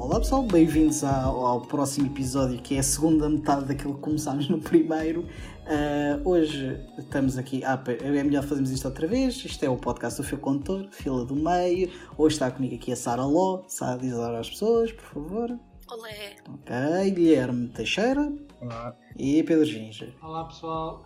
Olá 0.00 0.18
pessoal, 0.18 0.42
bem-vindos 0.42 1.04
ao, 1.04 1.44
ao, 1.44 1.60
próximo 1.60 2.06
episódio 2.06 2.58
que 2.62 2.74
é 2.74 2.78
a 2.78 2.82
segunda 2.82 3.28
metade 3.28 3.66
daquilo 3.66 3.94
que 3.96 4.00
começámos 4.00 4.48
no 4.48 4.58
primeiro. 4.58 5.26
Uh, 5.66 6.26
hoje 6.26 6.80
estamos 6.96 7.36
aqui. 7.36 7.62
Ah, 7.62 7.78
é 7.86 8.24
melhor 8.24 8.42
fazermos 8.42 8.70
isto 8.70 8.88
outra 8.88 9.06
vez. 9.06 9.34
Isto 9.44 9.62
é 9.62 9.68
o 9.68 9.76
podcast 9.76 10.18
do 10.18 10.26
Fio 10.26 10.38
Contor, 10.38 10.88
fila 10.90 11.22
do 11.26 11.36
meio. 11.36 11.92
Hoje 12.16 12.36
está 12.36 12.50
comigo 12.50 12.74
aqui 12.76 12.90
a 12.90 12.96
Sara 12.96 13.26
Ló. 13.26 13.62
Sara, 13.68 13.98
diz 13.98 14.14
olá 14.14 14.38
às 14.38 14.48
pessoas, 14.48 14.90
por 14.90 15.04
favor. 15.04 15.58
Olé. 15.90 16.36
Ok, 16.48 17.10
Guilherme 17.10 17.68
Teixeira. 17.68 18.32
Olá. 18.58 18.96
E 19.18 19.42
Pedro 19.42 19.66
Ginja. 19.66 20.14
Olá 20.22 20.44
pessoal. 20.44 21.04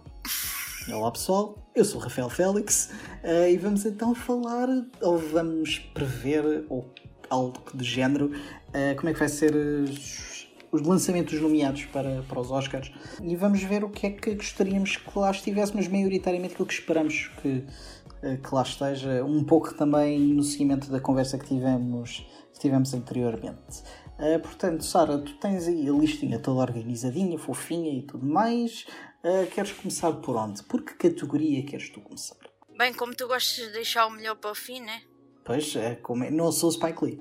Olá 0.88 1.10
pessoal, 1.10 1.58
eu 1.74 1.84
sou 1.84 2.00
o 2.00 2.04
Rafael 2.04 2.28
Félix 2.30 2.92
uh, 3.24 3.48
e 3.50 3.56
vamos 3.56 3.84
então 3.86 4.14
falar, 4.14 4.68
ou 5.00 5.18
vamos 5.18 5.78
prever, 5.78 6.66
ou 6.68 6.92
algo 7.30 7.62
do 7.73 7.84
género, 7.84 8.27
uh, 8.27 8.96
como 8.96 9.09
é 9.09 9.12
que 9.12 9.19
vai 9.19 9.28
ser 9.28 9.55
os, 9.55 10.48
os, 10.70 10.83
lançamentos 10.83 11.41
nomeados 11.41 11.84
para, 11.87 12.23
para 12.23 12.41
os 12.41 12.50
Oscars 12.50 12.91
e 13.23 13.37
vamos 13.37 13.62
ver 13.62 13.84
o 13.84 13.88
que 13.88 14.06
é 14.06 14.10
que 14.10 14.34
gostaríamos 14.34 14.97
que 14.97 15.19
lá 15.19 15.30
estivesse, 15.30 15.74
mas 15.74 15.88
maioritariamente 15.88 16.55
aquilo 16.55 16.69
que 16.69 16.74
esperamos 16.74 17.30
que, 17.41 17.48
uh, 17.48 18.38
que 18.42 18.55
lá 18.55 18.62
esteja, 18.62 19.24
um 19.24 19.45
pouco 19.45 19.74
também 19.74 20.19
no 20.19 20.42
seguimento 20.42 20.91
da 20.91 21.00
conversa 21.00 21.38
que 21.38 21.47
tivemos, 21.47 22.27
que 22.52 22.60
tivemos 22.60 22.95
anteriormente. 22.95 23.83
Uh, 24.19 24.38
portanto, 24.41 24.84
Sara, 24.84 25.19
tu 25.19 25.34
tens 25.38 25.66
aí 25.66 25.88
a 25.88 25.92
listinha 25.92 26.38
toda 26.38 26.61
organizadinha, 26.61 27.38
fofinha 27.38 27.92
e 27.92 28.02
tudo 28.02 28.25
mais. 28.25 28.86
Uh, 29.25 29.47
queres 29.50 29.72
começar 29.72 30.12
por 30.12 30.36
onde? 30.36 30.62
Por 30.62 30.83
que 30.83 30.94
categoria 30.94 31.64
queres 31.64 31.91
tu 31.91 32.00
começar? 32.00 32.36
Bem, 32.77 32.92
como 32.92 33.14
tu 33.14 33.27
gostas 33.27 33.66
de 33.66 33.72
deixar 33.72 34.06
o 34.06 34.11
melhor 34.11 34.36
para 34.36 34.50
o 34.50 34.55
fim, 34.55 34.81
né? 34.81 35.03
Pois, 35.45 35.77
é, 35.77 35.95
como 35.97 36.25
é, 36.25 36.31
não 36.31 36.50
sou 36.50 36.70
Spike 36.73 37.05
Lee. 37.05 37.20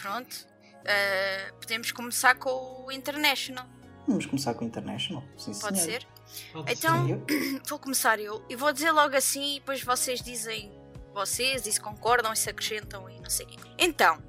Pronto. 0.00 0.46
Uh, 0.78 1.54
podemos 1.60 1.90
começar 1.92 2.36
com 2.36 2.84
o 2.86 2.92
International. 2.92 3.66
Vamos 4.06 4.24
começar 4.24 4.54
com 4.54 4.64
o 4.64 4.68
International, 4.68 5.22
sim 5.36 5.52
Pode 5.58 5.78
senhor. 5.80 6.00
ser? 6.00 6.06
Pode 6.52 6.72
então, 6.72 7.06
ser. 7.06 7.60
vou 7.68 7.78
começar 7.78 8.18
eu. 8.18 8.42
E 8.48 8.56
vou 8.56 8.72
dizer 8.72 8.90
logo 8.92 9.14
assim 9.14 9.56
e 9.56 9.60
depois 9.60 9.82
vocês 9.82 10.22
dizem 10.22 10.72
vocês 11.12 11.66
e 11.66 11.72
se 11.72 11.80
concordam 11.80 12.32
e 12.32 12.36
se 12.36 12.48
acrescentam 12.48 13.10
e 13.10 13.20
não 13.20 13.28
sei 13.28 13.44
o 13.44 13.48
quê. 13.48 13.56
Então, 13.76 14.22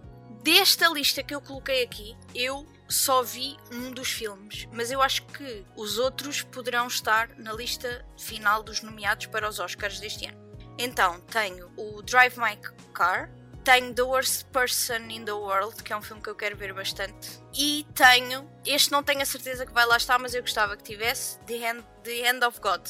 desta 0.43 0.89
lista 0.89 1.23
que 1.23 1.33
eu 1.33 1.39
coloquei 1.39 1.83
aqui, 1.83 2.17
eu 2.33 2.65
só 2.89 3.21
vi 3.21 3.55
um 3.71 3.91
dos 3.91 4.11
filmes, 4.11 4.67
mas 4.73 4.91
eu 4.91 5.01
acho 5.01 5.23
que 5.27 5.63
os 5.77 5.97
outros 5.97 6.41
poderão 6.41 6.87
estar 6.87 7.29
na 7.37 7.53
lista 7.53 8.05
final 8.17 8.63
dos 8.63 8.81
nomeados 8.81 9.27
para 9.27 9.47
os 9.47 9.59
Oscars 9.59 9.99
deste 9.99 10.25
ano. 10.25 10.48
Então, 10.81 11.19
tenho 11.19 11.69
o 11.75 12.01
Drive 12.01 12.37
My 12.37 12.57
Car, 12.93 13.29
tenho 13.65 13.93
The 13.93 14.01
Worst 14.01 14.45
Person 14.45 15.09
in 15.09 15.25
the 15.25 15.33
World, 15.33 15.83
que 15.83 15.91
é 15.91 15.97
um 15.97 16.01
filme 16.01 16.23
que 16.23 16.29
eu 16.29 16.35
quero 16.35 16.55
ver 16.55 16.73
bastante, 16.73 17.37
e 17.53 17.85
tenho, 17.93 18.49
este 18.65 18.89
não 18.89 19.03
tenho 19.03 19.21
a 19.21 19.25
certeza 19.25 19.65
que 19.65 19.73
vai 19.73 19.85
lá 19.85 19.97
estar, 19.97 20.17
mas 20.17 20.33
eu 20.33 20.41
gostava 20.41 20.77
que 20.77 20.83
tivesse, 20.83 21.37
The 21.39 21.69
Hand, 21.69 21.83
The 22.03 22.47
of 22.47 22.61
God. 22.61 22.87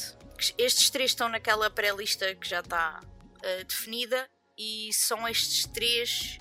Estes 0.56 0.88
três 0.88 1.10
estão 1.10 1.28
naquela 1.28 1.68
pré-lista 1.68 2.32
que 2.36 2.48
já 2.48 2.60
está 2.60 3.00
uh, 3.02 3.64
definida, 3.66 4.24
e 4.56 4.90
são 4.92 5.26
estes 5.26 5.66
três 5.66 6.38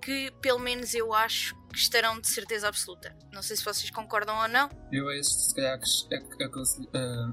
que, 0.00 0.30
pelo 0.40 0.60
menos, 0.60 0.94
eu 0.94 1.12
acho 1.12 1.54
que 1.68 1.78
estarão 1.78 2.18
de 2.18 2.28
certeza 2.28 2.68
absoluta. 2.68 3.14
Não 3.32 3.42
sei 3.42 3.54
se 3.56 3.64
vocês 3.64 3.90
concordam 3.90 4.34
ou 4.38 4.48
não. 4.48 4.70
Eu 4.90 5.10
este, 5.10 5.34
se 5.34 5.54
calhar, 5.54 5.78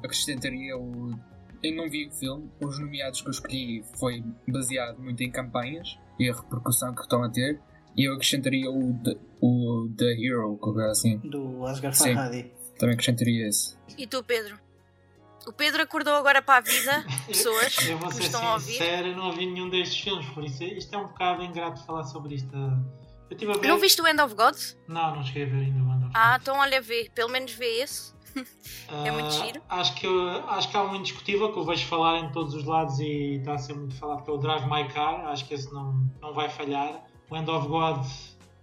acrescentaria 0.03 0.75
o. 0.75 1.11
Eu 1.64 1.75
não 1.75 1.89
vi 1.89 2.08
o 2.08 2.11
filme, 2.11 2.52
os 2.59 2.78
nomeados 2.78 3.22
que 3.22 3.28
eu 3.28 3.31
escolhi 3.31 3.86
foi 3.97 4.22
baseado 4.47 5.00
muito 5.00 5.24
em 5.24 5.31
campanhas 5.31 5.97
e 6.19 6.29
a 6.29 6.35
repercussão 6.35 6.94
que 6.94 7.01
estão 7.01 7.24
a 7.24 7.29
ter, 7.29 7.57
e 7.96 8.07
eu 8.07 8.13
acrescentaria 8.16 8.69
o 8.69 8.94
The, 9.01 9.18
o 9.41 9.90
The 9.97 10.13
Hero, 10.13 10.57
qualquer 10.57 10.90
assim. 10.90 11.18
Do 11.19 11.66
Asghar 11.66 11.96
Farhadi. 11.96 12.52
Também 12.78 12.96
acrescentaria 12.96 13.47
esse. 13.47 13.78
E 13.97 14.06
tu, 14.06 14.22
Pedro? 14.23 14.59
O 15.47 15.53
Pedro 15.53 15.84
acordou 15.84 16.13
agora 16.16 16.41
para 16.41 16.57
a 16.57 16.62
vida, 16.62 17.06
pessoas 17.28 17.78
eu, 17.85 17.91
eu 17.91 17.97
vou 17.97 18.12
ser 18.12 18.19
que 18.19 18.25
estão 18.25 18.46
a 18.46 18.53
ouvir. 18.53 18.73
Sincero, 18.73 19.07
eu 19.07 19.16
não 19.16 19.28
ouvi 19.28 19.46
nenhum 19.46 19.69
destes 19.69 20.02
filmes, 20.02 20.25
por 20.29 20.44
isso 20.44 20.63
isto 20.63 20.94
é 20.94 20.97
um 20.97 21.07
bocado 21.07 21.44
ingrato 21.44 21.85
falar 21.85 22.03
sobre 22.03 22.35
isto. 22.35 22.53
Eu 23.29 23.38
tive 23.38 23.52
a 23.52 23.57
ver... 23.57 23.68
Não 23.68 23.79
viste 23.79 24.02
o 24.02 24.07
End 24.07 24.22
of 24.22 24.35
God? 24.35 24.56
Não, 24.88 25.16
não 25.16 25.23
cheguei 25.23 25.44
a 25.44 25.46
ver 25.46 25.57
ainda 25.66 25.79
o 25.79 25.94
End 25.94 25.96
of 25.96 26.06
God. 26.06 26.12
Ah, 26.13 26.38
então 26.41 26.57
olha, 26.57 26.81
vê, 26.81 27.09
pelo 27.16 27.29
menos 27.29 27.52
vê 27.53 27.81
esse. 27.81 28.12
É 29.05 29.11
muito 29.11 29.27
uh, 29.27 29.45
giro. 29.45 29.61
Acho 29.69 29.95
que, 29.95 30.07
acho 30.47 30.69
que 30.69 30.77
há 30.77 30.83
um 30.83 30.95
indiscutível 30.95 31.51
que 31.51 31.59
eu 31.59 31.66
vejo 31.66 31.85
falar 31.85 32.19
em 32.19 32.31
todos 32.31 32.53
os 32.53 32.63
lados 32.63 32.99
e 32.99 33.35
está 33.35 33.53
a 33.53 33.57
ser 33.57 33.73
muito 33.73 33.95
falado, 33.95 34.23
que 34.23 34.29
é 34.29 34.33
o 34.33 34.38
Drive 34.38 34.66
My 34.66 34.88
Car. 34.88 35.27
Acho 35.27 35.45
que 35.45 35.53
esse 35.53 35.71
não, 35.73 36.09
não 36.21 36.33
vai 36.33 36.49
falhar. 36.49 37.03
O 37.29 37.35
End 37.35 37.49
of 37.49 37.67
God, 37.67 38.05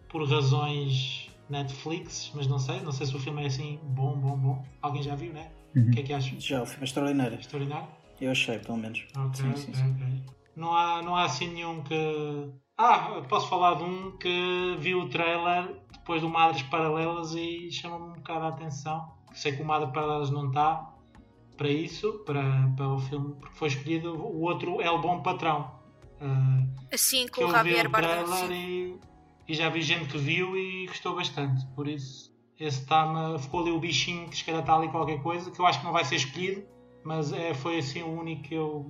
por 0.09 0.28
razões 0.28 1.30
Netflix, 1.48 2.30
mas 2.34 2.47
não 2.47 2.59
sei. 2.59 2.80
Não 2.80 2.92
sei 2.92 3.06
se 3.06 3.16
o 3.16 3.19
filme 3.19 3.42
é 3.42 3.47
assim 3.47 3.80
bom, 3.82 4.16
bom, 4.16 4.36
bom. 4.36 4.64
Alguém 4.80 5.03
já 5.03 5.14
viu, 5.14 5.32
né? 5.32 5.50
Uhum. 5.75 5.88
O 5.88 5.91
que 5.91 6.00
é 6.00 6.03
que 6.03 6.12
achas? 6.12 6.42
Já, 6.42 6.62
o 6.62 6.66
filme 6.66 6.82
é 6.82 6.84
extraordinário. 6.84 7.38
Extraordinário? 7.38 7.88
Eu 8.20 8.30
achei, 8.30 8.59
pelo 8.59 8.78
menos. 8.78 9.06
Ok, 9.16 9.34
sim, 9.34 9.56
sim, 9.56 9.75
sim. 9.75 9.91
ok. 9.91 10.06
Não 10.54 10.76
há, 10.76 11.03
não 11.03 11.16
há 11.16 11.25
assim 11.25 11.48
nenhum 11.48 11.82
que. 11.82 12.53
Ah, 12.76 13.22
posso 13.28 13.48
falar 13.48 13.75
de 13.75 13.84
um 13.84 14.16
que 14.16 14.76
vi 14.78 14.94
o 14.94 15.09
trailer 15.09 15.76
depois 15.92 16.22
do 16.22 16.28
Madres 16.28 16.62
Paralelas 16.62 17.34
e 17.34 17.70
chama-me 17.70 18.12
um 18.12 18.12
bocado 18.14 18.47
a 18.47 18.48
atenção. 18.48 19.12
Sei 19.32 19.52
que 19.52 19.62
o 19.62 19.64
Madres 19.64 19.92
Paralelas 19.92 20.30
não 20.30 20.48
está 20.48 20.92
para 21.56 21.68
isso, 21.68 22.22
para, 22.24 22.72
para 22.76 22.88
o 22.88 22.98
filme, 22.98 23.34
porque 23.38 23.54
foi 23.56 23.68
escolhido 23.68 24.14
o 24.14 24.42
outro 24.42 24.80
o 24.80 24.98
Bom 24.98 25.22
Patrão. 25.22 25.78
Uh, 26.20 26.68
assim, 26.92 27.28
com 27.28 27.44
o 27.44 27.50
Javier 27.50 27.88
Bardem. 27.88 28.52
E, 28.52 28.98
e 29.48 29.54
já 29.54 29.68
vi 29.68 29.82
gente 29.82 30.06
que 30.06 30.18
viu 30.18 30.56
e 30.56 30.86
gostou 30.86 31.14
bastante. 31.14 31.66
Por 31.74 31.86
isso, 31.86 32.32
esse 32.58 32.84
tá 32.86 33.36
ficou 33.38 33.60
ali 33.60 33.70
o 33.70 33.78
bichinho 33.78 34.28
que 34.28 34.36
se 34.36 34.44
calhar 34.44 34.60
está 34.60 34.74
ali 34.74 34.88
qualquer 34.88 35.22
coisa, 35.22 35.50
que 35.50 35.60
eu 35.60 35.66
acho 35.66 35.80
que 35.80 35.84
não 35.84 35.92
vai 35.92 36.04
ser 36.04 36.16
escolhido, 36.16 36.62
mas 37.04 37.32
é, 37.32 37.54
foi 37.54 37.78
assim 37.78 38.02
o 38.02 38.20
único 38.20 38.42
que 38.42 38.54
eu 38.54 38.86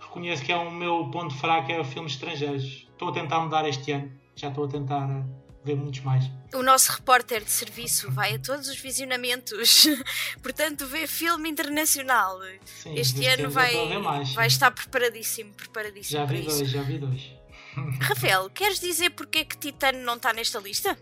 reconheço 0.00 0.44
que 0.44 0.52
é 0.52 0.56
o 0.56 0.70
meu 0.70 1.08
ponto 1.10 1.34
fraco, 1.34 1.70
é 1.70 1.80
o 1.80 1.84
filmes 1.84 2.12
estrangeiros. 2.12 2.88
Estou 2.90 3.08
a 3.08 3.12
tentar 3.12 3.40
mudar 3.40 3.68
este 3.68 3.92
ano, 3.92 4.12
já 4.36 4.48
estou 4.48 4.64
a 4.64 4.68
tentar 4.68 5.08
eh, 5.10 5.24
ver 5.64 5.76
muitos 5.76 6.00
mais. 6.00 6.30
O 6.54 6.62
nosso 6.62 6.92
repórter 6.92 7.42
de 7.42 7.50
serviço 7.50 8.10
vai 8.10 8.34
a 8.34 8.38
todos 8.38 8.68
os 8.68 8.78
visionamentos, 8.78 9.86
portanto 10.42 10.86
vê 10.86 11.06
filme 11.06 11.48
internacional. 11.48 12.38
Sim, 12.64 12.94
este 12.94 13.26
ano 13.26 13.50
vai, 13.50 13.72
vai 14.34 14.46
estar 14.46 14.70
preparadíssimo, 14.70 15.52
preparadíssimo. 15.54 16.20
Já 16.20 16.24
vi 16.26 16.42
dois, 16.42 16.60
isso. 16.60 16.66
já 16.66 16.82
vi 16.82 16.98
dois. 16.98 17.32
Rafael, 18.00 18.50
queres 18.50 18.78
dizer 18.78 19.10
porque 19.10 19.38
é 19.38 19.44
que 19.44 19.56
Titano 19.56 19.98
não 20.00 20.14
está 20.14 20.32
nesta 20.32 20.58
lista? 20.60 20.96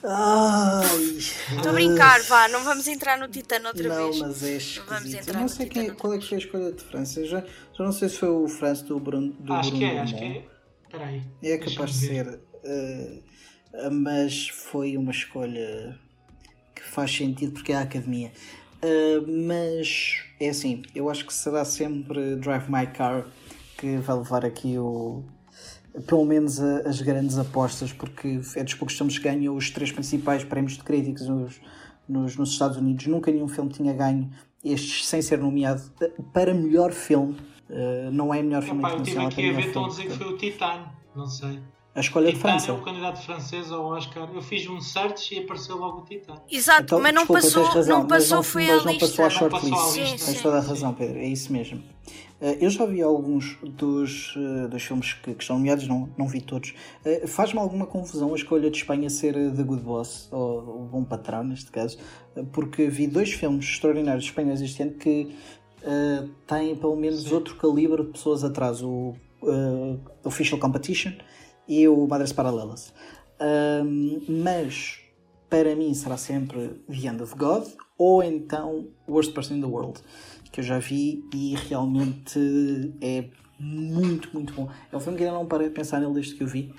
Estou 0.00 1.72
a 1.72 1.74
brincar, 1.74 2.22
vá, 2.22 2.48
não 2.48 2.64
vamos 2.64 2.88
entrar 2.88 3.18
no 3.18 3.28
Titano 3.28 3.68
outra 3.68 3.86
não, 3.86 4.04
vez. 4.04 4.18
Não, 4.18 4.28
mas 4.28 4.42
é 4.42 4.56
esquisito. 4.56 5.32
não 5.34 5.46
sei 5.46 5.68
quem, 5.68 5.90
qual 5.90 6.14
é 6.14 6.18
que 6.18 6.26
foi 6.26 6.38
a 6.38 6.40
escolha 6.40 6.72
de 6.72 6.82
França. 6.82 7.24
Já, 7.26 7.40
já 7.40 7.84
não 7.84 7.92
sei 7.92 8.08
se 8.08 8.16
foi 8.16 8.30
o 8.30 8.48
França 8.48 8.82
do 8.84 8.98
Bruno. 8.98 9.34
Do 9.38 9.52
acho 9.52 9.70
Bruno 9.70 9.86
que 9.86 9.94
é, 9.94 10.00
acho 10.00 10.16
que 10.16 10.24
é. 10.24 10.44
Peraí. 10.90 11.22
É 11.42 11.58
capaz 11.58 11.92
de 11.92 12.06
ser. 12.06 12.40
Uh, 12.64 13.29
mas 13.92 14.48
foi 14.48 14.96
uma 14.96 15.10
escolha 15.10 15.98
que 16.74 16.82
faz 16.82 17.14
sentido 17.14 17.52
porque 17.52 17.72
é 17.72 17.76
a 17.76 17.82
academia. 17.82 18.32
Uh, 18.82 19.46
mas 19.46 20.24
é 20.40 20.48
assim, 20.48 20.82
eu 20.94 21.10
acho 21.10 21.26
que 21.26 21.34
será 21.34 21.64
sempre 21.64 22.36
Drive 22.36 22.70
My 22.70 22.86
Car 22.86 23.26
que 23.76 23.96
vai 23.98 24.16
levar 24.16 24.44
aqui 24.44 24.78
o, 24.78 25.22
pelo 26.06 26.24
menos 26.24 26.60
a, 26.60 26.88
as 26.88 27.00
grandes 27.00 27.38
apostas, 27.38 27.92
porque 27.92 28.40
é 28.56 28.64
dos 28.64 28.74
poucos 28.74 28.96
filmes 28.96 29.18
que 29.18 29.24
ganham 29.24 29.56
os 29.56 29.70
três 29.70 29.90
principais 29.92 30.44
prémios 30.44 30.74
de 30.74 30.82
críticos 30.82 31.26
nos, 31.26 31.60
nos, 32.08 32.36
nos, 32.36 32.50
Estados 32.50 32.76
Unidos. 32.76 33.06
Nunca 33.06 33.30
nenhum 33.30 33.48
filme 33.48 33.70
tinha 33.70 33.92
ganho 33.92 34.30
estes 34.64 35.06
sem 35.06 35.22
ser 35.22 35.38
nomeado 35.38 35.82
para 36.32 36.52
melhor 36.54 36.92
filme. 36.92 37.36
Uh, 37.68 38.10
não 38.10 38.34
é 38.34 38.42
melhor 38.42 38.62
filme 38.62 38.80
Opa, 38.80 38.94
internacional. 38.94 39.26
Eu 39.26 39.30
tive 39.30 39.48
aqui 39.48 39.56
a 39.56 39.60
ver, 39.60 39.66
estão 39.68 39.84
a 39.84 39.88
dizer 39.88 40.06
que 40.06 40.10
foi 40.10 40.26
o 40.26 40.36
Titan, 40.36 40.84
não 41.14 41.26
sei. 41.26 41.60
A 41.94 42.00
escolha 42.00 42.32
Titan 42.32 42.38
de 42.38 42.42
França. 42.42 42.70
é 42.70 42.74
o 42.74 42.82
candidato 42.82 43.20
francês 43.20 43.72
ao 43.72 43.84
Oscar. 43.86 44.28
Eu 44.32 44.40
fiz 44.40 44.68
um 44.68 44.80
search 44.80 45.34
e 45.34 45.40
apareceu 45.40 45.76
logo 45.76 46.02
o 46.02 46.04
Titan. 46.04 46.34
Exato, 46.50 46.82
então, 46.82 47.00
mas 47.00 47.12
não 47.12 47.22
desculpa, 47.22 47.42
passou, 47.42 47.64
razão, 47.64 47.98
não 47.98 48.06
passou, 48.06 48.36
não, 48.36 48.42
foi 48.44 48.66
mas 48.66 48.80
a 48.80 48.84
não 48.84 48.92
lista. 48.92 49.06
passou 49.06 49.24
a 49.24 49.30
shortlist. 49.30 49.78
Sim, 49.92 50.06
sim, 50.16 50.24
Tens 50.26 50.42
toda 50.42 50.58
a 50.58 50.60
razão, 50.60 50.94
Pedro, 50.94 51.18
é 51.18 51.26
isso 51.26 51.52
mesmo. 51.52 51.82
Uh, 52.40 52.56
eu 52.60 52.70
já 52.70 52.86
vi 52.86 53.02
alguns 53.02 53.58
dos, 53.62 54.34
uh, 54.36 54.68
dos 54.68 54.82
filmes 54.82 55.12
que, 55.14 55.34
que, 55.34 55.42
estão 55.42 55.56
nomeados, 55.56 55.86
não, 55.88 56.08
não 56.16 56.28
vi 56.28 56.40
todos. 56.40 56.74
Uh, 57.04 57.26
Faz-me 57.26 57.58
alguma 57.58 57.86
confusão 57.86 58.32
a 58.32 58.36
escolha 58.36 58.70
de 58.70 58.78
Espanha 58.78 59.10
ser 59.10 59.34
The 59.34 59.62
Good 59.62 59.82
Boss, 59.82 60.28
ou 60.30 60.60
o 60.60 60.88
Bom 60.90 61.04
Patrão, 61.04 61.42
neste 61.42 61.72
caso, 61.72 61.98
porque 62.52 62.86
vi 62.86 63.08
dois 63.08 63.32
filmes 63.32 63.66
extraordinários 63.66 64.24
espanhóis 64.24 64.62
este 64.62 64.82
ano 64.82 64.92
que 64.92 65.34
têm 66.46 66.76
pelo 66.76 66.94
menos 66.94 67.22
sim. 67.22 67.34
outro 67.34 67.56
calibre 67.56 68.04
de 68.04 68.10
pessoas 68.10 68.44
atrás. 68.44 68.82
O 68.82 69.14
Official 70.22 70.60
Competition 70.60 71.12
e 71.70 71.88
o 71.88 72.06
Madres 72.06 72.32
Paralelas. 72.32 72.92
mas 74.28 74.98
para 75.48 75.74
mim 75.74 75.94
será 75.94 76.16
sempre 76.16 76.82
The 76.88 77.08
End 77.08 77.22
of 77.22 77.34
God 77.36 77.66
ou 77.96 78.22
então 78.22 78.88
Worst 79.08 79.32
Person 79.32 79.54
in 79.54 79.60
the 79.60 79.66
World 79.66 80.00
que 80.52 80.60
eu 80.60 80.64
já 80.64 80.78
vi 80.78 81.24
e 81.32 81.54
realmente 81.68 82.92
é 83.00 83.24
muito, 83.58 84.30
muito 84.32 84.52
bom. 84.52 84.68
É 84.90 84.96
um 84.96 85.00
filme 85.00 85.16
que 85.16 85.24
ainda 85.24 85.36
não 85.36 85.46
parei 85.46 85.68
de 85.68 85.74
pensar 85.74 86.00
nele 86.00 86.14
desde 86.14 86.34
que 86.34 86.42
eu 86.42 86.48
vi, 86.48 86.72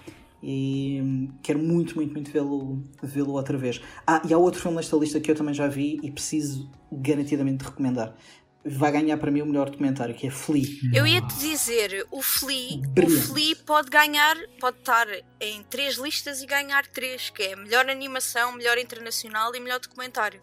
e 0.43 0.99
hum, 1.01 1.29
quero 1.43 1.59
muito, 1.59 1.95
muito, 1.95 2.13
muito 2.13 2.31
vê-lo 2.31 2.83
vê 3.01 3.21
outra 3.21 3.57
vez. 3.57 3.79
Ah, 4.07 4.21
e 4.27 4.33
há 4.33 4.37
outro 4.37 4.59
filme 4.59 4.77
nesta 4.77 4.95
lista 4.97 5.19
que 5.19 5.29
eu 5.29 5.35
também 5.35 5.53
já 5.53 5.67
vi 5.67 5.99
e 6.01 6.11
preciso 6.11 6.69
garantidamente 6.91 7.63
recomendar. 7.63 8.15
Vai 8.63 8.91
ganhar 8.91 9.17
para 9.17 9.31
mim 9.31 9.41
o 9.41 9.45
melhor 9.45 9.69
documentário, 9.69 10.13
que 10.13 10.27
é 10.27 10.29
Flea. 10.29 10.67
Eu 10.93 11.07
ia 11.07 11.21
te 11.21 11.35
dizer, 11.39 12.05
o 12.11 12.21
Flea, 12.21 12.79
o 13.03 13.09
Flea 13.09 13.55
pode 13.65 13.89
ganhar, 13.89 14.37
pode 14.59 14.77
estar 14.77 15.07
em 15.39 15.63
três 15.63 15.95
listas 15.97 16.43
e 16.43 16.45
ganhar 16.45 16.85
três, 16.85 17.31
que 17.31 17.41
é 17.41 17.55
melhor 17.55 17.89
animação, 17.89 18.53
melhor 18.53 18.77
internacional 18.77 19.55
e 19.55 19.59
melhor 19.59 19.79
documentário. 19.79 20.41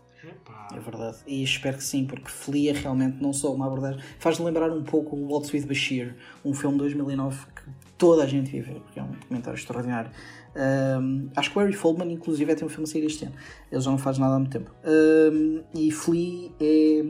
É 0.75 0.81
verdade, 0.81 1.19
e 1.27 1.43
espero 1.43 1.79
que 1.79 1.85
sim, 1.85 2.05
porque 2.05 2.29
Flea 2.29 2.73
é 2.73 2.75
realmente 2.75 3.23
não 3.23 3.33
só 3.33 3.55
uma 3.55 3.67
abordagem. 3.67 4.01
Faz-me 4.19 4.45
lembrar 4.45 4.71
um 4.71 4.83
pouco 4.83 5.17
o 5.17 5.29
Waltz 5.29 5.53
with 5.53 5.67
Bashir, 5.67 6.17
um 6.45 6.53
filme 6.53 6.75
de 6.77 6.81
2009 6.81 7.47
que 7.55 7.63
toda 7.97 8.25
a 8.25 8.27
gente 8.27 8.51
vive, 8.51 8.81
porque 8.81 8.99
é 8.99 9.03
um 9.03 9.13
documentário 9.13 9.57
extraordinário. 9.57 10.11
Um, 10.57 11.31
acho 11.37 11.51
que 11.51 11.59
o 11.59 11.61
Harry 11.61 11.73
Foldman, 11.73 12.13
inclusive, 12.13 12.51
é 12.51 12.55
tem 12.55 12.67
um 12.67 12.69
filme 12.69 12.85
a 12.85 12.87
sair 12.87 13.05
este 13.05 13.25
ano. 13.25 13.35
Ele 13.71 13.81
já 13.81 13.91
não 13.91 13.99
faz 13.99 14.19
nada 14.19 14.35
há 14.35 14.39
muito 14.39 14.53
tempo. 14.53 14.73
Um, 14.85 15.63
e 15.75 15.91
Flea 15.91 16.51
é, 16.61 17.03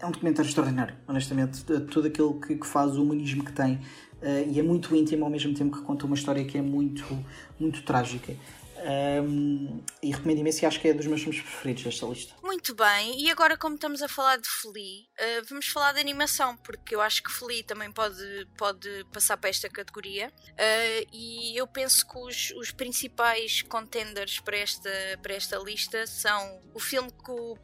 é 0.00 0.06
um 0.06 0.10
documentário 0.10 0.48
extraordinário, 0.48 0.96
honestamente. 1.06 1.62
Tudo 1.62 2.08
aquilo 2.08 2.40
que, 2.40 2.56
que 2.56 2.66
faz, 2.66 2.96
o 2.96 3.02
humanismo 3.02 3.44
que 3.44 3.52
tem. 3.52 3.74
Uh, 4.20 4.50
e 4.50 4.58
é 4.58 4.62
muito 4.62 4.94
íntimo 4.94 5.24
ao 5.24 5.30
mesmo 5.30 5.54
tempo 5.54 5.76
que 5.76 5.82
conta 5.82 6.04
uma 6.06 6.14
história 6.14 6.44
que 6.44 6.58
é 6.58 6.62
muito, 6.62 7.04
muito 7.58 7.82
trágica. 7.82 8.34
Um, 8.82 9.84
e 10.02 10.10
recomendo 10.10 10.38
imenso 10.38 10.64
e 10.64 10.66
acho 10.66 10.80
que 10.80 10.88
é 10.88 10.94
dos 10.94 11.06
meus 11.06 11.20
filmes 11.20 11.42
preferidos 11.42 11.84
desta 11.84 12.06
lista. 12.06 12.34
Muito 12.42 12.74
bem, 12.74 13.22
e 13.22 13.30
agora, 13.30 13.54
como 13.56 13.74
estamos 13.74 14.00
a 14.00 14.08
falar 14.08 14.38
de 14.38 14.48
Flea, 14.48 15.02
uh, 15.20 15.46
vamos 15.50 15.66
falar 15.68 15.92
de 15.92 16.00
animação, 16.00 16.56
porque 16.56 16.94
eu 16.94 17.00
acho 17.02 17.22
que 17.22 17.30
Flea 17.30 17.62
também 17.62 17.92
pode, 17.92 18.48
pode 18.56 18.88
passar 19.12 19.36
para 19.36 19.50
esta 19.50 19.68
categoria. 19.68 20.32
Uh, 20.52 21.06
e 21.12 21.60
eu 21.60 21.66
penso 21.66 22.06
que 22.06 22.18
os, 22.18 22.52
os 22.52 22.70
principais 22.70 23.60
contenders 23.62 24.40
para 24.40 24.56
esta, 24.56 24.90
para 25.22 25.34
esta 25.34 25.58
lista 25.58 26.06
são 26.06 26.62
o 26.72 26.80
filme 26.80 27.10
que 27.10 27.30
o 27.30 27.58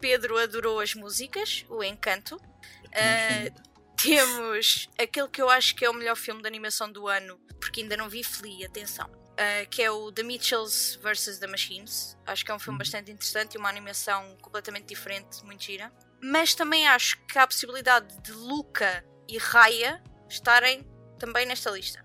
Pedro 0.00 0.38
adorou 0.38 0.80
as 0.80 0.94
músicas, 0.94 1.64
O 1.68 1.82
Encanto. 1.82 2.36
Uh, 2.36 3.68
temos 3.96 4.88
aquele 4.98 5.28
que 5.28 5.42
eu 5.42 5.50
acho 5.50 5.74
que 5.74 5.84
é 5.84 5.90
o 5.90 5.94
melhor 5.94 6.16
filme 6.16 6.40
de 6.40 6.48
animação 6.48 6.90
do 6.90 7.08
ano, 7.08 7.38
porque 7.60 7.80
ainda 7.80 7.96
não 7.96 8.08
vi 8.08 8.22
Flea, 8.22 8.66
atenção 8.66 9.10
uh, 9.38 9.68
que 9.70 9.82
é 9.82 9.90
o 9.90 10.10
The 10.10 10.22
Mitchells 10.22 10.98
vs. 11.00 11.38
The 11.38 11.46
Machines. 11.46 12.16
Acho 12.26 12.44
que 12.44 12.50
é 12.50 12.54
um 12.54 12.58
filme 12.58 12.74
uhum. 12.74 12.78
bastante 12.78 13.10
interessante 13.10 13.54
e 13.54 13.58
uma 13.58 13.68
animação 13.68 14.36
completamente 14.42 14.86
diferente, 14.86 15.44
muito 15.44 15.62
gira. 15.62 15.92
Mas 16.20 16.54
também 16.54 16.88
acho 16.88 17.18
que 17.26 17.38
há 17.38 17.44
a 17.44 17.46
possibilidade 17.46 18.20
de 18.22 18.32
Luca 18.32 19.04
e 19.28 19.38
Raya 19.38 20.02
estarem 20.28 20.84
também 21.18 21.46
nesta 21.46 21.70
lista. 21.70 22.04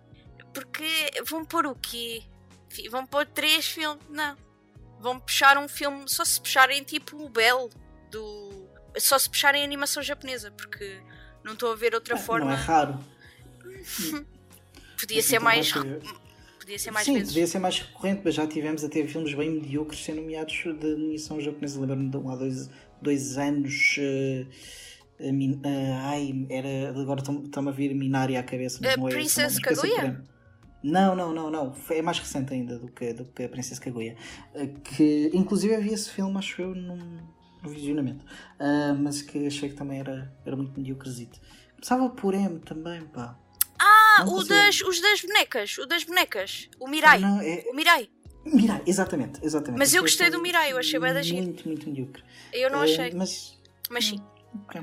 Porque 0.53 1.09
vão 1.25 1.43
pôr 1.43 1.65
o 1.65 1.75
quê? 1.75 2.23
Vão 2.91 3.05
pôr 3.05 3.25
três 3.25 3.65
filmes? 3.65 4.03
Não. 4.07 4.37
Vão 5.03 5.19
puxar 5.19 5.57
um 5.57 5.67
filme, 5.67 6.05
só 6.07 6.23
se 6.23 6.39
puxarem 6.39 6.81
tipo 6.83 7.21
o 7.21 7.29
Bell 7.29 7.69
do. 8.09 8.69
Só 8.97 9.19
se 9.19 9.29
puxarem 9.29 9.63
animação 9.63 10.01
japonesa, 10.01 10.49
porque 10.51 10.97
não 11.43 11.53
estou 11.53 11.73
a 11.73 11.75
ver 11.75 11.93
outra 11.93 12.15
é, 12.15 12.17
forma. 12.17 12.45
Não 12.45 12.53
é 12.53 12.55
raro. 12.55 12.99
Podia 14.97 15.21
ser 15.21 15.39
mais 15.39 15.73
podia 16.63 16.79
ser 16.79 16.91
mais 16.91 17.05
Sim, 17.05 17.13
vezes. 17.15 17.27
podia 17.27 17.47
ser 17.47 17.59
mais 17.59 17.79
recorrente, 17.79 18.21
mas 18.23 18.35
já 18.35 18.47
tivemos 18.47 18.83
até 18.83 19.05
filmes 19.05 19.33
bem 19.33 19.51
mediocres 19.51 20.03
sendo 20.03 20.21
nomeados 20.21 20.55
de 20.55 20.93
animação 20.93 21.41
japonesa. 21.41 21.79
Lembro-me 21.79 22.09
de 22.09 22.17
um 22.17 22.29
há 22.29 22.35
dois, 22.35 22.69
dois 23.01 23.37
anos. 23.37 23.97
Uh, 23.97 24.47
uh, 25.19 25.93
ai, 26.03 26.45
era. 26.49 26.97
Agora 27.01 27.19
está-me 27.19 27.69
a 27.69 27.71
vir 27.71 27.93
Minari 27.93 28.37
à 28.37 28.43
cabeça. 28.43 28.79
Mas 28.81 28.95
uh, 28.95 29.09
Princess 29.09 29.59
Kaguya? 29.59 30.23
Não, 30.83 31.15
não, 31.15 31.33
não, 31.33 31.49
não. 31.49 31.73
É 31.89 32.01
mais 32.01 32.19
recente 32.19 32.53
ainda 32.53 32.77
do 32.77 32.89
que, 32.89 33.13
do 33.13 33.23
que 33.25 33.43
a 33.43 33.49
Princesa 33.49 33.79
Kaguya. 33.79 34.17
Que 34.83 35.31
inclusive 35.33 35.73
havia 35.73 35.93
esse 35.93 36.09
filme, 36.09 36.37
acho 36.37 36.61
eu, 36.61 36.75
num, 36.75 37.19
no 37.63 37.69
visionamento. 37.69 38.25
Uh, 38.59 38.93
mas 39.01 39.21
que 39.21 39.47
achei 39.47 39.69
que 39.69 39.75
também 39.75 40.01
era, 40.01 40.35
era 40.45 40.55
muito 40.57 40.77
mediocrezito. 40.77 41.39
Começava 41.75 42.09
por 42.09 42.33
M 42.33 42.59
também, 42.59 43.05
pá. 43.05 43.39
Ah, 43.79 44.25
o 44.27 44.43
das, 44.43 44.81
os 44.81 45.01
das 45.01 45.21
bonecas. 45.21 45.77
O 45.77 45.85
das 45.85 46.03
bonecas. 46.03 46.69
O 46.79 46.87
Mirai. 46.87 47.19
Não, 47.19 47.39
é... 47.39 47.63
O 47.69 47.73
Mirai. 47.73 48.09
Mirai, 48.45 48.81
exatamente, 48.85 49.39
exatamente. 49.41 49.79
Mas 49.79 49.93
eu 49.93 50.01
gostei 50.01 50.29
do 50.29 50.41
Mirai, 50.41 50.73
eu 50.73 50.77
achei 50.77 50.99
bem 50.99 51.13
da 51.13 51.21
gente. 51.21 51.41
Muito, 51.41 51.67
muito 51.67 51.87
medíocre. 51.87 52.21
Eu 52.51 52.69
não 52.69 52.81
achei. 52.81 53.09
Uh, 53.09 53.17
mas... 53.17 53.57
mas 53.89 54.05
sim. 54.05 54.19
Okay. 54.65 54.81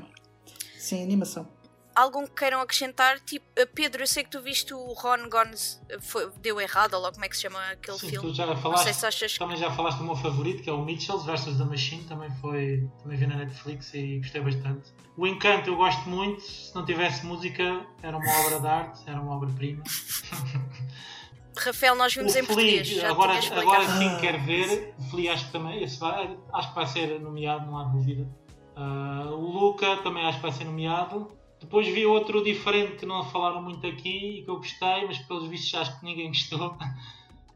Sim, 0.77 1.03
animação 1.03 1.60
algum 1.95 2.25
que 2.25 2.33
queiram 2.33 2.61
acrescentar? 2.61 3.19
Tipo, 3.19 3.45
eh, 3.55 3.65
Pedro, 3.65 4.03
eu 4.03 4.07
sei 4.07 4.23
que 4.23 4.29
tu 4.29 4.41
viste 4.41 4.73
o 4.73 4.93
Ron 4.93 5.29
Gones 5.29 5.81
eh, 5.89 5.99
foi, 5.99 6.29
deu 6.41 6.59
errado, 6.59 6.93
ou 6.93 7.01
logo 7.01 7.13
como 7.13 7.25
é 7.25 7.29
que 7.29 7.35
se 7.35 7.43
chama 7.43 7.59
aquele 7.71 7.97
Sim, 7.97 8.09
filme. 8.09 8.29
Tu 8.29 8.35
já 8.35 8.45
falaste, 8.55 8.63
Não 8.63 8.77
sei 8.77 8.93
se 8.93 9.05
achas... 9.05 9.37
Também 9.37 9.57
já 9.57 9.71
falaste 9.71 9.97
do 9.97 10.03
meu 10.03 10.15
favorito, 10.15 10.63
que 10.63 10.69
é 10.69 10.73
o 10.73 10.83
Mitchells 10.83 11.25
vs. 11.25 11.57
The 11.57 11.63
Machine, 11.63 12.03
também 12.03 12.31
foi. 12.41 12.87
Também 13.01 13.17
vi 13.17 13.27
na 13.27 13.35
Netflix 13.35 13.93
e 13.93 14.19
gostei 14.19 14.41
bastante. 14.41 14.93
O 15.17 15.27
Encanto 15.27 15.69
eu 15.69 15.75
gosto 15.75 16.09
muito, 16.09 16.41
se 16.41 16.73
não 16.73 16.85
tivesse 16.85 17.25
música, 17.25 17.85
era 18.01 18.17
uma 18.17 18.39
obra 18.45 18.59
de 18.59 18.67
arte, 18.67 19.01
era 19.07 19.19
uma 19.19 19.35
obra-prima. 19.35 19.83
Rafael, 21.57 21.95
nós 21.95 22.13
vimos 22.13 22.33
o 22.33 22.39
em 22.39 22.43
Flea, 22.43 22.77
português. 22.77 23.03
agora, 23.03 23.33
agora 23.59 23.85
sim 23.97 24.17
quero 24.19 24.39
ver. 24.43 24.93
O 24.97 25.03
Flea 25.03 25.33
acho 25.33 25.45
que 25.47 25.51
também 25.51 25.85
vai, 25.85 26.37
acho 26.53 26.69
que 26.69 26.75
vai 26.75 26.87
ser 26.87 27.19
nomeado, 27.19 27.65
não 27.65 27.77
há 27.77 27.83
dúvida. 27.83 28.27
Uh, 28.75 29.33
o 29.33 29.51
Luca 29.51 29.97
também 29.97 30.25
acho 30.25 30.37
que 30.37 30.43
vai 30.43 30.51
ser 30.51 30.63
nomeado. 30.63 31.27
Depois 31.61 31.87
vi 31.87 32.05
outro 32.05 32.43
diferente 32.43 32.97
que 32.97 33.05
não 33.05 33.23
falaram 33.23 33.61
muito 33.61 33.85
aqui 33.85 34.39
e 34.39 34.43
que 34.43 34.49
eu 34.49 34.57
gostei, 34.57 35.05
mas 35.05 35.19
pelos 35.19 35.47
vistos 35.47 35.79
acho 35.79 35.99
que 35.99 36.05
ninguém 36.05 36.27
gostou. 36.33 36.75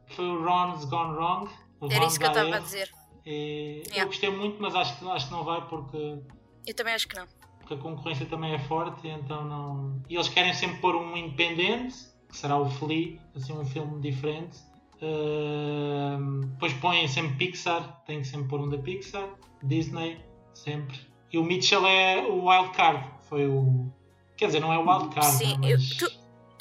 Foi 0.09 0.25
o 0.25 0.43
Ron's 0.43 0.85
Gone 0.85 1.15
Wrong. 1.15 1.49
Era 1.89 2.05
isso 2.05 2.19
que 2.19 2.25
eu 2.25 2.29
estava 2.29 2.55
a 2.55 2.59
dizer. 2.59 2.91
Yeah. 3.25 3.97
Eu 3.97 4.05
gostei 4.05 4.29
muito, 4.29 4.61
mas 4.61 4.75
acho 4.75 4.99
que, 4.99 5.09
acho 5.09 5.27
que 5.27 5.33
não 5.33 5.43
vai 5.43 5.67
porque. 5.67 6.19
Eu 6.65 6.73
também 6.75 6.93
acho 6.93 7.07
que 7.07 7.15
não. 7.15 7.27
Porque 7.59 7.73
a 7.73 7.77
concorrência 7.77 8.27
também 8.27 8.53
é 8.53 8.59
forte, 8.59 9.07
então 9.07 9.43
não. 9.43 10.01
E 10.07 10.15
eles 10.15 10.29
querem 10.29 10.53
sempre 10.53 10.79
pôr 10.79 10.95
um 10.95 11.17
independente, 11.17 11.95
que 12.29 12.37
será 12.37 12.57
o 12.57 12.69
Flea, 12.69 13.19
assim 13.35 13.53
um 13.53 13.65
filme 13.65 13.99
diferente. 13.99 14.59
Uh, 15.01 16.45
depois 16.45 16.73
põem 16.73 17.07
sempre 17.07 17.35
Pixar, 17.35 18.03
tem 18.05 18.21
que 18.21 18.27
sempre 18.27 18.47
pôr 18.47 18.61
um 18.61 18.69
da 18.69 18.77
Pixar, 18.77 19.27
Disney, 19.63 20.19
sempre. 20.53 20.99
E 21.33 21.37
o 21.37 21.43
Mitchell 21.43 21.85
é 21.85 22.21
o 22.21 22.45
wild 22.47 22.69
card, 22.71 23.03
foi 23.27 23.47
o. 23.47 23.91
Quer 24.37 24.47
dizer, 24.47 24.59
não 24.59 24.71
é 24.71 24.77
o 24.77 24.81
wildcard. 24.81 25.37
Sim, 25.37 25.57
mas... 25.59 26.01
eu, 26.01 26.07
tu, 26.07 26.15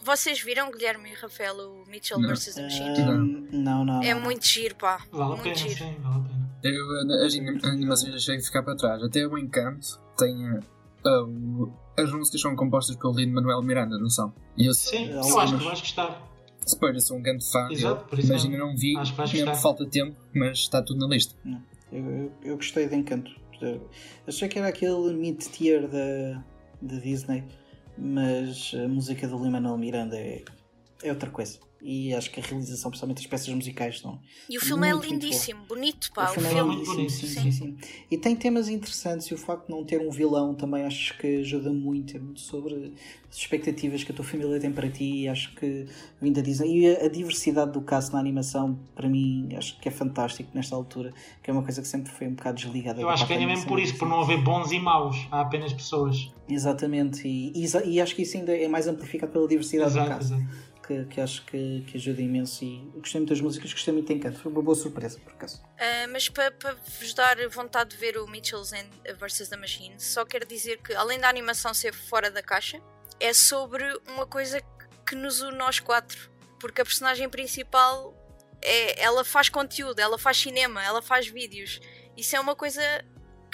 vocês 0.04 0.40
viram, 0.40 0.70
Guilherme 0.70 1.10
e 1.10 1.14
Rafael, 1.14 1.56
o 1.56 1.86
Mitchell 1.88 2.20
não. 2.20 2.28
vs. 2.28 2.54
The 2.54 2.62
Machine? 2.62 3.00
Uh, 3.00 3.48
não, 3.52 3.84
não. 3.84 4.02
É 4.02 4.14
muito 4.14 4.46
giro, 4.46 4.74
pá. 4.76 5.04
Vale 5.10 5.30
muito 5.30 5.40
a 5.40 5.42
pena, 5.42 5.56
giro. 5.56 5.74
sim, 5.74 5.96
vale 6.00 6.16
a 6.16 6.20
pena. 6.20 6.44
Eu, 6.62 7.24
as 7.24 7.34
animações 7.64 8.14
achei 8.14 8.36
que 8.36 8.42
ficar 8.42 8.62
para 8.62 8.76
trás. 8.76 9.02
Até 9.02 9.26
o 9.26 9.36
Encanto 9.36 10.00
tem. 10.16 10.34
Uh, 11.06 11.72
as 11.98 12.10
músicas 12.12 12.40
são 12.40 12.56
compostas 12.56 12.96
pelo 12.96 13.14
Lino 13.14 13.34
Manuel 13.34 13.62
Miranda, 13.62 13.98
não 13.98 14.08
são? 14.08 14.32
E 14.56 14.66
eu, 14.66 14.74
sim, 14.74 15.10
eu 15.10 15.20
acho 15.20 15.34
mas... 15.36 15.50
que 15.50 15.64
vais 15.64 15.80
gostar. 15.80 16.34
Spoiler, 16.66 17.00
sou 17.00 17.18
um 17.18 17.22
grande 17.22 17.44
fã. 17.50 17.68
Exato, 17.70 18.04
por 18.06 18.18
isso 18.18 18.32
mas 18.32 18.44
ainda 18.44 18.56
não 18.56 18.74
vi, 18.74 18.94
mesmo 18.94 19.54
falta 19.56 19.84
tempo, 19.86 20.16
mas 20.34 20.58
está 20.60 20.82
tudo 20.82 21.00
na 21.00 21.14
lista. 21.14 21.34
Eu, 21.92 22.04
eu, 22.04 22.32
eu 22.42 22.56
gostei 22.56 22.88
de 22.88 22.96
Encanto. 22.96 23.30
Achei 24.26 24.48
que 24.48 24.58
era 24.58 24.68
aquele 24.68 25.12
mid-tier 25.12 25.86
da, 25.86 26.42
da 26.80 26.96
Disney, 27.00 27.44
mas 27.96 28.72
a 28.74 28.88
música 28.88 29.26
do 29.28 29.42
Lin-Manuel 29.42 29.78
Miranda 29.78 30.16
é, 30.16 30.42
é 31.02 31.10
outra 31.10 31.30
coisa 31.30 31.58
e 31.84 32.14
acho 32.14 32.30
que 32.30 32.40
a 32.40 32.42
realização, 32.42 32.90
principalmente 32.90 33.18
as 33.18 33.26
peças 33.26 33.48
musicais, 33.54 34.00
são. 34.00 34.18
E 34.48 34.56
o 34.56 34.60
filme 34.60 34.88
é 34.88 34.92
muito, 34.94 35.06
é 35.06 35.10
lindíssimo, 35.10 35.58
muito 35.58 35.68
bonito, 35.68 36.12
pá. 36.14 36.28
O, 36.28 36.30
o 36.30 36.40
filme, 36.40 36.58
é 36.58 36.62
muito 36.62 36.84
bonito, 36.86 37.12
sim, 37.12 37.26
sim, 37.26 37.42
sim, 37.42 37.52
sim, 37.52 37.76
E 38.10 38.16
tem 38.16 38.34
temas 38.34 38.70
interessantes 38.70 39.26
e 39.26 39.34
o 39.34 39.36
facto 39.36 39.66
de 39.66 39.72
não 39.72 39.84
ter 39.84 40.00
um 40.00 40.10
vilão 40.10 40.54
também 40.54 40.84
acho 40.84 41.16
que 41.18 41.40
ajuda 41.40 41.70
muito, 41.70 42.16
é 42.16 42.20
muito 42.20 42.40
sobre 42.40 42.94
as 43.28 43.36
expectativas 43.36 44.02
que 44.02 44.12
a 44.12 44.14
tua 44.14 44.24
família 44.24 44.58
tem 44.58 44.72
para 44.72 44.88
ti 44.88 45.24
e 45.24 45.28
acho 45.28 45.54
que 45.56 45.86
vindo 46.22 46.40
a 46.40 46.42
dizer. 46.42 46.66
E 46.66 46.96
a, 46.96 47.04
a, 47.04 47.08
diversidade 47.08 47.72
do 47.72 47.82
caso 47.82 48.12
na 48.14 48.18
animação, 48.18 48.78
para 48.94 49.06
mim, 49.06 49.50
acho 49.54 49.78
que 49.78 49.86
é 49.86 49.92
fantástico 49.92 50.48
nesta 50.54 50.74
altura, 50.74 51.12
que 51.42 51.50
é 51.50 51.52
uma 51.52 51.62
coisa 51.62 51.82
que 51.82 51.88
sempre 51.88 52.10
foi 52.10 52.28
um 52.28 52.34
bocado 52.34 52.56
desligada. 52.56 52.98
Eu 52.98 53.10
acho 53.10 53.26
que 53.26 53.34
é 53.34 53.46
mesmo 53.46 53.66
por 53.66 53.78
isso, 53.78 53.98
por 53.98 54.08
não 54.08 54.22
haver 54.22 54.42
bons 54.42 54.72
e 54.72 54.78
maus, 54.78 55.26
há 55.30 55.42
apenas 55.42 55.70
pessoas. 55.74 56.32
Exatamente, 56.48 57.28
e, 57.28 57.52
e, 57.54 57.66
e 57.90 58.00
acho 58.00 58.14
que 58.14 58.22
isso 58.22 58.38
ainda 58.38 58.56
é 58.56 58.68
mais 58.68 58.88
amplificado 58.88 59.32
pela 59.32 59.46
diversidade 59.46 59.90
exato, 59.90 60.08
do 60.08 60.14
caso. 60.14 60.34
Exato 60.34 60.73
que, 60.86 61.04
que 61.06 61.20
acho 61.20 61.44
que, 61.46 61.84
que 61.86 61.96
ajuda 61.96 62.20
imenso 62.20 62.64
e 62.64 62.90
gostei 62.94 63.20
muito 63.20 63.30
das 63.30 63.40
músicas, 63.40 63.72
gostei 63.72 63.92
muito 63.92 64.06
de 64.06 64.14
Encanto, 64.14 64.38
foi 64.38 64.52
uma 64.52 64.62
boa 64.62 64.74
surpresa 64.74 65.18
por 65.18 65.32
acaso. 65.32 65.62
Uh, 65.62 66.10
mas 66.10 66.28
para 66.28 66.50
pa 66.50 66.76
vos 67.00 67.14
dar 67.14 67.36
vontade 67.48 67.90
de 67.90 67.96
ver 67.96 68.16
o 68.18 68.26
Mitchells 68.26 68.72
vs. 69.18 69.48
The 69.48 69.56
Machine, 69.56 70.00
só 70.00 70.24
quero 70.24 70.46
dizer 70.46 70.78
que 70.82 70.94
além 70.94 71.18
da 71.18 71.28
animação 71.28 71.72
ser 71.72 71.94
fora 71.94 72.30
da 72.30 72.42
caixa, 72.42 72.80
é 73.18 73.32
sobre 73.32 73.84
uma 74.08 74.26
coisa 74.26 74.60
que 75.06 75.14
nos 75.14 75.40
une 75.40 75.56
nós 75.56 75.78
quatro, 75.80 76.30
porque 76.60 76.80
a 76.80 76.84
personagem 76.84 77.28
principal 77.28 78.14
é, 78.62 79.00
ela 79.00 79.24
faz 79.24 79.48
conteúdo, 79.48 79.98
ela 79.98 80.18
faz 80.18 80.38
cinema, 80.38 80.82
ela 80.82 81.02
faz 81.02 81.26
vídeos. 81.26 81.80
Isso 82.16 82.34
é 82.36 82.40
uma 82.40 82.56
coisa 82.56 82.80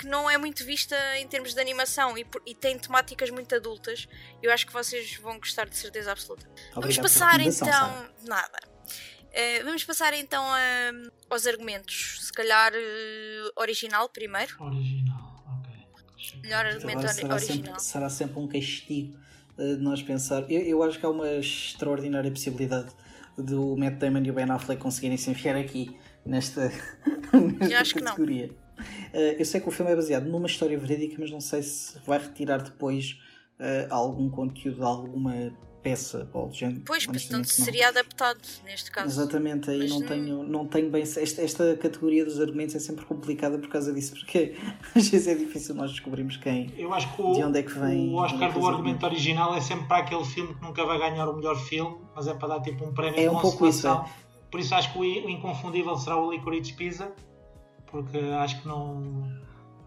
que 0.00 0.06
não 0.06 0.30
é 0.30 0.38
muito 0.38 0.64
vista 0.64 0.96
em 1.18 1.28
termos 1.28 1.52
de 1.52 1.60
animação 1.60 2.16
e, 2.16 2.26
e 2.46 2.54
tem 2.54 2.78
temáticas 2.78 3.28
muito 3.28 3.54
adultas. 3.54 4.08
Eu 4.42 4.50
acho 4.50 4.66
que 4.66 4.72
vocês 4.72 5.16
vão 5.16 5.38
gostar 5.38 5.68
de 5.68 5.76
certeza 5.76 6.10
absoluta. 6.10 6.46
Obrigado 6.74 6.82
Vamos 6.82 6.96
passar 6.98 7.40
então. 7.40 8.08
Nada. 8.26 8.58
Uh, 8.64 9.64
vamos 9.64 9.84
passar 9.84 10.14
então 10.14 10.42
a, 10.42 10.90
aos 11.28 11.46
argumentos. 11.46 12.18
Se 12.22 12.32
calhar 12.32 12.72
uh, 12.72 13.60
original 13.60 14.08
primeiro. 14.08 14.56
Original, 14.58 15.44
ok. 15.60 16.40
Melhor 16.42 16.64
argumento 16.64 17.08
será 17.08 17.34
original. 17.34 17.78
Sempre, 17.78 17.82
será 17.82 18.08
sempre 18.08 18.38
um 18.38 18.48
castigo 18.48 19.18
uh, 19.58 19.76
de 19.76 19.82
nós 19.82 20.02
pensar. 20.02 20.50
Eu, 20.50 20.62
eu 20.62 20.82
acho 20.82 20.98
que 20.98 21.04
há 21.04 21.10
uma 21.10 21.30
extraordinária 21.34 22.30
possibilidade 22.30 22.90
do 23.36 23.76
Matt 23.76 23.98
Damon 23.98 24.22
e 24.24 24.30
o 24.30 24.34
Ben 24.34 24.50
Affleck 24.50 24.80
conseguirem 24.80 25.18
se 25.18 25.30
enfiar 25.30 25.56
aqui 25.56 25.94
nesta, 26.24 26.72
nesta 27.60 28.00
categoria. 28.00 28.46
Uh, 28.48 28.69
eu 29.38 29.44
sei 29.44 29.60
que 29.60 29.68
o 29.68 29.70
filme 29.70 29.92
é 29.92 29.96
baseado 29.96 30.26
numa 30.26 30.46
história 30.46 30.78
verídica, 30.78 31.16
mas 31.18 31.30
não 31.30 31.40
sei 31.40 31.62
se 31.62 31.98
vai 32.06 32.18
retirar 32.18 32.62
depois 32.62 33.18
uh, 33.60 33.86
algum 33.92 34.28
conteúdo, 34.28 34.84
alguma 34.84 35.52
peça 35.82 36.28
ou 36.32 36.52
género. 36.52 36.82
Pois, 36.84 37.06
portanto 37.06 37.46
seria 37.46 37.88
adaptado 37.88 38.40
neste 38.64 38.90
caso. 38.90 39.08
Exatamente, 39.08 39.70
aí 39.70 39.88
não, 39.88 40.02
tenho, 40.02 40.42
não 40.42 40.66
tenho 40.66 40.90
bem. 40.90 41.02
Esta, 41.02 41.42
esta 41.42 41.76
categoria 41.76 42.24
dos 42.24 42.40
argumentos 42.40 42.74
é 42.74 42.78
sempre 42.78 43.04
complicada 43.04 43.58
por 43.58 43.68
causa 43.68 43.92
disso, 43.92 44.12
porque 44.14 44.56
às 44.94 45.08
vezes 45.08 45.26
é 45.26 45.34
difícil 45.34 45.74
nós 45.74 45.90
descobrirmos 45.90 46.36
quem. 46.36 46.72
Eu 46.76 46.92
acho 46.92 47.14
que 47.14 47.22
o, 47.22 47.32
de 47.32 47.42
onde 47.42 47.58
é 47.60 47.62
que 47.62 47.72
vem, 47.78 48.10
o 48.10 48.16
Oscar 48.16 48.52
do 48.52 48.66
argumento 48.66 49.04
original 49.06 49.54
é 49.54 49.60
sempre 49.60 49.86
para 49.86 49.98
aquele 49.98 50.24
filme 50.24 50.54
que 50.54 50.62
nunca 50.62 50.84
vai 50.84 50.98
ganhar 50.98 51.28
o 51.28 51.36
melhor 51.36 51.56
filme, 51.56 51.96
mas 52.14 52.26
é 52.26 52.34
para 52.34 52.48
dar 52.48 52.60
tipo 52.60 52.84
um 52.84 52.92
prémio 52.92 53.18
é 53.18 53.22
de 53.22 53.28
um 53.28 53.40
pouco 53.40 53.66
isso, 53.66 53.88
é. 53.88 54.04
Por 54.50 54.58
isso 54.58 54.74
acho 54.74 54.92
que 54.92 54.98
o 54.98 55.04
inconfundível 55.04 55.96
será 55.96 56.16
o 56.16 56.32
Licorice 56.32 56.72
Pizza, 56.72 57.12
porque 57.90 58.18
acho 58.18 58.60
que 58.62 58.68
não 58.68 59.40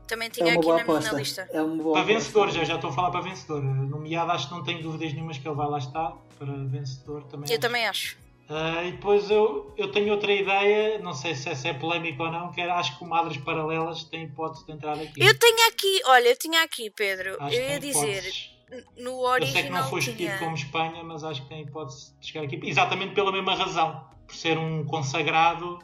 também 0.08 0.30
tinha 0.30 0.54
é 0.54 0.58
aqui 0.58 0.68
na 0.68 0.82
aposta. 0.82 1.10
minha 1.10 1.20
lista. 1.20 1.50
É 1.52 1.62
uma 1.62 1.82
boa 1.82 1.94
para 1.96 2.04
vencedor, 2.04 2.52
já, 2.52 2.64
já 2.64 2.76
estou 2.76 2.90
a 2.90 2.94
falar 2.94 3.12
para 3.12 3.22
vencedor. 3.22 3.64
Nomeado, 3.64 4.32
acho 4.32 4.48
que 4.48 4.54
não 4.54 4.64
tenho 4.64 4.82
dúvidas 4.82 5.14
nenhumas 5.14 5.38
que 5.38 5.48
ele 5.48 5.56
vai 5.56 5.68
lá 5.68 5.78
estar. 5.78 6.14
Para 6.38 6.52
vencedor 6.52 7.24
também. 7.24 7.50
Eu 7.50 7.54
acho. 7.54 7.62
também 7.62 7.88
acho. 7.88 8.18
Uh, 8.50 8.86
e 8.86 8.92
depois 8.92 9.32
eu, 9.32 9.74
eu 9.78 9.90
tenho 9.92 10.12
outra 10.12 10.32
ideia, 10.32 11.00
não 11.00 11.14
sei 11.14 11.34
se 11.34 11.50
essa 11.50 11.70
é 11.70 11.74
polémica 11.74 12.24
ou 12.24 12.32
não, 12.32 12.52
que 12.52 12.60
era, 12.60 12.76
acho 12.76 12.98
que 12.98 13.04
o 13.04 13.08
Madres 13.08 13.38
Paralelas 13.38 14.04
tem 14.04 14.26
hipótese 14.26 14.66
de 14.66 14.74
entrar 14.74 14.94
aqui. 14.94 15.14
Eu 15.18 15.38
tenho 15.40 15.68
aqui, 15.70 16.02
olha, 16.06 16.28
eu 16.28 16.38
tinha 16.38 16.62
aqui, 16.62 16.90
Pedro, 16.90 17.38
acho 17.40 17.56
eu 17.56 17.70
ia 17.70 17.80
dizer, 17.80 18.22
no 18.98 19.22
original 19.22 19.40
Eu 19.40 19.48
sei 19.48 19.64
que 19.64 19.70
não 19.70 19.90
foi 19.90 20.00
escolhido 20.00 20.24
tinha... 20.24 20.40
como 20.40 20.56
Espanha, 20.56 21.04
mas 21.04 21.24
acho 21.24 21.42
que 21.42 21.50
tem 21.50 21.62
hipótese 21.62 22.14
de 22.20 22.28
chegar 22.28 22.44
aqui, 22.44 22.60
exatamente 22.64 23.16
pela 23.16 23.32
mesma 23.32 23.56
razão, 23.56 24.06
por 24.28 24.36
ser 24.36 24.58
um 24.58 24.86
consagrado 24.86 25.80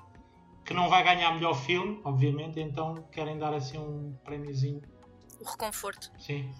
que 0.70 0.74
não 0.76 0.88
vai 0.88 1.04
ganhar 1.04 1.34
melhor 1.34 1.56
filme, 1.56 2.00
obviamente, 2.04 2.60
então 2.60 3.02
querem 3.12 3.40
dar 3.40 3.56
assim 3.56 3.80
um 3.80 4.16
prémiozinho. 4.24 4.80
O 5.40 5.44
reconforto. 5.44 6.12
Sim. 6.20 6.54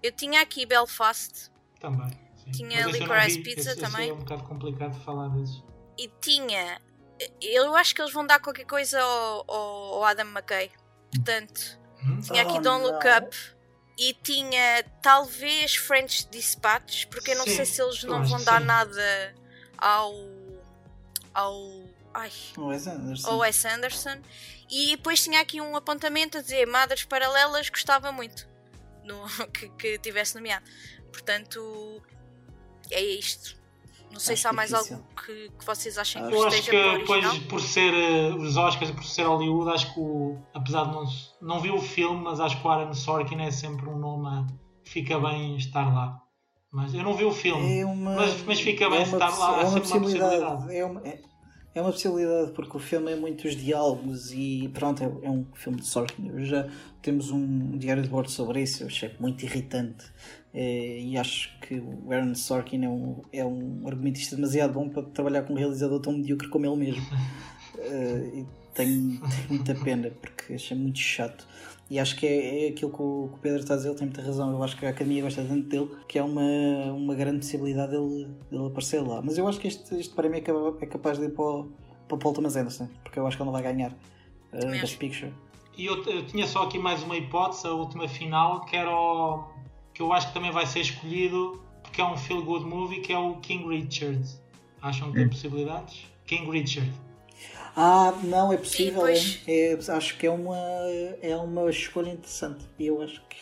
Eu 0.00 0.12
tinha 0.12 0.40
aqui 0.40 0.64
Belfast. 0.64 1.50
Também. 1.80 2.08
Sim. 2.36 2.52
Tinha 2.52 2.86
Licorice 2.86 3.40
Pizza 3.40 3.72
esse, 3.72 3.80
também. 3.80 4.02
Esse 4.02 4.10
é 4.10 4.14
um 4.14 4.18
bocado 4.18 4.44
complicado 4.44 4.92
de 4.92 5.00
falar 5.04 5.26
desses. 5.30 5.64
E 5.98 6.08
tinha. 6.20 6.80
Eu 7.42 7.74
acho 7.74 7.92
que 7.92 8.00
eles 8.00 8.12
vão 8.12 8.24
dar 8.24 8.38
qualquer 8.38 8.66
coisa 8.66 9.00
ao, 9.00 9.50
ao 9.50 10.04
Adam 10.04 10.28
McKay. 10.28 10.70
Portanto, 11.10 11.80
hum? 12.04 12.20
tinha 12.20 12.42
aqui 12.42 12.58
oh, 12.58 12.60
Don't 12.60 12.84
Look 12.84 13.04
Up. 13.18 13.36
E 13.98 14.14
tinha 14.14 14.84
talvez 15.02 15.74
French 15.74 16.28
Dispatch, 16.30 17.06
porque 17.06 17.32
eu 17.32 17.38
não 17.38 17.46
sim, 17.46 17.56
sei 17.56 17.64
se 17.64 17.82
eles 17.82 18.04
não 18.04 18.24
vão 18.24 18.44
dar 18.44 18.60
sim. 18.60 18.66
nada 18.66 19.34
ao. 19.76 20.14
ao 21.34 21.85
Ai. 22.16 22.32
O 22.56 22.68
Wes 22.68 22.86
Anderson. 22.86 23.30
O 23.30 23.36
Wes 23.38 23.64
Anderson. 23.64 24.18
E 24.70 24.96
depois 24.96 25.22
tinha 25.22 25.40
aqui 25.40 25.60
um 25.60 25.76
apontamento 25.76 26.38
a 26.38 26.40
dizer 26.40 26.66
Madres 26.66 27.04
Paralelas 27.04 27.68
gostava 27.68 28.10
muito 28.10 28.48
no, 29.04 29.22
que, 29.52 29.68
que 29.70 29.98
tivesse 29.98 30.34
nomeado. 30.34 30.64
Portanto, 31.12 32.02
é 32.90 33.02
isto. 33.02 33.54
Não 34.10 34.20
sei 34.20 34.32
Acho 34.32 34.42
se 34.42 34.48
há 34.48 34.52
mais 34.52 34.70
difícil. 34.70 34.96
algo 34.96 35.08
que, 35.14 35.50
que 35.58 35.64
vocês 35.64 35.98
achem 35.98 36.26
que 36.26 36.34
Eu 36.34 36.46
acho 36.46 36.62
que 36.62 36.98
depois, 36.98 37.38
por 37.40 37.60
ser 37.60 37.92
uh, 37.92 38.36
os 38.36 38.56
Oscars 38.56 38.90
e 38.90 38.92
por 38.94 39.04
ser 39.04 39.24
Hollywood, 39.24 39.70
acho 39.72 39.92
que 39.92 40.00
o, 40.00 40.38
apesar 40.54 40.84
de 40.84 40.92
não, 40.92 41.04
não 41.42 41.60
vi 41.60 41.70
o 41.70 41.80
filme, 41.82 42.22
mas 42.22 42.40
acho 42.40 42.58
que 42.58 42.66
o 42.66 42.70
Aaron 42.70 42.94
Sorkin 42.94 43.42
é 43.42 43.50
sempre 43.50 43.88
um 43.90 43.98
nome 43.98 44.46
que 44.82 44.90
fica 44.90 45.18
bem 45.18 45.56
estar 45.56 45.92
lá. 45.92 46.22
Mas 46.70 46.94
eu 46.94 47.02
não 47.02 47.14
vi 47.14 47.24
o 47.24 47.32
filme, 47.32 47.80
é 47.80 47.84
uma, 47.84 48.14
mas, 48.14 48.42
mas 48.42 48.60
fica 48.60 48.88
bem 48.88 49.00
é 49.00 49.02
estar 49.02 49.28
lá. 49.38 49.60
É 49.60 49.64
uma, 49.64 49.80
possibilidade. 49.80 50.36
Uma 50.36 50.56
possibilidade. 50.56 50.76
É 50.76 50.84
uma, 50.84 51.00
é, 51.06 51.20
é 51.76 51.82
uma 51.82 51.92
possibilidade 51.92 52.52
porque 52.52 52.74
o 52.74 52.80
filme 52.80 53.12
é 53.12 53.16
muitos 53.16 53.54
diálogos 53.54 54.32
e 54.32 54.70
pronto, 54.72 55.04
é, 55.04 55.26
é 55.26 55.30
um 55.30 55.44
filme 55.54 55.78
de 55.78 55.86
Sorkin. 55.86 56.46
Já 56.46 56.66
temos 57.02 57.30
um 57.30 57.76
diário 57.76 58.02
de 58.02 58.08
bordo 58.08 58.30
sobre 58.30 58.62
isso, 58.62 58.82
eu 58.82 58.86
achei 58.86 59.14
muito 59.20 59.44
irritante. 59.44 60.06
É, 60.54 60.98
e 60.98 61.18
acho 61.18 61.54
que 61.60 61.74
o 61.74 62.10
Aaron 62.10 62.34
Sorkin 62.34 62.82
é 62.82 62.88
um, 62.88 63.22
é 63.30 63.44
um 63.44 63.82
argumentista 63.86 64.36
demasiado 64.36 64.72
bom 64.72 64.88
para 64.88 65.02
trabalhar 65.02 65.42
com 65.42 65.52
um 65.52 65.56
realizador 65.56 66.00
tão 66.00 66.14
medíocre 66.14 66.48
como 66.48 66.64
ele 66.64 66.76
mesmo. 66.76 67.06
É, 67.78 68.30
e 68.40 68.46
tenho, 68.72 69.20
tenho, 69.20 69.48
muita 69.50 69.74
pena 69.74 70.10
porque 70.10 70.54
achei 70.54 70.76
muito 70.76 70.98
chato. 70.98 71.46
E 71.88 72.00
acho 72.00 72.16
que 72.16 72.26
é, 72.26 72.66
é 72.66 72.68
aquilo 72.70 72.90
que 72.90 73.00
o, 73.00 73.28
que 73.28 73.36
o, 73.36 73.40
Pedro 73.40 73.60
está 73.60 73.74
a 73.74 73.76
dizer, 73.76 73.90
ele 73.90 73.98
tem 73.98 74.08
muita 74.08 74.22
razão. 74.22 74.50
Eu 74.50 74.62
acho 74.62 74.76
que 74.76 74.84
a 74.84 74.90
academia 74.90 75.22
gosta 75.22 75.44
tanto 75.44 75.68
dele 75.68 75.88
que 76.08 76.18
é 76.18 76.22
uma, 76.22 76.92
uma 76.92 77.14
grande 77.14 77.38
possibilidade 77.38 77.92
dele, 77.92 78.28
dele 78.50 78.66
aparecer 78.66 79.00
lá. 79.00 79.22
Mas 79.22 79.38
eu 79.38 79.46
acho 79.46 79.60
que 79.60 79.68
este, 79.68 79.94
este 79.94 80.14
prémio 80.14 80.36
é, 80.36 80.84
é 80.84 80.86
capaz 80.86 81.18
de 81.18 81.26
ir 81.26 81.30
para 81.30 81.44
o, 81.44 81.72
para 82.08 82.16
o 82.16 82.18
Paul 82.18 82.34
Thomas 82.34 82.56
Anderson, 82.56 82.88
porque 83.04 83.18
eu 83.18 83.26
acho 83.26 83.36
que 83.36 83.42
ele 83.42 83.46
não 83.46 83.52
vai 83.52 83.62
ganhar 83.62 83.92
uh, 84.52 84.70
Best 84.80 84.98
Picture. 84.98 85.32
E 85.78 85.86
eu, 85.86 86.02
eu, 86.04 86.26
tinha 86.26 86.46
só 86.46 86.64
aqui 86.64 86.78
mais 86.78 87.02
uma 87.02 87.16
hipótese, 87.16 87.66
a 87.66 87.72
última 87.72 88.08
final, 88.08 88.64
que 88.64 88.76
era 88.76 88.90
o, 88.90 89.44
que 89.94 90.02
eu 90.02 90.12
acho 90.12 90.28
que 90.28 90.34
também 90.34 90.50
vai 90.50 90.66
ser 90.66 90.80
escolhido 90.80 91.62
porque 91.82 92.00
é 92.00 92.04
um 92.04 92.16
feel 92.16 92.42
good 92.44 92.64
movie, 92.64 93.00
que 93.00 93.12
é 93.12 93.18
o 93.18 93.36
King 93.36 93.66
Richard. 93.68 94.26
Acham 94.82 95.08
que 95.08 95.14
tem 95.18 95.26
hum. 95.26 95.30
possibilidades? 95.30 96.06
King 96.26 96.50
Richard. 96.50 96.92
Ah, 97.76 98.18
não, 98.24 98.50
é 98.50 98.56
possível. 98.56 99.04
Depois... 99.04 99.42
É, 99.46 99.74
é, 99.74 99.92
acho 99.92 100.16
que 100.16 100.26
é 100.26 100.30
uma, 100.30 100.56
é 101.20 101.36
uma 101.36 101.68
escolha 101.68 102.08
interessante. 102.08 102.64
E 102.78 102.86
eu 102.86 103.02
acho 103.02 103.20
que, 103.28 103.36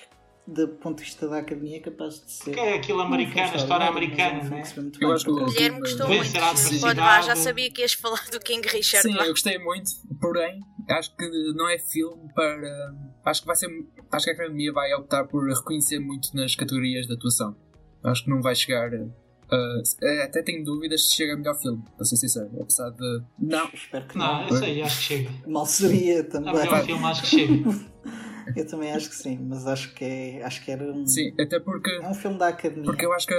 do 0.44 0.66
ponto 0.68 0.98
de 0.98 1.04
vista 1.04 1.28
da 1.28 1.38
academia, 1.38 1.76
é 1.76 1.80
capaz 1.80 2.20
de 2.20 2.32
ser. 2.32 2.50
Que 2.52 2.58
é 2.58 2.74
aquilo 2.74 3.00
americano, 3.00 3.52
a 3.52 3.56
história 3.56 3.86
americana, 3.86 4.42
não 4.42 4.56
é? 4.56 4.62
Eu 5.00 5.12
acho 5.12 5.24
que 5.24 5.30
o 5.30 5.46
Guilherme 5.46 5.78
gostou 5.78 6.08
muito. 6.08 6.32
Pode 6.80 6.98
vá, 6.98 7.20
já 7.20 7.36
sabia 7.36 7.70
que 7.70 7.82
ias 7.82 7.92
falar 7.92 8.26
do 8.32 8.40
King 8.40 8.66
Richard. 8.66 9.08
Sim, 9.08 9.16
eu 9.16 9.28
gostei 9.28 9.56
muito, 9.58 9.92
porém, 10.20 10.58
acho 10.90 11.14
que 11.16 11.28
não 11.54 11.68
é 11.68 11.78
filme 11.78 12.28
para. 12.34 12.92
Acho 13.24 13.42
que 13.42 13.46
vai 13.46 13.54
ser. 13.54 13.68
Acho 14.10 14.24
que 14.24 14.30
a 14.32 14.34
academia 14.34 14.72
vai 14.72 14.92
optar 14.94 15.24
por 15.26 15.48
reconhecer 15.48 16.00
muito 16.00 16.34
nas 16.34 16.56
categorias 16.56 17.06
de 17.06 17.14
atuação. 17.14 17.56
Acho 18.02 18.24
que 18.24 18.30
não 18.30 18.42
vai 18.42 18.56
chegar 18.56 18.90
Uh, 19.50 20.22
até 20.22 20.42
tenho 20.42 20.64
dúvidas 20.64 21.08
se 21.08 21.16
chega 21.16 21.34
a 21.34 21.36
melhor 21.36 21.58
filme, 21.60 21.82
para 21.96 22.04
ser 22.04 22.16
sincero. 22.16 22.50
Apesar 22.60 22.90
de. 22.90 23.22
Não. 23.38 23.68
Espero 23.72 24.06
que 24.06 24.18
não. 24.18 24.42
Não, 24.42 24.48
eu 24.48 24.56
sei, 24.56 24.82
acho 24.82 24.98
que 24.98 25.02
chega. 25.02 25.30
Mal 25.46 25.66
seria 25.66 26.24
também. 26.24 26.50
A 26.50 26.52
melhor 26.52 26.84
filme 26.84 27.04
acho 27.04 27.22
que 27.22 27.28
chega. 27.28 27.54
eu 28.56 28.66
também 28.66 28.92
acho 28.92 29.08
que 29.08 29.16
sim, 29.16 29.38
mas 29.48 29.66
acho 29.66 29.94
que, 29.94 30.04
é, 30.04 30.42
acho 30.42 30.64
que 30.64 30.70
era 30.70 30.92
um. 30.92 31.06
Sim, 31.06 31.32
até 31.40 31.60
porque. 31.60 31.90
É 31.90 32.08
um 32.08 32.14
filme 32.14 32.38
da 32.38 32.48
academia. 32.48 32.84
Porque 32.84 33.04
eu 33.04 33.12
acho 33.12 33.26
que. 33.26 33.34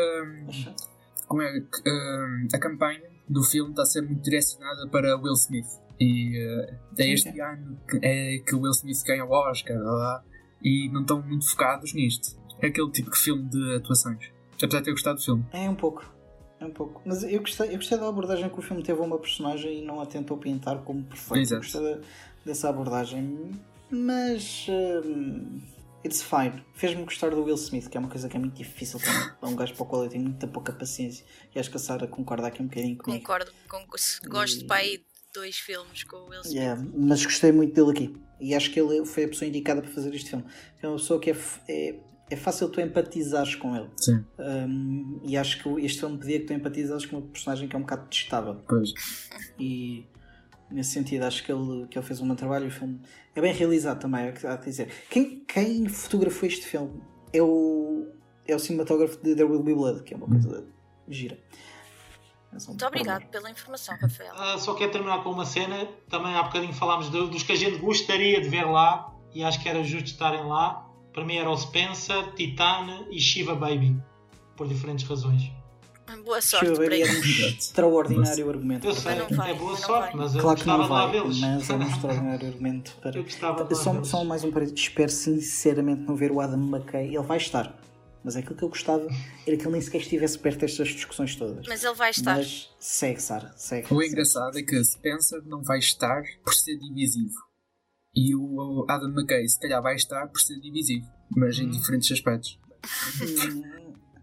Como 1.28 1.42
é, 1.42 1.58
uh, 1.58 2.48
a 2.54 2.60
campanha 2.60 3.02
do 3.28 3.44
filme 3.44 3.72
está 3.72 3.82
a 3.82 3.86
ser 3.86 4.02
muito 4.02 4.22
direcionada 4.22 4.88
para 4.90 5.18
Will 5.18 5.34
Smith. 5.34 5.66
E 6.00 6.38
uh, 6.38 6.76
é 7.00 7.08
este 7.10 7.32
sim. 7.32 7.42
ano 7.42 7.80
que, 7.90 8.00
é 8.04 8.38
que 8.40 8.56
Will 8.56 8.72
Smith 8.72 9.02
ganha 9.06 9.26
o 9.26 9.32
Oscar 9.32 9.78
lá, 9.78 10.24
e 10.62 10.90
não 10.90 11.02
estão 11.02 11.22
muito 11.22 11.50
focados 11.50 11.94
nisto. 11.94 12.38
É 12.62 12.68
aquele 12.68 12.92
tipo 12.92 13.12
de 13.12 13.18
filme 13.18 13.50
de 13.50 13.76
atuações. 13.76 14.35
Apesar 14.62 14.80
de 14.80 14.86
ter 14.86 14.92
gostado 14.92 15.18
do 15.18 15.24
filme. 15.24 15.46
É 15.52 15.70
um 15.70 15.76
pouco. 15.76 16.14
É 16.60 16.66
um 16.66 16.72
pouco. 16.72 17.02
Mas 17.06 17.24
eu 17.24 17.40
gostei, 17.40 17.70
eu 17.70 17.76
gostei 17.76 17.98
da 17.98 18.08
abordagem 18.08 18.50
que 18.50 18.60
o 18.60 18.62
filme 18.62 18.82
teve 18.82 19.00
a 19.00 19.04
uma 19.04 19.20
personagem 19.20 19.80
e 19.80 19.82
não 19.82 20.00
a 20.00 20.06
tentou 20.06 20.38
pintar 20.38 20.84
como 20.84 21.04
perfeita. 21.04 21.56
Exato. 21.56 21.62
Gostei 21.62 22.02
dessa 22.46 22.70
abordagem. 22.70 23.52
Mas. 23.90 24.68
Um, 24.70 25.62
it's 26.04 26.22
fine. 26.22 26.64
Fez-me 26.74 27.04
gostar 27.04 27.30
do 27.32 27.44
Will 27.44 27.56
Smith, 27.56 27.90
que 27.90 27.98
é 27.98 28.00
uma 28.00 28.10
coisa 28.10 28.30
que 28.30 28.38
é 28.38 28.40
muito 28.40 28.56
difícil 28.56 29.00
para 29.00 29.36
um 29.50 29.56
gajo 29.56 29.74
para 29.74 29.84
o 29.84 29.86
qual 29.86 30.04
eu 30.04 30.10
tenho 30.10 30.24
muita 30.24 30.48
pouca 30.48 30.72
paciência. 30.72 31.26
E 31.54 31.60
acho 31.60 31.70
que 31.70 31.78
a 31.78 31.80
Sara 31.80 32.08
concorda 32.08 32.48
aqui 32.48 32.62
um 32.62 32.68
bocadinho 32.68 32.98
comigo. 32.98 33.22
Concordo. 33.22 33.52
Com, 33.68 33.86
gosto 34.30 34.62
e... 34.62 34.68
para 34.68 34.78
aí 34.78 35.04
dois 35.34 35.58
filmes 35.58 36.04
com 36.06 36.16
o 36.16 36.30
Will 36.30 36.42
Smith. 36.42 36.56
Yeah, 36.56 36.82
mas 36.96 37.26
gostei 37.26 37.52
muito 37.52 37.74
dele 37.74 37.92
aqui. 37.92 38.22
E 38.40 38.56
acho 38.56 38.72
que 38.72 38.80
ele 38.80 39.06
foi 39.06 39.26
a 39.26 39.28
pessoa 39.28 39.48
indicada 39.48 39.82
para 39.82 39.92
fazer 39.92 40.14
este 40.16 40.30
filme. 40.30 40.46
É 40.82 40.88
uma 40.88 40.98
pessoa 40.98 41.20
que 41.20 41.32
é, 41.32 41.38
é 41.68 42.00
é 42.30 42.36
fácil 42.36 42.70
tu 42.70 42.82
empatizares 42.82 43.56
com 43.56 43.76
ele. 43.76 43.90
Sim. 43.98 44.26
Um, 44.40 45.20
e 45.24 45.38
acho 45.38 45.62
que 45.62 45.70
este 45.86 46.00
filme 46.00 46.18
pedia 46.18 46.40
que 46.40 46.46
tu 46.46 46.54
empatizares 46.54 47.06
com 47.06 47.18
uma 47.18 47.28
personagem 47.28 47.68
que 47.68 47.76
é 47.76 47.80
um 47.80 47.84
bocado 47.84 48.08
testável. 48.08 48.56
Pois. 48.68 48.94
E 49.60 50.08
nesse 50.72 50.92
sentido 50.92 51.24
acho 51.24 51.44
que 51.44 51.52
ele, 51.52 51.88
que 51.88 51.98
ele 51.98 52.06
fez 52.06 52.20
um 52.22 52.28
bom 52.28 52.36
trabalho. 52.36 52.68
O 52.68 52.72
filme 52.72 53.00
é 53.36 53.42
bem 53.42 53.54
realizado 53.54 54.00
também, 54.00 54.28
é 54.28 54.32
que 54.32 54.46
há 54.46 54.58
que 54.58 54.66
dizer. 54.66 54.92
Quem, 55.10 55.42
quem 55.42 55.88
fotografou 55.88 56.48
este 56.48 56.66
filme 56.66 57.02
é 57.32 57.42
o, 57.42 58.08
é 58.48 58.56
o 58.56 58.60
cinematógrafo 58.60 59.18
de 59.24 59.36
There 59.36 59.50
Will 59.50 59.64
Be 59.64 59.74
Blood, 59.74 60.04
que 60.04 60.14
é 60.14 60.18
uma 60.18 60.28
coisa 60.28 60.62
hum. 60.62 60.72
gira. 61.08 61.38
Muito 62.68 62.86
obrigado 62.86 63.26
pela 63.28 63.50
informação, 63.52 63.98
Rafael. 63.98 64.34
Uh, 64.34 64.58
só 64.58 64.74
quero 64.76 64.90
terminar 64.90 65.22
com 65.24 65.30
uma 65.30 65.46
cena. 65.46 65.88
Também 66.10 66.34
há 66.36 66.44
bocadinho 66.44 66.74
falámos 66.74 67.12
de, 67.12 67.28
dos 67.28 67.44
que 67.44 67.52
a 67.52 67.56
gente 67.56 67.78
gostaria 67.80 68.40
de 68.40 68.48
ver 68.48 68.64
lá 68.64 69.14
e 69.34 69.44
acho 69.44 69.62
que 69.62 69.68
era 69.68 69.84
justo 69.84 70.06
estarem 70.06 70.46
lá 70.46 70.85
para 71.16 71.24
mim 71.24 71.38
era 71.38 71.50
o 71.50 71.56
Spencer, 71.56 72.34
Titane 72.34 73.08
e 73.10 73.22
Shiva 73.22 73.56
Baby, 73.56 73.98
por 74.58 74.68
diferentes 74.68 75.08
razões. 75.08 75.50
Boa 76.26 76.42
sorte 76.42 76.66
para 76.66 76.84
Baby 76.84 77.02
era 77.02 77.12
um 77.12 77.22
extraordinário 77.58 78.50
argumento. 78.50 78.88
Eu 78.88 78.94
sei, 78.94 79.16
vai, 79.32 79.52
é 79.52 79.54
boa 79.54 79.78
sorte, 79.78 80.16
mas 80.16 80.36
eu 80.36 80.42
Claro 80.42 80.60
que 80.60 80.68
não 80.68 80.78
gostava 80.78 81.12
de 81.12 81.18
lá 81.18 81.24
vai, 81.24 81.42
mas 81.60 81.70
é 81.70 81.74
um 81.74 81.82
extraordinário 81.88 82.48
argumento 82.48 82.96
para. 83.02 83.18
Eu 83.18 83.24
gostava 83.24 83.64
de 83.64 83.74
lá 83.74 83.80
Só, 83.80 84.04
só 84.04 84.24
mais 84.24 84.44
um 84.44 84.52
parênteses. 84.52 84.80
Espero 84.80 85.10
sinceramente 85.10 86.02
não 86.02 86.16
ver 86.16 86.32
o 86.32 86.42
Adam 86.42 86.60
McKay. 86.60 87.08
Ele 87.08 87.24
vai 87.24 87.38
estar. 87.38 87.80
Mas 88.24 88.36
aquilo 88.36 88.56
que 88.56 88.64
eu 88.64 88.70
gostava 88.70 89.08
era 89.48 89.56
que 89.58 89.64
ele 89.64 89.72
nem 89.72 89.82
sequer 89.82 90.02
estivesse 90.02 90.38
perto 90.38 90.60
destas 90.60 90.90
discussões 90.90 91.36
todas. 91.36 91.66
Mas 91.68 91.84
ele 91.84 91.96
vai 91.96 92.10
estar. 92.10 92.38
Mas 92.38 92.70
segue, 92.80 93.22
Sara. 93.22 93.54
Segue. 93.56 93.86
O 93.86 94.00
segue. 94.00 94.08
engraçado 94.08 94.58
é 94.58 94.64
que 94.64 94.84
Spencer 94.84 95.42
não 95.46 95.64
vai 95.64 95.80
estar 95.80 96.24
por 96.44 96.54
ser 96.54 96.78
divisivo. 96.78 97.36
E 98.16 98.34
o 98.36 98.86
Adam 98.88 99.10
McKay, 99.10 99.48
se 99.48 99.60
calhar, 99.60 99.82
vai 99.82 99.96
estar 99.96 100.28
por 100.28 100.40
ser 100.40 100.60
divisivo, 100.60 101.06
mas 101.36 101.60
em 101.60 101.70
diferentes 101.70 102.12
aspectos. 102.12 102.60
Hum, 103.22 103.64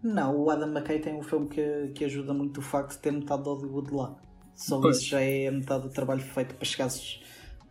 Não, 0.03 0.35
o 0.37 0.49
Adam 0.49 0.69
McKay 0.69 0.99
tem 0.99 1.15
um 1.15 1.21
filme 1.23 1.47
que, 1.47 1.91
que 1.95 2.03
ajuda 2.05 2.33
muito 2.33 2.57
o 2.59 2.61
facto 2.61 2.91
de 2.93 2.99
ter 2.99 3.11
metade 3.11 3.43
de 3.43 3.49
Hollywood 3.49 3.93
lá. 3.93 4.15
Só 4.55 4.79
Pois. 4.81 4.97
isso 4.97 5.07
já 5.07 5.21
é 5.21 5.49
metade 5.51 5.83
do 5.83 5.89
trabalho 5.89 6.21
feito 6.21 6.55
para 6.55 6.65
chegares 6.65 7.21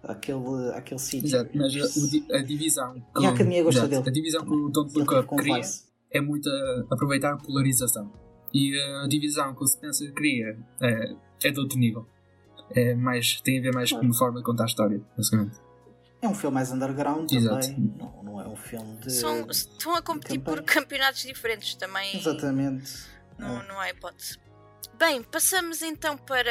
àquele, 0.02 0.70
àquele 0.74 0.98
sítio. 1.00 1.26
Exato, 1.26 1.50
mas 1.56 1.74
a, 1.76 2.36
a 2.36 2.42
divisão 2.42 2.94
que 3.14 3.22
E 3.22 3.26
a 3.26 3.30
Academia 3.30 3.62
gosta 3.62 3.80
exato, 3.80 3.90
dele. 3.90 4.08
A 4.08 4.12
divisão 4.12 4.44
que 4.44 4.50
o 4.50 4.66
Up 4.68 5.26
com 5.26 5.36
cria 5.36 5.60
é 6.10 6.20
muito 6.20 6.48
a- 6.48 6.86
aproveitar 6.90 7.34
a 7.34 7.36
polarização. 7.36 8.10
E 8.54 8.76
a 9.04 9.06
divisão 9.08 9.54
que 9.54 9.62
o 9.64 9.66
Spencer 9.66 10.12
cria 10.12 10.58
é, 10.80 11.14
é 11.44 11.50
de 11.50 11.58
outro 11.60 11.78
nível. 11.78 12.06
É 12.74 12.94
mais, 12.94 13.40
tem 13.42 13.58
a 13.58 13.62
ver 13.62 13.74
mais 13.74 13.90
com 13.92 14.00
uma 14.00 14.14
forma 14.14 14.38
de 14.38 14.44
contar 14.44 14.64
a 14.64 14.66
história, 14.66 15.00
basicamente. 15.16 15.58
É 16.22 16.28
um 16.28 16.34
filme 16.34 16.54
mais 16.54 16.70
underground 16.70 17.30
Exato. 17.32 17.66
também. 17.66 17.94
Não, 17.98 18.22
não 18.22 18.40
é 18.40 18.46
um 18.46 18.54
filme 18.56 18.96
de. 18.98 19.10
São, 19.12 19.50
estão 19.50 19.94
a 19.96 20.00
competir 20.00 20.38
por 20.40 20.62
campeonatos 20.62 21.22
diferentes 21.22 21.74
também. 21.74 22.16
Exatamente. 22.16 22.92
Não, 23.36 23.60
É. 23.60 23.66
não 23.66 23.80
há 23.80 23.90
hipótese. 23.90 24.38
Bem, 24.96 25.22
passamos 25.24 25.82
então 25.82 26.16
para 26.16 26.48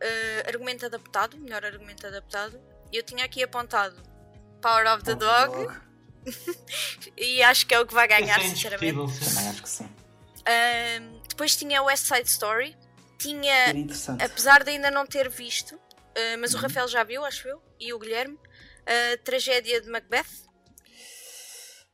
eh, 0.00 0.44
argumento 0.46 0.84
adaptado, 0.84 1.38
melhor 1.38 1.64
argumento 1.64 2.06
adaptado. 2.06 2.60
Eu 2.92 3.02
tinha 3.02 3.24
aqui 3.24 3.42
apontado 3.42 3.96
Power 4.60 4.92
of 4.94 5.02
the 5.04 5.14
Dog 5.14 5.68
e 7.16 7.42
acho 7.42 7.66
que 7.66 7.74
é 7.74 7.80
o 7.80 7.86
que 7.86 7.94
vai 7.94 8.06
ganhar, 8.06 8.38
Esse 8.38 8.46
é 8.46 8.50
sinceramente. 8.50 8.94
Também 9.24 9.48
acho 9.48 9.62
que 9.62 9.68
sim. 9.68 9.88
Ahm, 10.46 11.20
depois 11.28 11.56
tinha 11.56 11.82
West 11.82 12.04
Side 12.06 12.28
Story. 12.28 12.76
Tinha, 13.18 13.66
apesar 14.18 14.64
de 14.64 14.70
ainda 14.70 14.90
não 14.90 15.04
ter 15.06 15.28
visto, 15.28 15.78
ah, 16.16 16.36
mas 16.38 16.54
o 16.54 16.56
Uhum. 16.56 16.62
Rafael 16.62 16.88
já 16.88 17.04
viu, 17.04 17.22
acho 17.24 17.46
eu, 17.46 17.62
e 17.78 17.92
o 17.92 17.98
Guilherme, 17.98 18.38
a 18.86 19.16
tragédia 19.18 19.80
de 19.80 19.88
Macbeth. 19.88 20.48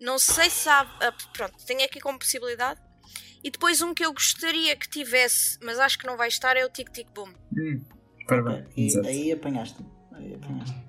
Não 0.00 0.18
sei 0.18 0.50
se 0.50 0.68
há. 0.68 0.80
ah, 0.80 1.12
pronto, 1.32 1.54
tenho 1.64 1.84
aqui 1.84 2.00
como 2.00 2.18
possibilidade. 2.18 2.80
E 3.42 3.50
depois 3.50 3.80
um 3.80 3.94
que 3.94 4.04
eu 4.04 4.12
gostaria 4.12 4.74
que 4.76 4.88
tivesse, 4.88 5.58
mas 5.62 5.78
acho 5.78 5.98
que 5.98 6.06
não 6.06 6.16
vai 6.16 6.28
estar, 6.28 6.56
é 6.56 6.64
o 6.64 6.68
Tic 6.68 6.90
Tic 6.90 7.08
Boom. 7.14 7.32
Hum, 7.56 7.84
parabéns. 8.26 8.94
E, 8.94 9.06
aí 9.06 9.32
apanhaste-me. 9.32 9.88
Aí 10.12 10.34
apanhaste 10.34 10.86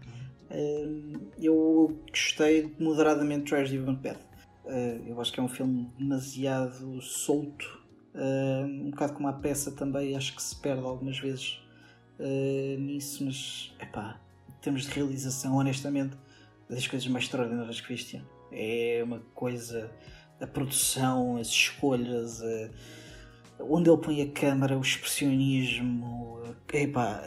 Hum, 0.49 1.29
eu 1.39 2.01
gostei 2.09 2.73
moderadamente 2.79 3.43
de 3.43 3.49
Tragedy 3.49 3.79
of 3.79 3.87
Macbeth. 3.87 4.17
Uh, 4.65 5.07
eu 5.07 5.21
acho 5.21 5.31
que 5.31 5.39
é 5.39 5.43
um 5.43 5.47
filme 5.49 5.91
demasiado 5.97 7.01
solto. 7.01 7.65
Uh, 8.13 8.65
um 8.65 8.89
bocado 8.91 9.13
como 9.13 9.27
a 9.27 9.33
peça 9.33 9.71
também, 9.71 10.15
acho 10.15 10.35
que 10.35 10.41
se 10.41 10.55
perde 10.59 10.83
algumas 10.83 11.19
vezes 11.19 11.59
uh, 12.19 12.79
nisso, 12.79 13.23
mas 13.23 13.75
epá, 13.79 14.19
em 14.26 14.26
termos 14.61 14.83
de 14.83 14.91
realização, 14.91 15.55
honestamente, 15.55 16.17
das 16.69 16.87
coisas 16.87 17.07
mais 17.07 17.25
extraordinárias 17.25 17.81
que 17.81 17.87
vi 17.87 17.93
este 17.95 18.17
ano. 18.17 18.29
É 18.51 19.01
uma 19.03 19.19
coisa, 19.33 19.91
a 20.39 20.47
produção, 20.47 21.37
as 21.37 21.47
escolhas, 21.47 22.41
uh, 22.41 22.69
onde 23.59 23.89
ele 23.89 24.01
põe 24.01 24.21
a 24.21 24.31
câmara, 24.31 24.77
o 24.77 24.81
expressionismo, 24.81 26.41
epá, 26.73 27.23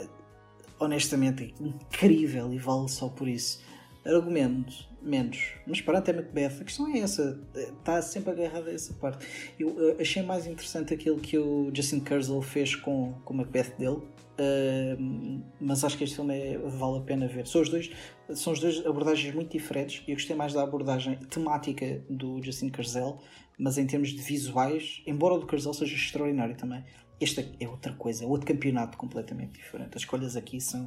honestamente 0.78 1.54
é 1.58 1.62
incrível 1.62 2.52
e 2.52 2.58
vale 2.58 2.88
só 2.88 3.08
por 3.08 3.28
isso. 3.28 3.62
Argumento, 4.04 4.88
menos. 5.02 5.54
Mas 5.66 5.80
para 5.80 5.98
até 5.98 6.12
Macbeth, 6.12 6.60
a 6.60 6.64
questão 6.64 6.94
é 6.94 6.98
essa, 6.98 7.40
está 7.54 8.00
sempre 8.02 8.32
agarrada 8.32 8.70
a 8.70 8.74
essa 8.74 8.92
parte. 8.94 9.26
Eu 9.58 9.68
uh, 9.68 10.00
achei 10.00 10.22
mais 10.22 10.46
interessante 10.46 10.94
aquilo 10.94 11.18
que 11.18 11.38
o 11.38 11.70
Justin 11.74 12.00
Kurzel 12.00 12.42
fez 12.42 12.74
com, 12.74 13.14
com 13.24 13.34
o 13.34 13.36
Macbeth 13.36 13.74
dele, 13.78 13.96
uh, 13.96 15.44
mas 15.60 15.84
acho 15.84 15.96
que 15.96 16.04
este 16.04 16.16
filme 16.16 16.36
é, 16.36 16.58
vale 16.58 16.98
a 16.98 17.02
pena 17.02 17.26
ver. 17.26 17.46
São 17.46 17.62
os 17.62 17.68
dois, 17.68 17.90
são 18.34 18.52
os 18.52 18.60
dois 18.60 18.84
abordagens 18.86 19.34
muito 19.34 19.50
diferentes 19.52 20.02
eu 20.06 20.14
gostei 20.14 20.36
mais 20.36 20.52
da 20.52 20.62
abordagem 20.62 21.16
temática 21.16 22.02
do 22.08 22.42
Justin 22.42 22.68
Kurzel, 22.70 23.18
mas 23.58 23.78
em 23.78 23.86
termos 23.86 24.10
de 24.10 24.22
visuais, 24.22 25.02
embora 25.06 25.34
o 25.34 25.38
do 25.38 25.46
Kurzel 25.46 25.74
seja 25.74 25.94
extraordinário 25.94 26.56
também, 26.56 26.84
este 27.20 27.54
é 27.60 27.68
outra 27.68 27.92
coisa, 27.92 28.24
é 28.24 28.26
outro 28.26 28.46
campeonato 28.46 28.96
completamente 28.96 29.52
diferente. 29.52 29.90
As 29.94 30.02
escolhas 30.02 30.36
aqui 30.36 30.60
são 30.60 30.84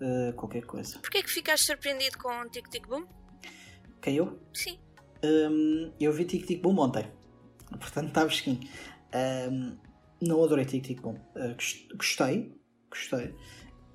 uh, 0.00 0.32
qualquer 0.34 0.62
coisa. 0.62 0.98
Porquê 1.00 1.22
que 1.22 1.30
ficaste 1.30 1.66
surpreendido 1.66 2.16
com 2.18 2.48
Tic 2.48 2.68
Tic 2.68 2.86
Boom? 2.86 3.04
Quem 4.00 4.16
eu? 4.16 4.38
Sim. 4.52 4.78
Um, 5.22 5.92
eu 6.00 6.12
vi 6.12 6.24
Tic 6.24 6.46
Tic 6.46 6.62
Boom 6.62 6.78
ontem, 6.78 7.04
portanto 7.78 8.08
está 8.08 8.22
fresquinho. 8.22 8.60
Um, 9.50 9.76
não 10.22 10.42
adorei 10.42 10.64
Tic 10.64 10.82
Tic 10.84 11.00
Boom. 11.00 11.16
Uh, 11.36 11.54
gost- 11.54 11.92
gostei, 11.94 12.58
gostei. 12.88 13.26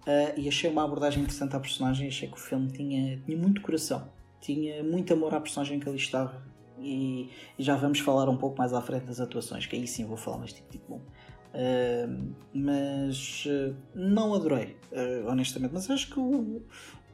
Uh, 0.08 0.38
e 0.38 0.48
achei 0.48 0.70
uma 0.70 0.84
abordagem 0.84 1.24
interessante 1.24 1.56
à 1.56 1.60
personagem. 1.60 2.08
Achei 2.08 2.28
que 2.28 2.36
o 2.36 2.40
filme 2.40 2.72
tinha, 2.72 3.18
tinha 3.26 3.38
muito 3.38 3.62
coração, 3.62 4.12
tinha 4.40 4.84
muito 4.84 5.12
amor 5.14 5.34
à 5.34 5.42
personagem 5.42 5.80
que 5.80 5.90
ali 5.90 5.98
estava. 5.98 6.46
E, 6.80 7.30
e 7.58 7.64
já 7.64 7.76
vamos 7.76 8.00
falar 8.00 8.30
um 8.30 8.38
pouco 8.38 8.58
mais 8.58 8.74
à 8.74 8.82
frente 8.82 9.06
das 9.06 9.20
atuações, 9.20 9.66
que 9.66 9.76
aí 9.76 9.88
sim 9.88 10.06
vou 10.06 10.18
falar 10.18 10.38
mais 10.40 10.54
Tic 10.54 10.66
Tic 10.70 10.82
Boom. 10.88 11.02
Uh, 11.56 12.36
mas 12.54 13.46
uh, 13.46 13.76
não 13.96 14.34
adorei, 14.36 14.78
uh, 14.92 15.28
honestamente. 15.30 15.72
Mas 15.74 15.90
acho 15.90 16.12
que 16.12 16.20
o, 16.20 16.62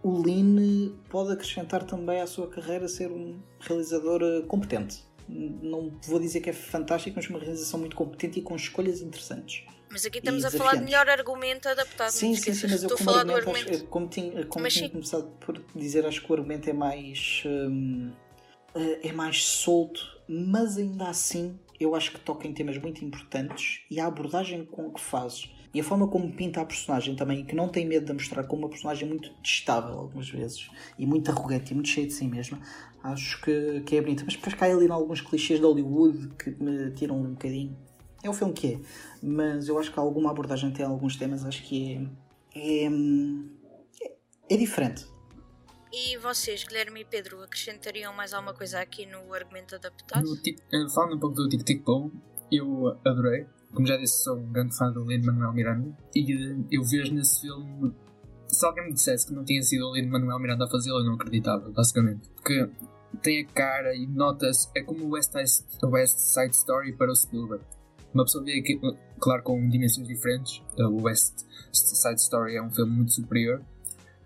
o 0.03 0.21
Lean 0.21 0.93
pode 1.09 1.31
acrescentar 1.33 1.83
também 1.83 2.21
à 2.21 2.27
sua 2.27 2.47
carreira 2.47 2.87
ser 2.87 3.11
um 3.11 3.39
realizador 3.59 4.21
uh, 4.21 4.43
competente. 4.47 5.03
Não 5.29 5.91
vou 6.05 6.19
dizer 6.19 6.41
que 6.41 6.49
é 6.49 6.53
fantástico, 6.53 7.15
mas 7.15 7.29
uma 7.29 7.39
realização 7.39 7.79
muito 7.79 7.95
competente 7.95 8.39
e 8.39 8.41
com 8.41 8.55
escolhas 8.55 9.01
interessantes. 9.01 9.63
Mas 9.89 10.05
aqui 10.05 10.19
estamos 10.19 10.43
a 10.45 10.51
falar 10.51 10.75
de 10.75 10.83
melhor 10.85 11.07
argumento 11.09 11.67
adaptado. 11.67 12.09
sim, 12.11 12.33
sim, 12.35 12.53
sim, 12.53 12.67
mas 12.69 12.83
eu 12.83 12.89
como 12.89 13.09
argumento, 13.11 13.37
argumento. 13.39 13.69
acho- 13.73 13.85
como 13.85 14.07
tinha, 14.07 14.45
como 14.45 14.67
tinha 14.67 14.89
começado 14.89 15.27
por 15.39 15.61
dizer, 15.75 16.05
acho 16.05 16.21
que 16.23 16.31
o 16.31 16.35
argumento 16.35 16.69
é 16.69 16.73
mais 16.73 17.43
hum, 17.45 18.11
eh, 18.73 18.99
é 19.09 19.11
mais 19.11 19.43
solto, 19.43 20.01
mas 20.27 20.77
ainda 20.77 21.09
assim 21.09 21.59
eu 21.79 21.93
acho 21.93 22.11
que 22.11 22.19
toca 22.21 22.47
em 22.47 22.53
temas 22.53 22.77
muito 22.77 23.03
importantes 23.03 23.81
e 23.89 23.99
a 23.99 24.05
abordagem 24.07 24.63
com 24.65 24.91
que 24.91 25.01
fazes 25.01 25.49
e 25.73 25.79
a 25.79 25.83
forma 25.83 26.07
como 26.07 26.31
pinta 26.31 26.61
a 26.61 26.65
personagem 26.65 27.15
também, 27.15 27.45
que 27.45 27.55
não 27.55 27.69
tem 27.69 27.85
medo 27.85 28.05
de 28.05 28.13
mostrar 28.13 28.43
como 28.43 28.63
uma 28.63 28.69
personagem 28.69 29.07
muito 29.07 29.31
destável 29.41 29.97
algumas 29.97 30.29
vezes 30.29 30.69
e 30.97 31.05
muito 31.05 31.31
arrogante 31.31 31.71
e 31.71 31.75
muito 31.75 31.89
cheia 31.89 32.05
de 32.05 32.13
si 32.13 32.27
mesma, 32.27 32.59
acho 33.03 33.41
que, 33.41 33.81
que 33.81 33.95
é 33.95 34.01
bonita. 34.01 34.23
Mas 34.25 34.35
depois 34.35 34.53
cai 34.53 34.71
ali 34.71 34.85
em 34.85 34.91
alguns 34.91 35.21
clichês 35.21 35.59
de 35.59 35.65
Hollywood 35.65 36.29
que 36.35 36.51
me 36.61 36.91
tiram 36.91 37.17
um 37.17 37.31
bocadinho. 37.31 37.77
É 38.23 38.29
o 38.29 38.33
filme 38.33 38.53
que 38.53 38.73
é, 38.73 38.79
mas 39.23 39.67
eu 39.67 39.79
acho 39.79 39.91
que 39.91 39.99
alguma 39.99 40.29
abordagem 40.29 40.71
tem 40.71 40.85
alguns 40.85 41.15
temas, 41.15 41.43
acho 41.43 41.63
que 41.63 42.07
é, 42.53 42.85
é, 42.85 42.89
é, 44.49 44.57
diferente. 44.57 45.07
E 45.91 46.17
vocês, 46.17 46.63
Guilherme 46.63 47.01
e 47.01 47.05
Pedro, 47.05 47.41
acrescentariam 47.41 48.13
mais 48.13 48.33
alguma 48.33 48.53
coisa 48.53 48.79
aqui 48.79 49.05
no 49.05 49.33
argumento 49.33 49.75
adaptado? 49.75 50.23
No 50.23 50.35
eh, 50.35 50.89
falando 50.93 51.15
um 51.15 51.19
pouco 51.19 51.35
do 51.35 51.49
Tic 51.49 51.63
Tic 51.63 51.83
Boom, 51.83 52.11
eu 52.51 52.89
adorei. 53.03 53.47
Como 53.73 53.87
já 53.87 53.97
disse, 53.97 54.23
sou 54.23 54.37
um 54.37 54.51
grande 54.51 54.75
fã 54.75 54.91
do 54.91 55.03
Lin-Manuel 55.05 55.53
Miranda. 55.53 55.97
E 56.15 56.33
eh, 56.33 56.57
eu 56.71 56.83
vejo 56.83 57.13
nesse 57.13 57.41
filme... 57.41 57.93
Se 58.47 58.65
alguém 58.65 58.87
me 58.87 58.93
dissesse 58.93 59.27
que 59.27 59.33
não 59.33 59.45
tinha 59.45 59.61
sido 59.63 59.87
o 59.87 59.93
Lin-Manuel 59.93 60.39
Miranda 60.39 60.65
a 60.65 60.69
fazê-lo, 60.69 60.99
eu 60.99 61.05
não 61.05 61.13
acreditava, 61.13 61.69
basicamente. 61.69 62.29
Porque 62.35 62.69
tem 63.21 63.41
a 63.41 63.45
cara 63.47 63.95
e 63.95 64.05
nota-se... 64.05 64.69
É 64.75 64.83
como 64.83 65.05
o 65.05 65.11
West 65.11 65.33
West 65.35 66.17
Side 66.17 66.55
Story 66.55 66.93
para 66.93 67.11
o 67.11 67.15
Spielberg. 67.15 67.63
Uma 68.13 68.25
pessoa 68.25 68.43
vê 68.43 68.59
aqui, 68.59 68.77
claro, 69.19 69.41
com 69.43 69.69
dimensões 69.69 70.07
diferentes. 70.07 70.61
eh, 70.77 70.83
O 70.85 71.03
West 71.03 71.45
Side 71.71 72.19
Story 72.19 72.57
é 72.57 72.61
um 72.61 72.69
filme 72.69 72.91
muito 72.91 73.13
superior. 73.13 73.61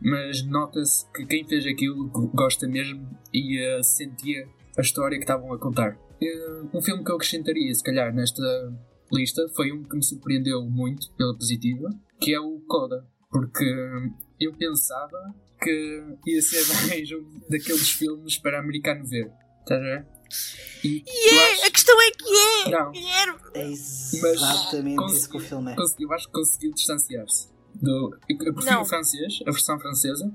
Mas 0.01 0.43
nota-se 0.43 1.05
que 1.11 1.25
quem 1.25 1.47
fez 1.47 1.65
aquilo 1.65 2.09
gosta 2.33 2.67
mesmo 2.67 3.07
e 3.33 3.59
eh, 3.59 3.83
sentia 3.83 4.47
a 4.77 4.81
história 4.81 5.17
que 5.17 5.23
estavam 5.23 5.53
a 5.53 5.59
contar. 5.59 5.97
Eh, 6.21 6.61
um 6.73 6.81
filme 6.81 7.03
que 7.03 7.11
eu 7.11 7.15
acrescentaria, 7.15 7.73
se 7.73 7.83
calhar, 7.83 8.13
nesta 8.13 8.43
lista 9.11 9.47
foi 9.55 9.71
um 9.71 9.83
que 9.83 9.95
me 9.95 10.03
surpreendeu 10.03 10.63
muito 10.63 11.11
pela 11.13 11.35
positiva, 11.35 11.89
que 12.19 12.33
é 12.33 12.39
o 12.39 12.59
Coda. 12.67 13.05
Porque 13.29 13.65
eu 14.39 14.53
pensava 14.53 15.17
que 15.61 16.03
ia 16.27 16.41
ser 16.41 16.63
mais 16.87 17.11
um 17.11 17.39
daqueles 17.49 17.89
filmes 17.91 18.37
para 18.37 18.59
americano 18.59 19.05
ver. 19.05 19.31
Estás 19.61 19.81
a 19.81 19.83
ver? 19.83 20.05
E 20.83 21.03
E 21.05 21.33
eu 21.33 21.39
é, 21.39 21.51
acho- 21.53 21.65
a 21.65 21.71
questão 21.71 22.01
é 22.01 22.11
que 22.11 22.67
é! 22.67 22.69
Não. 22.71 22.91
Guilherme! 22.91 23.39
É 23.53 23.67
exatamente 23.69 24.95
Mas 24.95 25.13
isso 25.13 25.29
que 25.29 25.37
o 25.37 25.39
filme 25.39 25.71
é. 25.71 25.75
consegui- 25.75 26.03
eu 26.03 26.13
acho 26.13 26.27
que 26.27 26.33
conseguiu 26.33 26.71
distanciar-se. 26.73 27.49
Do, 27.73 28.17
eu, 28.29 28.37
eu 28.45 28.53
prefiro 28.53 28.75
Não. 28.75 28.81
o 28.83 28.85
francês, 28.85 29.39
a 29.45 29.51
versão 29.51 29.77
francesa, 29.79 30.31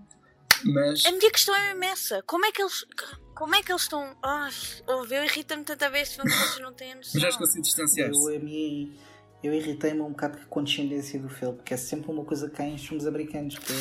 mas 0.65 1.07
A 1.07 1.13
minha 1.13 1.31
questão 1.31 1.55
é 1.55 1.69
mesmo 1.75 1.85
essa. 1.85 2.23
Como 2.27 2.45
é 2.45 2.53
que 2.53 2.61
eles. 2.61 2.85
Como 3.41 3.55
é 3.55 3.63
que 3.63 3.73
eles 3.73 3.85
estão. 3.85 4.15
Ai, 4.23 4.51
ouve, 4.87 5.15
eu 5.15 5.25
irrita-me 5.25 5.65
tanta 5.65 5.89
vez 5.89 6.13
filme 6.13 6.31
que 6.31 6.37
vocês 6.37 6.61
não 6.61 6.75
têm 6.75 6.93
a 6.93 6.97
noção. 6.97 7.23
mas 7.23 7.33
que 7.33 7.39
consegui 7.39 7.63
distanciar-se. 7.63 8.21
Eu, 8.21 8.37
a 8.37 8.39
mim, 8.39 8.93
eu 9.43 9.55
irritei-me 9.55 10.03
um 10.03 10.11
bocado 10.11 10.37
com 10.37 10.45
a 10.45 10.47
condescendência 10.47 11.19
do 11.19 11.31
filme, 11.31 11.57
porque 11.57 11.73
é 11.73 11.77
sempre 11.79 12.11
uma 12.11 12.23
coisa 12.23 12.51
que 12.51 12.57
cai 12.57 12.69
em 12.69 12.77
filmes 12.77 13.07
americanos, 13.07 13.57
que 13.59 13.73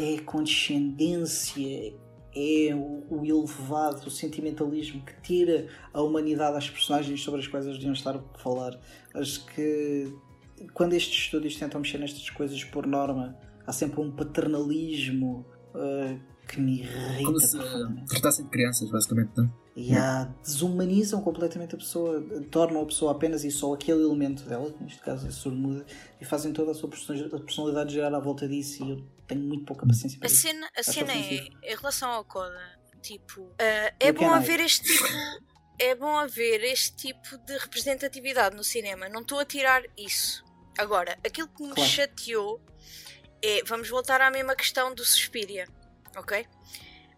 é, 0.00 0.14
é 0.14 0.18
a 0.18 0.22
condescendência, 0.22 1.92
é 2.32 2.72
o, 2.72 3.04
o 3.10 3.26
elevado, 3.26 4.06
o 4.06 4.10
sentimentalismo 4.12 5.04
que 5.04 5.22
tira 5.22 5.66
a 5.92 6.00
humanidade 6.00 6.56
às 6.56 6.70
personagens 6.70 7.20
sobre 7.20 7.40
as 7.40 7.48
quais 7.48 7.66
eles 7.66 7.78
deviam 7.78 7.94
estar 7.94 8.14
a 8.14 8.22
falar. 8.38 8.78
Acho 9.12 9.44
que 9.46 10.14
quando 10.72 10.92
estes 10.92 11.18
estúdios 11.18 11.56
tentam 11.56 11.80
mexer 11.80 11.98
nestas 11.98 12.30
coisas 12.30 12.62
por 12.62 12.86
norma, 12.86 13.36
há 13.66 13.72
sempre 13.72 14.00
um 14.00 14.12
paternalismo 14.12 15.44
uh, 15.74 16.37
que 16.48 16.60
me 16.60 16.80
irrita. 16.80 17.24
Como 17.24 17.40
se 17.40 17.58
tratassem 18.08 18.44
de 18.44 18.50
crianças, 18.50 18.90
basicamente, 18.90 19.30
não? 19.36 19.52
E 19.76 19.94
há, 19.94 20.24
desumanizam 20.42 21.22
completamente 21.22 21.74
a 21.74 21.78
pessoa, 21.78 22.20
tornam 22.50 22.82
a 22.82 22.86
pessoa 22.86 23.12
apenas 23.12 23.44
e 23.44 23.50
só 23.50 23.74
aquele 23.74 24.02
elemento 24.02 24.42
dela, 24.42 24.74
neste 24.80 25.00
caso 25.00 25.28
é 25.28 25.30
surdo 25.30 25.84
e 26.20 26.24
fazem 26.24 26.52
toda 26.52 26.72
a 26.72 26.74
sua 26.74 26.88
personalidade 26.88 27.92
girar 27.92 28.12
à 28.12 28.18
volta 28.18 28.48
disso. 28.48 28.84
E 28.84 28.90
eu 28.90 29.04
tenho 29.28 29.42
muito 29.42 29.64
pouca 29.64 29.86
paciência 29.86 30.18
para 30.18 30.28
a 30.28 30.32
isso. 30.32 30.42
Cena, 30.42 30.68
a 30.76 30.82
cena 30.82 31.12
é, 31.12 31.48
em 31.62 31.76
relação 31.76 32.10
ao 32.10 32.24
Coda, 32.24 32.60
tipo, 33.00 33.42
uh, 33.42 33.94
é 34.00 34.10
bom 34.10 34.32
haver 34.32 34.58
este 34.58 34.82
tipo. 34.82 35.04
É 35.80 35.94
bom 35.94 36.18
haver 36.18 36.64
este 36.64 36.96
tipo 36.96 37.38
de 37.38 37.56
representatividade 37.56 38.56
no 38.56 38.64
cinema. 38.64 39.08
Não 39.08 39.20
estou 39.20 39.38
a 39.38 39.44
tirar 39.44 39.84
isso. 39.96 40.44
Agora, 40.76 41.16
aquilo 41.24 41.46
que 41.46 41.62
me 41.62 41.72
claro. 41.72 41.88
chateou 41.88 42.60
é. 43.40 43.62
Vamos 43.64 43.88
voltar 43.88 44.20
à 44.20 44.28
mesma 44.28 44.56
questão 44.56 44.92
do 44.92 45.04
Suspiria, 45.04 45.68
ok? 46.16 46.46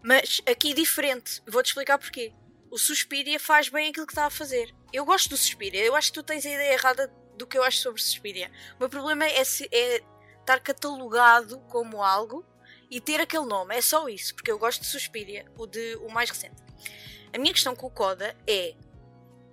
Mas 0.03 0.41
aqui 0.49 0.73
diferente. 0.73 1.41
Vou-te 1.47 1.67
explicar 1.67 1.97
porquê 1.97 2.33
o 2.71 2.77
Suspiria 2.77 3.37
faz 3.37 3.67
bem 3.67 3.89
aquilo 3.89 4.07
que 4.07 4.13
está 4.13 4.25
a 4.25 4.29
fazer. 4.29 4.73
Eu 4.93 5.05
gosto 5.05 5.29
do 5.29 5.37
Suspiria, 5.37 5.83
eu 5.83 5.93
acho 5.93 6.07
que 6.07 6.19
tu 6.19 6.23
tens 6.23 6.45
a 6.45 6.49
ideia 6.49 6.73
errada 6.73 7.13
do 7.37 7.45
que 7.45 7.57
eu 7.57 7.63
acho 7.63 7.79
sobre 7.79 8.01
Suspiria. 8.01 8.49
O 8.75 8.79
meu 8.79 8.89
problema 8.89 9.25
é, 9.25 9.41
é 9.71 10.01
estar 10.39 10.59
catalogado 10.61 11.59
como 11.67 12.01
algo 12.01 12.45
e 12.89 13.01
ter 13.01 13.19
aquele 13.19 13.45
nome, 13.45 13.75
é 13.75 13.81
só 13.81 14.07
isso, 14.07 14.33
porque 14.33 14.51
eu 14.51 14.57
gosto 14.57 14.81
de 14.81 14.87
Suspiria, 14.87 15.45
o, 15.57 15.67
de, 15.67 15.95
o 15.97 16.09
mais 16.09 16.29
recente. 16.29 16.61
A 17.33 17.37
minha 17.37 17.53
questão 17.53 17.75
com 17.75 17.87
o 17.87 17.91
Coda 17.91 18.35
é 18.47 18.73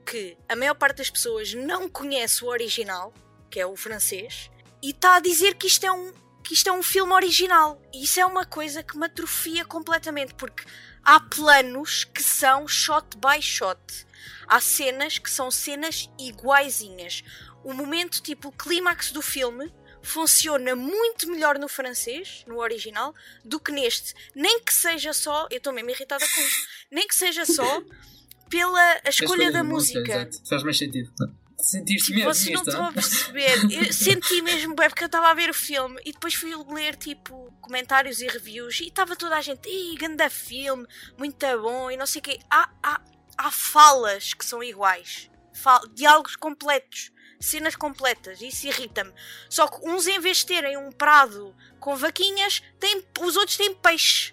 que 0.04 0.36
a 0.48 0.56
maior 0.56 0.74
parte 0.74 0.98
das 0.98 1.10
pessoas 1.10 1.54
não 1.54 1.88
conhece 1.88 2.44
o 2.44 2.48
original, 2.48 3.12
que 3.50 3.60
é 3.60 3.66
o 3.66 3.76
francês, 3.76 4.50
e 4.82 4.90
está 4.90 5.16
a 5.16 5.20
dizer 5.20 5.54
que 5.54 5.66
isto 5.66 5.84
é 5.84 5.92
um 5.92 6.12
que 6.48 6.54
isto 6.54 6.66
é 6.70 6.72
um 6.72 6.82
filme 6.82 7.12
original. 7.12 7.78
E 7.92 8.04
isso 8.04 8.18
é 8.18 8.24
uma 8.24 8.46
coisa 8.46 8.82
que 8.82 8.96
me 8.96 9.04
atrofia 9.04 9.66
completamente, 9.66 10.32
porque 10.32 10.64
há 11.04 11.20
planos 11.20 12.04
que 12.04 12.22
são 12.22 12.66
shot 12.66 13.18
by 13.18 13.42
shot. 13.42 13.78
Há 14.46 14.58
cenas 14.58 15.18
que 15.18 15.30
são 15.30 15.50
cenas 15.50 16.08
iguaizinhas. 16.18 17.22
O 17.62 17.74
momento, 17.74 18.22
tipo, 18.22 18.48
o 18.48 18.52
clímax 18.52 19.12
do 19.12 19.20
filme 19.20 19.70
funciona 20.02 20.74
muito 20.74 21.30
melhor 21.30 21.58
no 21.58 21.68
francês, 21.68 22.44
no 22.46 22.58
original, 22.60 23.14
do 23.44 23.60
que 23.60 23.70
neste. 23.70 24.14
Nem 24.34 24.58
que 24.60 24.72
seja 24.72 25.12
só, 25.12 25.46
eu 25.50 25.58
estou 25.58 25.70
mesmo 25.74 25.90
irritada 25.90 26.24
com 26.26 26.40
isso, 26.40 26.66
nem 26.90 27.06
que 27.06 27.14
seja 27.14 27.44
só 27.44 27.82
pela 28.48 28.92
a 29.04 29.10
escolha, 29.10 29.52
da 29.52 29.62
música. 29.62 30.00
música. 30.00 30.48
Faz 30.48 30.62
mais 30.62 30.78
sentido. 30.78 31.12
Sentiste 31.68 32.14
mesmo 32.14 32.32
Vocês 32.32 32.54
não 32.54 32.62
estão 32.62 32.86
a 32.86 32.92
perceber. 32.92 33.70
Eu 33.70 33.92
senti 33.92 34.40
mesmo 34.40 34.74
bem 34.74 34.88
porque 34.88 35.04
eu 35.04 35.06
estava 35.06 35.28
a 35.28 35.34
ver 35.34 35.50
o 35.50 35.54
filme 35.54 36.00
e 36.02 36.12
depois 36.12 36.32
fui 36.32 36.50
ler 36.72 36.96
tipo 36.96 37.52
comentários 37.60 38.22
e 38.22 38.26
reviews 38.26 38.80
e 38.80 38.84
estava 38.84 39.14
toda 39.14 39.36
a 39.36 39.42
gente, 39.42 39.68
ih, 39.68 39.94
grande 39.98 40.30
filme, 40.30 40.86
muito 41.18 41.44
bom 41.60 41.90
e 41.90 41.96
não 41.98 42.06
sei 42.06 42.20
o 42.20 42.22
quê. 42.22 42.38
Há, 42.50 42.70
há, 42.82 43.02
há 43.36 43.50
falas 43.50 44.32
que 44.32 44.46
são 44.46 44.62
iguais. 44.62 45.30
Fal 45.52 45.86
diálogos 45.88 46.36
completos, 46.36 47.12
cenas 47.38 47.76
completas, 47.76 48.40
isso 48.40 48.66
irrita-me. 48.66 49.12
Só 49.50 49.68
que 49.68 49.86
uns 49.86 50.06
em 50.06 50.18
vez 50.18 50.38
de 50.38 50.46
terem 50.46 50.78
um 50.78 50.90
prado 50.90 51.54
com 51.78 51.94
vaquinhas, 51.94 52.62
têm, 52.80 53.04
os 53.20 53.36
outros 53.36 53.58
têm 53.58 53.74
peixe. 53.74 54.32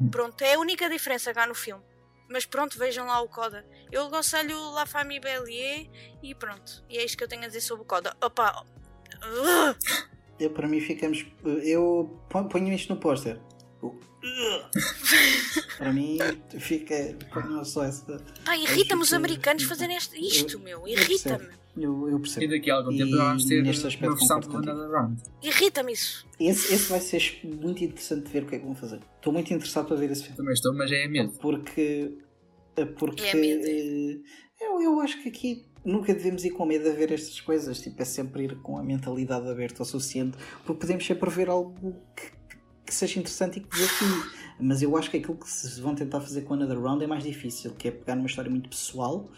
Hum. 0.00 0.10
Pronto, 0.10 0.42
é 0.42 0.54
a 0.54 0.58
única 0.58 0.90
diferença 0.90 1.32
cá 1.32 1.46
no 1.46 1.54
filme. 1.54 1.84
Mas 2.28 2.46
pronto, 2.46 2.78
vejam 2.78 3.06
lá 3.06 3.20
o 3.20 3.28
Coda. 3.28 3.64
Eu 3.92 4.06
aconselho 4.06 4.58
La 4.72 4.86
Famille 4.86 5.20
Bellier 5.20 5.88
e 6.22 6.34
pronto. 6.34 6.84
E 6.88 6.98
é 6.98 7.04
isto 7.04 7.18
que 7.18 7.24
eu 7.24 7.28
tenho 7.28 7.44
a 7.44 7.46
dizer 7.46 7.60
sobre 7.60 7.82
o 7.82 7.86
Coda. 7.86 8.16
Opa! 8.22 8.64
Eu, 10.38 10.50
para 10.50 10.66
mim 10.66 10.80
ficamos. 10.80 11.24
Eu 11.62 12.20
ponho 12.50 12.72
isto 12.72 12.92
no 12.94 13.00
póster. 13.00 13.38
para 15.78 15.92
mim 15.92 16.18
fica. 16.58 17.16
Não 17.46 17.64
só 17.64 17.84
essa. 17.84 18.18
Pá, 18.44 18.56
irrita-me 18.56 19.02
os 19.02 19.12
americanos 19.12 19.64
fazerem 19.64 19.96
isto, 19.96 20.58
meu. 20.58 20.88
Irrita-me. 20.88 21.63
Eu, 21.76 22.08
eu 22.08 22.20
percebo. 22.20 22.46
E 22.46 22.48
daqui 22.48 22.70
a 22.70 22.76
algum 22.76 22.96
tempo 22.96 23.16
vamos 23.16 23.44
ter 23.46 23.62
neste 23.62 23.86
aspecto 23.86 24.12
uma 24.12 24.16
versão 24.16 24.40
do 24.40 24.56
Another 24.56 24.90
Round. 24.90 25.22
Irrita-me 25.42 25.92
isso. 25.92 26.26
Esse, 26.38 26.74
esse 26.74 26.90
vai 26.90 27.00
ser 27.00 27.40
muito 27.44 27.82
interessante 27.82 28.26
de 28.26 28.32
ver 28.32 28.44
o 28.44 28.46
que 28.46 28.54
é 28.54 28.58
que 28.58 28.64
vão 28.64 28.74
fazer. 28.74 29.00
Estou 29.16 29.32
muito 29.32 29.52
interessado 29.52 29.86
para 29.86 29.96
ver 29.96 30.10
esse 30.10 30.22
filme. 30.22 30.36
Também 30.36 30.54
estou, 30.54 30.74
mas 30.74 30.92
é 30.92 31.08
medo. 31.08 31.32
Porque. 31.40 32.16
Porque. 32.96 33.24
É 33.24 33.34
medo. 33.34 33.64
Eh, 33.66 34.20
eu, 34.60 34.80
eu 34.82 35.00
acho 35.00 35.20
que 35.22 35.28
aqui 35.28 35.66
nunca 35.84 36.14
devemos 36.14 36.44
ir 36.44 36.50
com 36.50 36.64
medo 36.64 36.88
a 36.88 36.92
ver 36.92 37.10
estas 37.10 37.40
coisas. 37.40 37.80
Tipo, 37.80 38.00
é 38.00 38.04
sempre 38.04 38.44
ir 38.44 38.56
com 38.60 38.78
a 38.78 38.82
mentalidade 38.82 39.48
aberta 39.48 39.82
o 39.82 39.86
suficiente. 39.86 40.38
Porque 40.64 40.80
podemos 40.80 41.04
sempre 41.04 41.28
ver 41.28 41.48
algo 41.48 41.74
que, 42.14 42.30
que 42.86 42.94
seja 42.94 43.18
interessante 43.18 43.58
e 43.58 43.60
que 43.62 43.68
desafie. 43.68 44.30
Mas 44.60 44.80
eu 44.80 44.96
acho 44.96 45.10
que 45.10 45.16
aquilo 45.16 45.36
que 45.36 45.50
se 45.50 45.80
vão 45.80 45.96
tentar 45.96 46.20
fazer 46.20 46.42
com 46.42 46.54
Another 46.54 46.80
Round 46.80 47.02
é 47.02 47.06
mais 47.08 47.24
difícil, 47.24 47.72
que 47.72 47.88
é 47.88 47.90
pegar 47.90 48.14
numa 48.14 48.28
história 48.28 48.48
muito 48.48 48.68
pessoal 48.68 49.28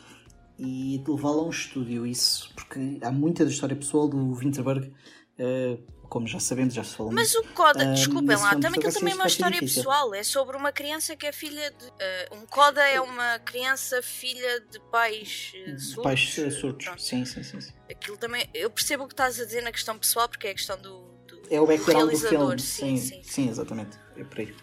e 0.58 1.02
levá-la 1.06 1.42
a 1.42 1.44
um 1.44 1.50
estúdio, 1.50 2.06
isso, 2.06 2.52
porque 2.54 2.98
há 3.02 3.10
muita 3.10 3.44
da 3.44 3.50
história 3.50 3.76
pessoal 3.76 4.08
do 4.08 4.34
Winterberg, 4.34 4.92
uh, 5.38 5.96
como 6.08 6.26
já 6.26 6.40
sabemos, 6.40 6.72
já 6.72 6.82
se 6.82 6.94
falou. 6.94 7.12
Mas 7.12 7.34
o 7.34 7.42
Coda, 7.48 7.90
uh, 7.90 7.94
desculpem 7.94 8.36
lá, 8.36 8.50
também 8.50 8.78
aquilo 8.78 8.92
também 8.92 9.12
é 9.12 9.16
uma 9.16 9.26
história 9.26 9.60
difícil. 9.60 9.82
pessoal, 9.82 10.14
é 10.14 10.22
sobre 10.22 10.56
uma 10.56 10.72
criança 10.72 11.14
que 11.14 11.26
é 11.26 11.32
filha 11.32 11.70
de. 11.70 11.84
Uh, 11.84 12.36
um 12.36 12.46
Coda 12.46 12.82
é 12.82 13.00
uma 13.00 13.38
criança 13.40 14.00
filha 14.02 14.60
de 14.60 14.80
pais 14.90 15.52
uh, 15.54 15.78
surdos. 15.78 16.02
Pais 16.02 16.54
surdos, 16.54 16.86
sim, 16.98 17.24
sim, 17.24 17.42
sim, 17.42 17.60
sim. 17.60 17.72
Aquilo 17.90 18.16
também, 18.16 18.48
eu 18.54 18.70
percebo 18.70 19.04
o 19.04 19.06
que 19.06 19.14
estás 19.14 19.38
a 19.40 19.44
dizer 19.44 19.62
na 19.62 19.72
questão 19.72 19.98
pessoal, 19.98 20.28
porque 20.28 20.46
é 20.46 20.50
a 20.50 20.54
questão 20.54 20.80
do. 20.80 21.02
do 21.26 21.42
é 21.50 21.60
o 21.60 21.66
background 21.66 22.10
do, 22.10 22.18
filme, 22.18 22.58
sim, 22.60 22.96
sim, 22.96 23.16
sim, 23.16 23.22
sim, 23.22 23.48
exatamente, 23.50 23.98
é 24.16 24.24
por 24.24 24.40
aí. 24.40 24.54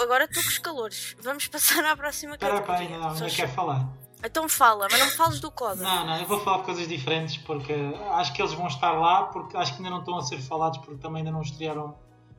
agora 0.00 0.24
estou 0.24 0.42
com 0.42 0.48
os 0.48 0.58
calores. 0.58 1.16
Vamos 1.20 1.48
passar 1.48 1.84
à 1.84 1.94
próxima 1.96 2.38
categoria. 2.38 2.60
Espera, 2.60 2.78
ainda, 2.78 3.08
ainda 3.08 3.30
quer 3.30 3.54
falar. 3.54 4.01
Então 4.24 4.48
fala, 4.48 4.86
mas 4.90 4.98
não 5.00 5.06
me 5.06 5.12
fales 5.12 5.40
do 5.40 5.50
código. 5.50 5.82
Não, 5.82 6.06
não, 6.06 6.16
eu 6.18 6.26
vou 6.26 6.38
falar 6.40 6.58
de 6.58 6.64
coisas 6.64 6.86
diferentes 6.86 7.36
porque 7.38 7.72
acho 8.12 8.32
que 8.32 8.40
eles 8.40 8.52
vão 8.52 8.68
estar 8.68 8.92
lá 8.92 9.24
porque 9.24 9.56
acho 9.56 9.72
que 9.72 9.78
ainda 9.78 9.90
não 9.90 9.98
estão 9.98 10.16
a 10.16 10.22
ser 10.22 10.38
falados 10.38 10.78
porque 10.78 10.96
também 10.96 11.18
ainda 11.18 11.32
não 11.32 11.42
estrearam. 11.42 11.96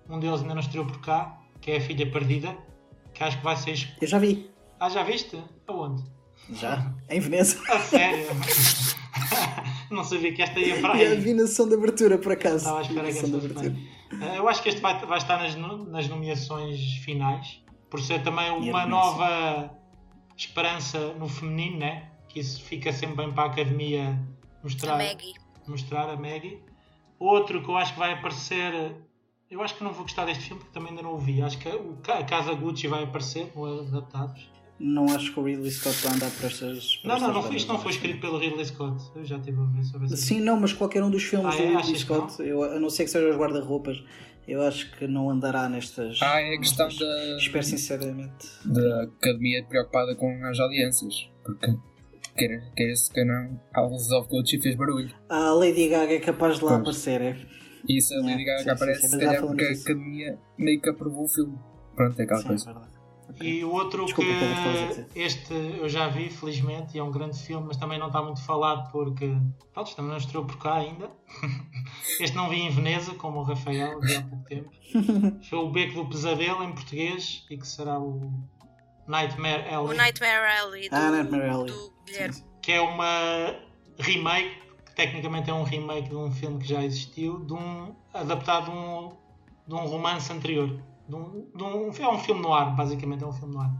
Um 0.09 0.19
deles 0.19 0.41
ainda 0.41 0.53
não 0.53 0.61
estreou 0.61 0.85
por 0.85 0.99
cá, 1.01 1.37
que 1.61 1.71
é 1.71 1.77
a 1.77 1.81
Filha 1.81 2.09
Perdida, 2.09 2.57
que 3.13 3.23
acho 3.23 3.37
que 3.37 3.43
vai 3.43 3.55
ser. 3.55 3.95
Eu 4.01 4.07
já 4.07 4.17
vi. 4.17 4.49
Ah, 4.79 4.89
já 4.89 5.03
viste? 5.03 5.41
Aonde? 5.67 6.03
Já, 6.51 6.93
em 7.09 7.19
Veneza. 7.19 7.61
A 7.69 7.79
sério? 7.79 8.27
não 9.89 10.03
sabia 10.03 10.33
que 10.33 10.41
esta 10.41 10.59
ia 10.59 10.79
para 10.81 10.93
aí. 10.93 11.09
Já 11.09 11.15
vi 11.15 11.33
na 11.33 11.47
sessão 11.47 11.67
de 11.67 11.75
abertura, 11.75 12.17
por 12.17 12.31
acaso. 12.31 12.57
Estava 12.57 12.79
a 12.79 12.81
esperar 12.81 13.11
que 13.11 13.17
esta 13.17 14.35
Eu 14.35 14.49
acho 14.49 14.61
que 14.61 14.69
este 14.69 14.81
vai, 14.81 14.99
vai 15.05 15.17
estar 15.17 15.37
nas, 15.37 15.55
nas 15.55 16.07
nomeações 16.07 16.97
finais, 17.03 17.61
por 17.89 18.01
ser 18.01 18.23
também 18.23 18.51
uma 18.51 18.85
nova 18.85 19.71
esperança 20.35 21.13
no 21.13 21.27
feminino, 21.27 21.79
né? 21.79 22.09
Que 22.27 22.39
isso 22.39 22.61
fica 22.61 22.91
sempre 22.91 23.17
bem 23.17 23.31
para 23.31 23.43
a 23.43 23.47
academia 23.47 24.19
mostrar 24.63 24.95
a 24.95 24.97
Maggie. 24.97 25.33
Mostrar 25.67 26.09
a 26.09 26.15
Maggie. 26.15 26.59
Outro 27.19 27.61
que 27.63 27.69
eu 27.69 27.77
acho 27.77 27.93
que 27.93 27.99
vai 27.99 28.13
aparecer. 28.13 28.95
Eu 29.49 29.61
acho 29.61 29.75
que 29.75 29.83
não 29.83 29.93
vou 29.93 30.03
gostar 30.03 30.25
deste 30.25 30.45
filme 30.45 30.59
porque 30.61 30.73
também 30.73 30.89
ainda 30.89 31.03
não 31.03 31.13
o 31.13 31.17
vi. 31.17 31.41
Acho 31.41 31.57
que 31.59 31.69
a 31.69 32.23
Casa 32.23 32.53
Gucci 32.53 32.87
vai 32.87 33.03
aparecer 33.03 33.51
no 33.55 33.81
Adaptados. 33.81 34.51
Não 34.79 35.05
acho 35.13 35.31
que 35.31 35.39
o 35.39 35.43
Ridley 35.43 35.71
Scott 35.71 35.95
vai 36.03 36.13
andar 36.13 36.31
para 36.31 36.47
estas. 36.47 36.97
Para 36.97 37.19
não, 37.19 37.33
não, 37.33 37.41
não, 37.41 37.53
isto 37.53 37.71
não 37.71 37.79
foi 37.79 37.91
escrito 37.91 38.19
pelo 38.19 38.39
Ridley 38.39 38.65
Scott. 38.65 39.01
Eu 39.15 39.23
já 39.23 39.39
tive 39.39 39.61
a 39.61 39.65
ver 39.65 39.83
sobre 39.83 40.07
isso. 40.07 40.17
Sim, 40.17 40.41
não, 40.41 40.59
mas 40.59 40.73
qualquer 40.73 41.03
um 41.03 41.11
dos 41.11 41.23
filmes 41.23 41.55
ah, 41.55 41.57
do 41.57 41.63
é? 41.63 41.77
Ridley 41.77 41.99
Scott, 41.99 42.41
eu, 42.41 42.63
a 42.63 42.79
não 42.79 42.89
ser 42.89 43.05
que 43.05 43.11
sejam 43.11 43.29
os 43.29 43.37
guarda-roupas, 43.37 44.03
eu 44.47 44.61
acho 44.61 44.91
que 44.97 45.07
não 45.07 45.29
andará 45.29 45.69
nestas. 45.69 46.19
Ah, 46.21 46.41
é 46.41 46.55
a 46.55 46.57
questão 46.57 46.87
da. 46.87 47.37
Espero 47.37 47.63
sinceramente. 47.63 48.47
Da 48.65 49.03
academia 49.03 49.63
preocupada 49.65 50.15
com 50.15 50.43
as 50.45 50.59
audiências. 50.59 51.29
Porque 51.43 51.73
quer, 52.35 52.71
quer 52.75 52.95
se 52.95 53.11
que 53.11 53.23
não, 53.23 53.59
House 53.73 54.11
of 54.11 54.29
Gucci 54.29 54.59
fez 54.61 54.75
barulho. 54.75 55.13
A 55.29 55.53
Lady 55.53 55.87
Gaga 55.89 56.13
é 56.13 56.19
capaz 56.19 56.57
de 56.57 56.65
lá 56.65 56.71
pois. 56.71 56.81
aparecer, 56.81 57.21
é? 57.21 57.37
Isso, 57.87 58.13
a 58.13 58.17
Lady 58.17 58.43
é, 58.43 58.45
Gaga 58.45 58.63
sim, 58.63 58.69
aparece, 58.69 59.01
sim, 59.01 59.07
sim, 59.07 59.19
se 59.19 59.25
calhar 59.25 59.41
porque 59.41 59.63
a 59.63 59.71
academia 59.71 60.39
meio 60.57 60.81
que 60.81 60.89
aprovou 60.89 61.25
o 61.25 61.27
filme. 61.27 61.57
Pronto, 61.95 62.19
é 62.19 62.23
aquela 62.23 62.41
sim, 62.41 62.47
coisa. 62.47 62.69
É 62.69 62.92
e 63.41 63.63
o 63.63 63.71
outro 63.71 64.05
Desculpa, 64.05 64.29
que 65.13 65.19
este 65.19 65.53
eu 65.53 65.87
já 65.89 66.07
vi, 66.07 66.29
felizmente, 66.29 66.95
e 66.95 66.99
é 66.99 67.03
um 67.03 67.11
grande 67.11 67.37
filme, 67.37 67.67
mas 67.67 67.77
também 67.77 67.97
não 67.97 68.07
está 68.07 68.21
muito 68.21 68.41
falado 68.41 68.91
porque 68.91 69.35
pronto, 69.73 69.95
também 69.95 70.11
não 70.11 70.17
estreou 70.17 70.45
por 70.45 70.57
cá 70.57 70.75
ainda. 70.75 71.09
este 72.19 72.35
não 72.35 72.49
vi 72.49 72.61
em 72.61 72.69
Veneza, 72.69 73.13
como 73.15 73.39
o 73.39 73.43
Rafael, 73.43 73.99
há 73.99 74.21
pouco 74.21 74.45
tempo. 74.45 74.71
Foi 75.49 75.59
o 75.59 75.69
Beco 75.69 76.03
do 76.03 76.09
Pesadelo 76.09 76.63
em 76.63 76.71
português 76.73 77.45
e 77.49 77.57
que 77.57 77.67
será 77.67 77.99
o 77.99 78.31
Nightmare 79.07 79.73
Alley. 79.73 79.93
O 79.93 79.97
Nightmare 79.97 80.59
Alley 80.59 80.89
do, 80.89 80.95
ah, 80.95 81.11
Nightmare 81.11 81.49
Alley. 81.49 81.71
do 81.71 81.93
Guilherme. 82.05 82.43
Que 82.61 82.71
é 82.73 82.81
uma 82.81 83.55
remake 83.99 84.61
que 84.85 84.95
tecnicamente 84.95 85.49
é 85.49 85.53
um 85.53 85.63
remake 85.63 86.09
de 86.09 86.15
um 86.15 86.31
filme 86.31 86.59
que 86.59 86.67
já 86.67 86.83
existiu, 86.83 87.39
de 87.45 87.53
um, 87.53 87.95
adaptado 88.13 88.65
de 88.65 88.71
um, 88.71 89.11
de 89.67 89.73
um 89.73 89.85
romance 89.85 90.31
anterior. 90.31 90.79
De 91.07 91.15
um, 91.15 91.47
de 91.53 91.63
um, 91.63 91.91
é 91.91 92.09
um 92.09 92.19
filme 92.19 92.41
no 92.41 92.53
ar, 92.53 92.75
basicamente 92.75 93.23
é 93.23 93.27
um 93.27 93.33
filme 93.33 93.53
no 93.53 93.61
ar. 93.61 93.75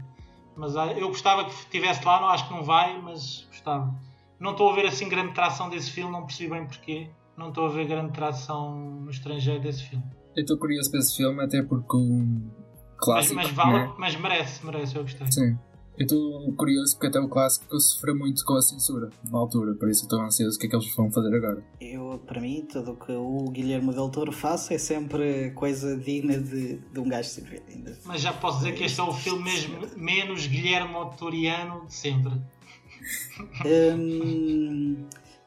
Mas 0.56 0.76
ah, 0.76 0.86
eu 0.92 1.08
gostava 1.08 1.44
que 1.44 1.50
estivesse 1.50 2.04
lá, 2.04 2.20
não 2.20 2.28
acho 2.28 2.46
que 2.46 2.54
não 2.54 2.62
vai, 2.62 3.00
mas 3.00 3.46
gostava. 3.48 3.94
Não 4.38 4.52
estou 4.52 4.70
a 4.70 4.74
ver 4.74 4.86
assim 4.86 5.08
grande 5.08 5.32
tração 5.32 5.68
desse 5.68 5.90
filme, 5.90 6.12
não 6.12 6.26
percebi 6.26 6.50
bem 6.50 6.66
porquê. 6.66 7.10
Não 7.36 7.48
estou 7.48 7.66
a 7.66 7.68
ver 7.68 7.86
grande 7.86 8.12
tração 8.12 8.76
no 8.76 9.10
estrangeiro 9.10 9.60
desse 9.60 9.82
filme. 9.84 10.04
Eu 10.36 10.42
estou 10.42 10.58
curioso 10.58 10.90
para 10.90 11.00
esse 11.00 11.16
filme, 11.16 11.42
até 11.42 11.62
porque 11.62 11.96
o 11.96 12.50
clássico. 12.98 13.34
Mas, 13.34 13.46
mas, 13.46 13.56
vale, 13.56 13.78
né? 13.78 13.94
mas 13.98 14.16
merece, 14.16 14.64
merece, 14.64 14.96
eu 14.96 15.02
gostei. 15.02 15.30
Sim. 15.30 15.58
Eu 15.96 16.04
estou 16.06 16.52
curioso 16.54 16.94
porque 16.94 17.06
até 17.06 17.20
o 17.20 17.28
clássico 17.28 17.78
sofreu 17.78 18.16
muito 18.16 18.44
com 18.44 18.54
a 18.54 18.62
censura 18.62 19.10
na 19.30 19.38
altura, 19.38 19.74
por 19.74 19.88
isso 19.88 20.02
estou 20.02 20.20
ansioso 20.20 20.56
o 20.56 20.60
que 20.60 20.66
é 20.66 20.70
que 20.70 20.74
eles 20.74 20.92
vão 20.94 21.10
fazer 21.10 21.32
agora. 21.32 21.64
Eu, 21.80 22.20
para 22.26 22.40
mim, 22.40 22.66
tudo 22.70 22.92
o 22.92 22.96
que 22.96 23.12
o 23.12 23.44
Guilherme 23.50 23.94
Del 23.94 24.08
Toro 24.08 24.32
faça 24.32 24.74
é 24.74 24.78
sempre 24.78 25.52
coisa 25.52 25.96
digna 25.96 26.36
de, 26.38 26.78
de 26.78 27.00
um 27.00 27.08
gajo 27.08 27.28
ser 27.28 27.62
ainda. 27.68 27.96
Mas 28.04 28.20
já 28.20 28.32
posso 28.32 28.58
dizer 28.58 28.72
que 28.72 28.82
este 28.82 28.98
é 28.98 29.04
o 29.04 29.12
filme 29.12 29.44
mesmo 29.44 29.78
menos 29.96 30.48
Guilherme 30.48 30.94
Toriano 31.16 31.86
de 31.86 31.94
sempre. 31.94 32.32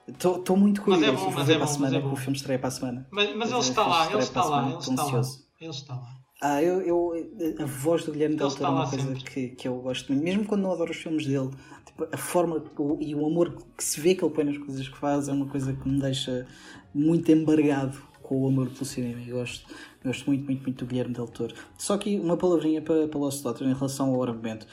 Estou 0.08 0.56
hum, 0.56 0.60
muito 0.60 0.82
curioso 0.82 1.06
mas 1.06 1.14
é 1.14 1.18
bom, 1.18 1.32
mas 1.32 1.50
é 1.50 1.54
bom, 1.54 1.58
para 1.58 1.66
a 1.66 1.68
semana, 1.68 1.98
é 1.98 2.02
bom. 2.02 2.14
o 2.14 2.16
filme 2.16 2.38
estreia 2.38 2.60
para 2.60 2.70
a 2.70 2.72
semana. 2.72 3.08
Mas, 3.12 3.36
mas 3.36 3.52
ele 3.52 3.60
está 3.60 3.86
lá, 3.86 4.10
ele 4.10 4.20
está 4.20 4.46
lá, 4.46 4.70
ele 4.70 4.78
está 4.78 5.04
lá. 5.04 5.22
Ele 5.60 5.72
está 5.72 5.96
lá. 5.96 6.17
Ah, 6.40 6.62
eu, 6.62 6.82
eu, 6.82 7.14
a 7.60 7.66
voz 7.66 8.04
do 8.06 8.12
Guilherme 8.12 8.36
Del 8.36 8.50
Toro 8.50 8.66
é 8.66 8.70
uma 8.70 8.90
coisa 8.90 9.14
que, 9.16 9.50
que 9.50 9.68
eu 9.68 9.80
gosto 9.80 10.12
muito, 10.12 10.24
mesmo 10.24 10.46
quando 10.46 10.62
não 10.62 10.72
adoro 10.72 10.92
os 10.92 10.98
filmes 10.98 11.26
dele, 11.26 11.50
tipo, 11.84 12.08
a 12.12 12.18
forma 12.18 12.64
o, 12.78 12.98
e 13.02 13.16
o 13.16 13.26
amor 13.26 13.58
que 13.76 13.84
se 13.84 14.00
vê 14.00 14.14
que 14.14 14.24
ele 14.24 14.34
põe 14.34 14.44
nas 14.44 14.58
coisas 14.60 14.88
que 14.88 14.98
faz 14.98 15.28
é 15.28 15.32
uma 15.32 15.48
coisa 15.48 15.74
que 15.74 15.90
me 15.90 16.00
deixa 16.00 16.46
muito 16.94 17.32
embargado 17.32 17.98
com 18.22 18.44
o 18.44 18.48
amor 18.48 18.70
pelo 18.70 18.86
cinema. 18.86 19.20
Eu 19.26 19.38
gosto, 19.38 19.66
gosto 20.06 20.28
muito, 20.28 20.46
muito, 20.46 20.62
muito 20.62 20.86
do 20.86 20.88
Guilherme 20.88 21.14
Del 21.14 21.28
Toro. 21.28 21.56
Só 21.76 21.98
que 21.98 22.20
uma 22.20 22.38
palavrinha 22.38 22.84
para, 22.84 23.08
para 23.08 23.20
Lost 23.20 23.42
Daughter 23.42 23.68
em 23.68 23.74
relação 23.74 24.14
ao 24.14 24.22
argumento 24.22 24.68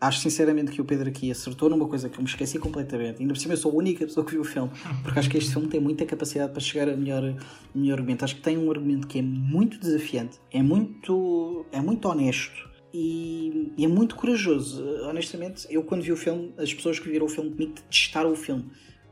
acho 0.00 0.20
sinceramente 0.20 0.72
que 0.72 0.80
o 0.80 0.84
Pedro 0.84 1.08
aqui 1.08 1.30
acertou 1.30 1.68
numa 1.68 1.86
coisa 1.86 2.08
que 2.08 2.16
eu 2.16 2.22
me 2.22 2.28
esqueci 2.28 2.58
completamente. 2.58 3.20
Ainda 3.20 3.34
por 3.34 3.38
cima 3.38 3.52
eu 3.52 3.58
sou 3.58 3.70
a 3.70 3.74
única 3.74 4.06
pessoa 4.06 4.24
que 4.24 4.32
viu 4.32 4.40
o 4.40 4.44
filme, 4.44 4.70
porque 5.02 5.18
acho 5.18 5.28
que 5.28 5.36
este 5.36 5.52
filme 5.52 5.68
tem 5.68 5.78
muita 5.78 6.06
capacidade 6.06 6.52
para 6.52 6.60
chegar 6.60 6.88
a 6.88 6.96
melhor, 6.96 7.36
melhor 7.74 7.98
argumento. 7.98 8.24
Acho 8.24 8.36
que 8.36 8.42
tem 8.42 8.56
um 8.56 8.70
argumento 8.70 9.06
que 9.06 9.18
é 9.18 9.22
muito 9.22 9.78
desafiante, 9.78 10.40
é 10.50 10.62
muito, 10.62 11.66
é 11.70 11.80
muito 11.80 12.08
honesto. 12.08 12.70
E, 12.92 13.72
e 13.76 13.84
é 13.84 13.88
muito 13.88 14.16
corajoso. 14.16 14.82
Honestamente, 15.04 15.66
eu 15.70 15.84
quando 15.84 16.02
vi 16.02 16.10
o 16.10 16.16
filme, 16.16 16.52
as 16.58 16.72
pessoas 16.72 16.98
que 16.98 17.08
viram 17.08 17.26
o 17.26 17.28
filme 17.28 17.50
comigo 17.50 17.74
testaram 17.88 18.32
o 18.32 18.36
filme. 18.36 18.64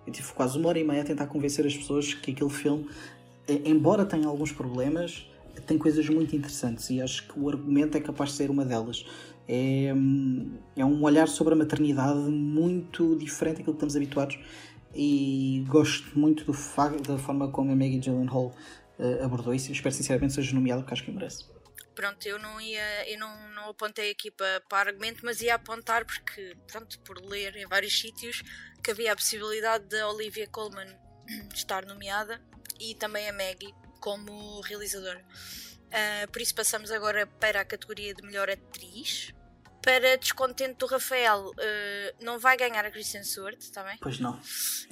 Eu 0.06 0.12
tive 0.12 0.32
quase 0.32 0.58
uma 0.58 0.70
hora 0.70 0.78
e 0.78 0.84
meia 0.84 1.02
a 1.02 1.04
tentar 1.04 1.26
convencer 1.26 1.66
as 1.66 1.76
pessoas 1.76 2.14
que 2.14 2.32
aquele 2.32 2.50
filme, 2.50 2.88
embora 3.64 4.04
tenha 4.04 4.26
alguns 4.26 4.50
problemas, 4.50 5.28
tem 5.66 5.78
coisas 5.78 6.08
muito 6.08 6.34
interessantes 6.34 6.90
e 6.90 7.00
acho 7.00 7.28
que 7.28 7.38
o 7.38 7.48
argumento 7.48 7.96
é 7.96 8.00
capaz 8.00 8.30
de 8.30 8.36
ser 8.36 8.50
uma 8.50 8.64
delas 8.64 9.04
é, 9.48 9.86
é 10.76 10.84
um 10.84 11.02
olhar 11.02 11.26
sobre 11.26 11.54
a 11.54 11.56
maternidade 11.56 12.18
muito 12.18 13.16
diferente 13.16 13.58
daquilo 13.58 13.72
que 13.72 13.84
estamos 13.84 13.96
habituados 13.96 14.38
e 14.94 15.64
gosto 15.68 16.18
muito 16.18 16.44
do 16.44 16.52
da 16.52 17.18
forma 17.18 17.50
como 17.50 17.72
a 17.72 17.76
Maggie 17.76 17.98
Gyllenhaal 17.98 18.54
uh, 18.98 19.24
abordou 19.24 19.54
isso 19.54 19.72
espero 19.72 19.94
sinceramente 19.94 20.34
seja 20.34 20.54
nomeado 20.54 20.82
porque 20.82 20.94
acho 20.94 21.04
que 21.04 21.10
merece. 21.10 21.44
Pronto, 21.94 22.24
eu 22.26 22.38
não 22.38 22.60
ia, 22.60 23.10
eu 23.10 23.18
não, 23.18 23.50
não 23.54 23.70
apontei 23.70 24.10
aqui 24.12 24.30
para, 24.30 24.60
para 24.68 24.90
argumento, 24.90 25.24
mas 25.24 25.40
ia 25.40 25.56
apontar 25.56 26.04
porque, 26.04 26.56
pronto, 26.70 26.96
por 27.00 27.20
ler 27.20 27.56
em 27.56 27.66
vários 27.66 27.98
sítios 27.98 28.42
que 28.84 28.92
havia 28.92 29.12
a 29.12 29.16
possibilidade 29.16 29.86
de 29.86 30.00
Olivia 30.04 30.46
Colman 30.46 30.86
estar 31.52 31.84
nomeada 31.84 32.40
e 32.78 32.94
também 32.94 33.28
a 33.28 33.32
Maggie 33.32 33.74
como 34.00 34.60
realizadora. 34.60 35.24
Uh, 35.88 36.30
por 36.30 36.40
isso 36.40 36.54
passamos 36.54 36.92
agora 36.92 37.26
para 37.26 37.62
a 37.62 37.64
categoria 37.64 38.14
de 38.14 38.22
melhor 38.22 38.48
atriz 38.48 39.34
para 39.82 40.16
descontente 40.16 40.74
do 40.74 40.86
Rafael, 40.86 41.50
uh, 41.50 42.24
não 42.24 42.38
vai 42.38 42.56
ganhar 42.56 42.84
a 42.84 42.90
Kristen 42.90 43.22
Stewart, 43.22 43.58
está 43.58 43.82
bem? 43.82 43.96
Pois 44.00 44.18
não. 44.18 44.38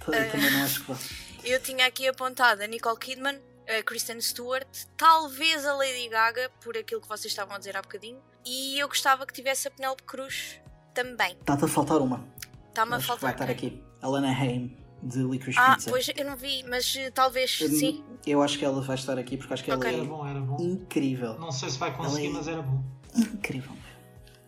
Eu 0.07 0.31
também 0.31 0.51
não 0.51 0.65
acho 0.65 0.81
que 0.81 0.93
vai. 0.93 0.99
Eu 1.45 1.63
tinha 1.63 1.87
aqui 1.87 2.09
apontado 2.09 2.63
a 2.63 2.67
Nicole 2.67 2.99
Kidman, 2.99 3.41
a 3.69 3.83
Kristen 3.83 4.21
Stewart, 4.21 4.67
talvez 4.97 5.67
a 5.67 5.75
Lady 5.75 6.09
Gaga, 6.09 6.51
por 6.63 6.77
aquilo 6.77 7.01
que 7.01 7.09
vocês 7.09 7.33
estavam 7.33 7.55
a 7.55 7.59
dizer 7.59 7.77
há 7.77 7.83
bocadinho, 7.83 8.21
e 8.45 8.79
eu 8.79 8.89
gostava 8.89 9.27
que 9.27 9.33
tivesse 9.33 9.69
a 9.69 9.71
Penelope 9.71 10.05
Cruz 10.05 10.61
também. 10.95 11.33
Está-te 11.33 11.65
a 11.65 11.69
faltar 11.69 12.01
uma. 12.01 12.27
Está-me 12.69 12.95
a 12.95 13.01
faltar. 13.01 13.23
Vai 13.23 13.33
estar 13.33 13.51
aqui. 13.51 13.83
Alana 14.01 14.29
Haim, 14.29 14.77
de 15.03 15.19
Licorice 15.19 15.59
ah, 15.59 15.75
Pizza. 15.75 15.91
Ah, 15.91 15.93
pois 15.93 16.09
eu 16.15 16.25
não 16.25 16.37
vi, 16.37 16.65
mas 16.69 16.95
uh, 16.95 17.11
talvez 17.13 17.59
eu, 17.61 17.69
sim. 17.69 18.05
Eu 18.27 18.43
acho 18.43 18.59
que 18.59 18.65
ela 18.65 18.81
vai 18.81 18.97
estar 18.97 19.19
aqui 19.19 19.37
porque 19.37 19.53
acho 19.53 19.65
que 19.65 19.73
okay. 19.73 19.91
ela 19.91 19.99
é 19.99 20.01
era 20.01 20.09
bom, 20.09 20.27
era 20.27 20.41
bom. 20.41 20.57
incrível. 20.61 21.39
Não 21.39 21.53
sei 21.53 21.71
se 21.71 21.79
vai 21.79 21.95
conseguir, 21.95 22.29
é 22.29 22.31
mas 22.31 22.49
era 22.49 22.63
bom. 22.63 22.83
Incrível. 23.15 23.73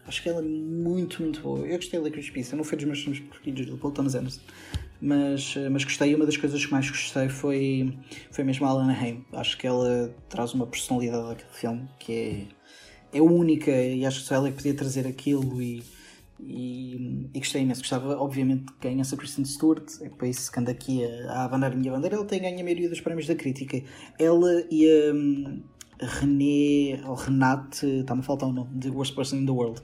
Acho 0.08 0.22
que 0.22 0.28
ela 0.30 0.38
é 0.40 0.42
muito, 0.42 1.22
muito 1.22 1.42
boa. 1.42 1.58
Eu 1.66 1.76
gostei 1.76 2.00
da 2.00 2.06
Licorice 2.06 2.32
Pizza, 2.32 2.56
não 2.56 2.64
foi 2.64 2.78
dos 2.78 2.86
meus 2.86 3.00
filmes 3.00 3.20
preferidos 3.20 3.66
do 3.66 3.76
Paul 3.76 3.92
Thomas 3.92 4.14
Anderson. 4.14 4.40
Mas, 5.02 5.54
eh, 5.54 5.68
mas 5.68 5.84
gostei, 5.84 6.14
uma 6.14 6.24
das 6.24 6.38
coisas 6.38 6.64
que 6.64 6.72
mais 6.72 6.88
gostei 6.88 7.28
foi, 7.28 7.94
foi 8.30 8.42
mesmo 8.42 8.66
a 8.66 8.70
Alana 8.70 8.94
Haim. 8.94 9.22
Acho 9.34 9.58
que 9.58 9.66
ela 9.66 10.10
traz 10.30 10.54
uma 10.54 10.66
personalidade 10.66 11.28
daquele 11.28 11.50
filme 11.52 11.88
que 11.98 12.48
é, 13.12 13.18
é 13.18 13.20
única 13.20 13.70
e 13.70 14.06
acho 14.06 14.20
que 14.20 14.26
só 14.26 14.36
ela 14.36 14.48
é 14.48 14.50
que 14.50 14.56
podia 14.56 14.72
trazer 14.72 15.06
aquilo 15.06 15.60
e, 15.60 15.84
e, 16.40 17.28
e 17.34 17.38
gostei 17.38 17.60
imenso. 17.60 17.82
Gostava, 17.82 18.16
obviamente, 18.16 18.72
que 18.80 18.88
ganhasse 18.88 19.14
a 19.14 19.18
Kristen 19.18 19.44
Stewart, 19.44 19.86
é 20.00 20.08
para 20.08 20.26
isso 20.26 20.50
que 20.50 20.58
anda 20.58 20.70
aqui 20.70 21.04
a, 21.04 21.32
a 21.32 21.44
abanar 21.44 21.72
a 21.72 21.76
minha 21.76 21.92
bandeira. 21.92 22.16
Ela 22.16 22.24
tem 22.24 22.40
ganho 22.40 22.58
a 22.58 22.64
maioria 22.64 22.88
dos 22.88 23.02
prémios 23.02 23.26
da 23.26 23.34
crítica. 23.34 23.82
Ela 24.18 24.64
e 24.70 24.88
a, 24.88 25.12
hum, 25.12 25.62
René, 26.00 27.06
ou 27.06 27.14
Renate, 27.14 27.86
está-me 28.00 28.20
a 28.20 28.24
faltar 28.24 28.48
o 28.48 28.52
nome, 28.52 28.70
The 28.80 28.88
Worst 28.88 29.14
Person 29.14 29.36
in 29.36 29.46
the 29.46 29.52
World 29.52 29.82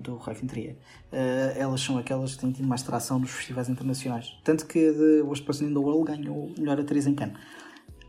do 0.00 0.16
Raifin 0.16 0.46
Trier, 0.46 0.74
uh, 1.12 1.16
elas 1.56 1.80
são 1.80 1.98
aquelas 1.98 2.34
que 2.34 2.40
têm 2.40 2.52
tido 2.52 2.66
mais 2.66 2.82
tração 2.82 3.18
nos 3.18 3.30
festivais 3.30 3.68
internacionais. 3.68 4.38
Tanto 4.44 4.66
que 4.66 4.92
The 4.92 5.22
Worst 5.22 5.44
Person 5.44 5.66
in 5.66 5.72
the 5.72 5.78
World 5.78 6.04
ganhou 6.04 6.52
melhor 6.58 6.80
atriz 6.80 7.06
em 7.06 7.14
Cannes. 7.14 7.36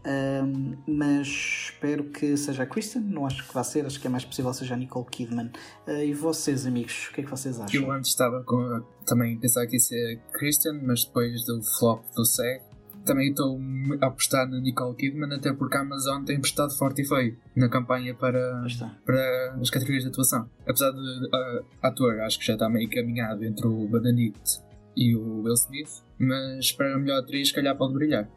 Uh, 0.08 0.78
mas 0.88 1.28
espero 1.28 2.06
que 2.06 2.38
seja 2.38 2.64
a 2.64 2.66
Kristen, 2.66 3.02
não 3.02 3.26
acho 3.26 3.46
que 3.46 3.54
vá 3.54 3.62
ser, 3.62 3.86
acho 3.86 4.00
que 4.00 4.08
é 4.08 4.10
mais 4.10 4.24
possível 4.24 4.54
seja 4.54 4.74
a 4.74 4.78
Nicole 4.78 5.06
Kidman. 5.06 5.52
Uh, 5.86 6.04
e 6.04 6.14
vocês, 6.14 6.66
amigos, 6.66 7.10
o 7.10 7.14
que 7.14 7.22
é 7.22 7.24
que 7.26 7.30
vocês 7.30 7.60
acham? 7.60 7.82
Eu 7.82 7.92
antes 7.92 8.12
estava 8.12 8.42
com, 8.44 8.82
também 9.06 9.38
pensar 9.38 9.68
que 9.68 9.76
ia 9.76 9.80
ser 9.80 10.18
a 10.18 10.38
Kristen, 10.38 10.82
mas 10.82 11.04
depois 11.04 11.46
do 11.46 11.62
flop 11.78 12.06
do 12.16 12.24
SEG, 12.24 12.62
também 13.08 13.30
estou 13.30 13.60
a 14.02 14.08
apostar 14.08 14.48
na 14.48 14.60
Nicole 14.60 14.96
Kidman, 14.96 15.34
até 15.34 15.52
porque 15.54 15.78
a 15.78 15.82
Amazon 15.82 16.24
tem 16.24 16.40
prestado 16.40 16.76
forte 16.78 17.02
e 17.02 17.08
feio 17.08 17.38
na 17.56 17.70
campanha 17.70 18.14
para, 18.14 18.64
para 19.06 19.58
as 19.60 19.70
categorias 19.70 20.04
de 20.04 20.10
atuação. 20.10 20.48
Apesar 20.68 20.92
de 20.92 21.00
uh, 21.00 21.66
ator, 21.82 22.20
acho 22.20 22.38
que 22.38 22.46
já 22.46 22.54
está 22.54 22.70
meio 22.70 22.90
caminhado 22.90 23.44
entre 23.44 23.66
o 23.66 23.88
Benedict 23.88 24.62
e 24.96 25.16
o 25.16 25.44
Will 25.44 25.54
Smith, 25.54 26.04
mas 26.20 26.72
para 26.72 26.94
a 26.94 27.00
melhor 27.00 27.20
atriz, 27.20 27.48
se 27.48 27.54
calhar 27.54 27.76
pode 27.76 27.94
brilhar. 27.94 28.30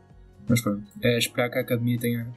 Mas 0.48 0.60
pronto, 0.60 0.86
é 1.02 1.18
esperar 1.18 1.50
que 1.50 1.58
a 1.58 1.62
academia 1.62 1.98
tenha. 1.98 2.28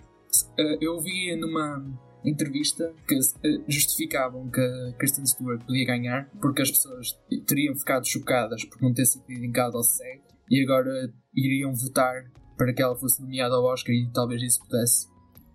Uh, 0.60 0.78
eu 0.82 1.00
vi 1.00 1.36
numa 1.36 1.86
entrevista 2.26 2.91
que 3.08 3.15
uh, 3.15 3.63
justificavam 3.67 4.50
que 4.50 4.60
a 4.60 4.93
Kristen 4.98 5.26
Stewart 5.26 5.63
podia 5.63 5.86
ganhar 5.86 6.30
porque 6.41 6.63
as 6.63 6.72
pessoas 6.72 7.19
teriam 7.46 7.76
ficado 7.76 8.08
chocadas 8.08 8.65
por 8.65 8.82
não 8.82 8.93
ter 8.93 9.06
sido 9.06 9.30
indicado 9.30 9.78
ao 9.78 9.84
SEG 9.84 10.33
e 10.53 10.61
agora 10.61 11.11
iriam 11.35 11.73
votar 11.73 12.31
para 12.55 12.71
que 12.71 12.81
ela 12.81 12.95
fosse 12.95 13.19
nomeada 13.19 13.55
ao 13.55 13.63
Oscar 13.63 13.95
e 13.95 14.07
talvez 14.13 14.39
isso 14.43 14.59
pudesse 14.59 15.07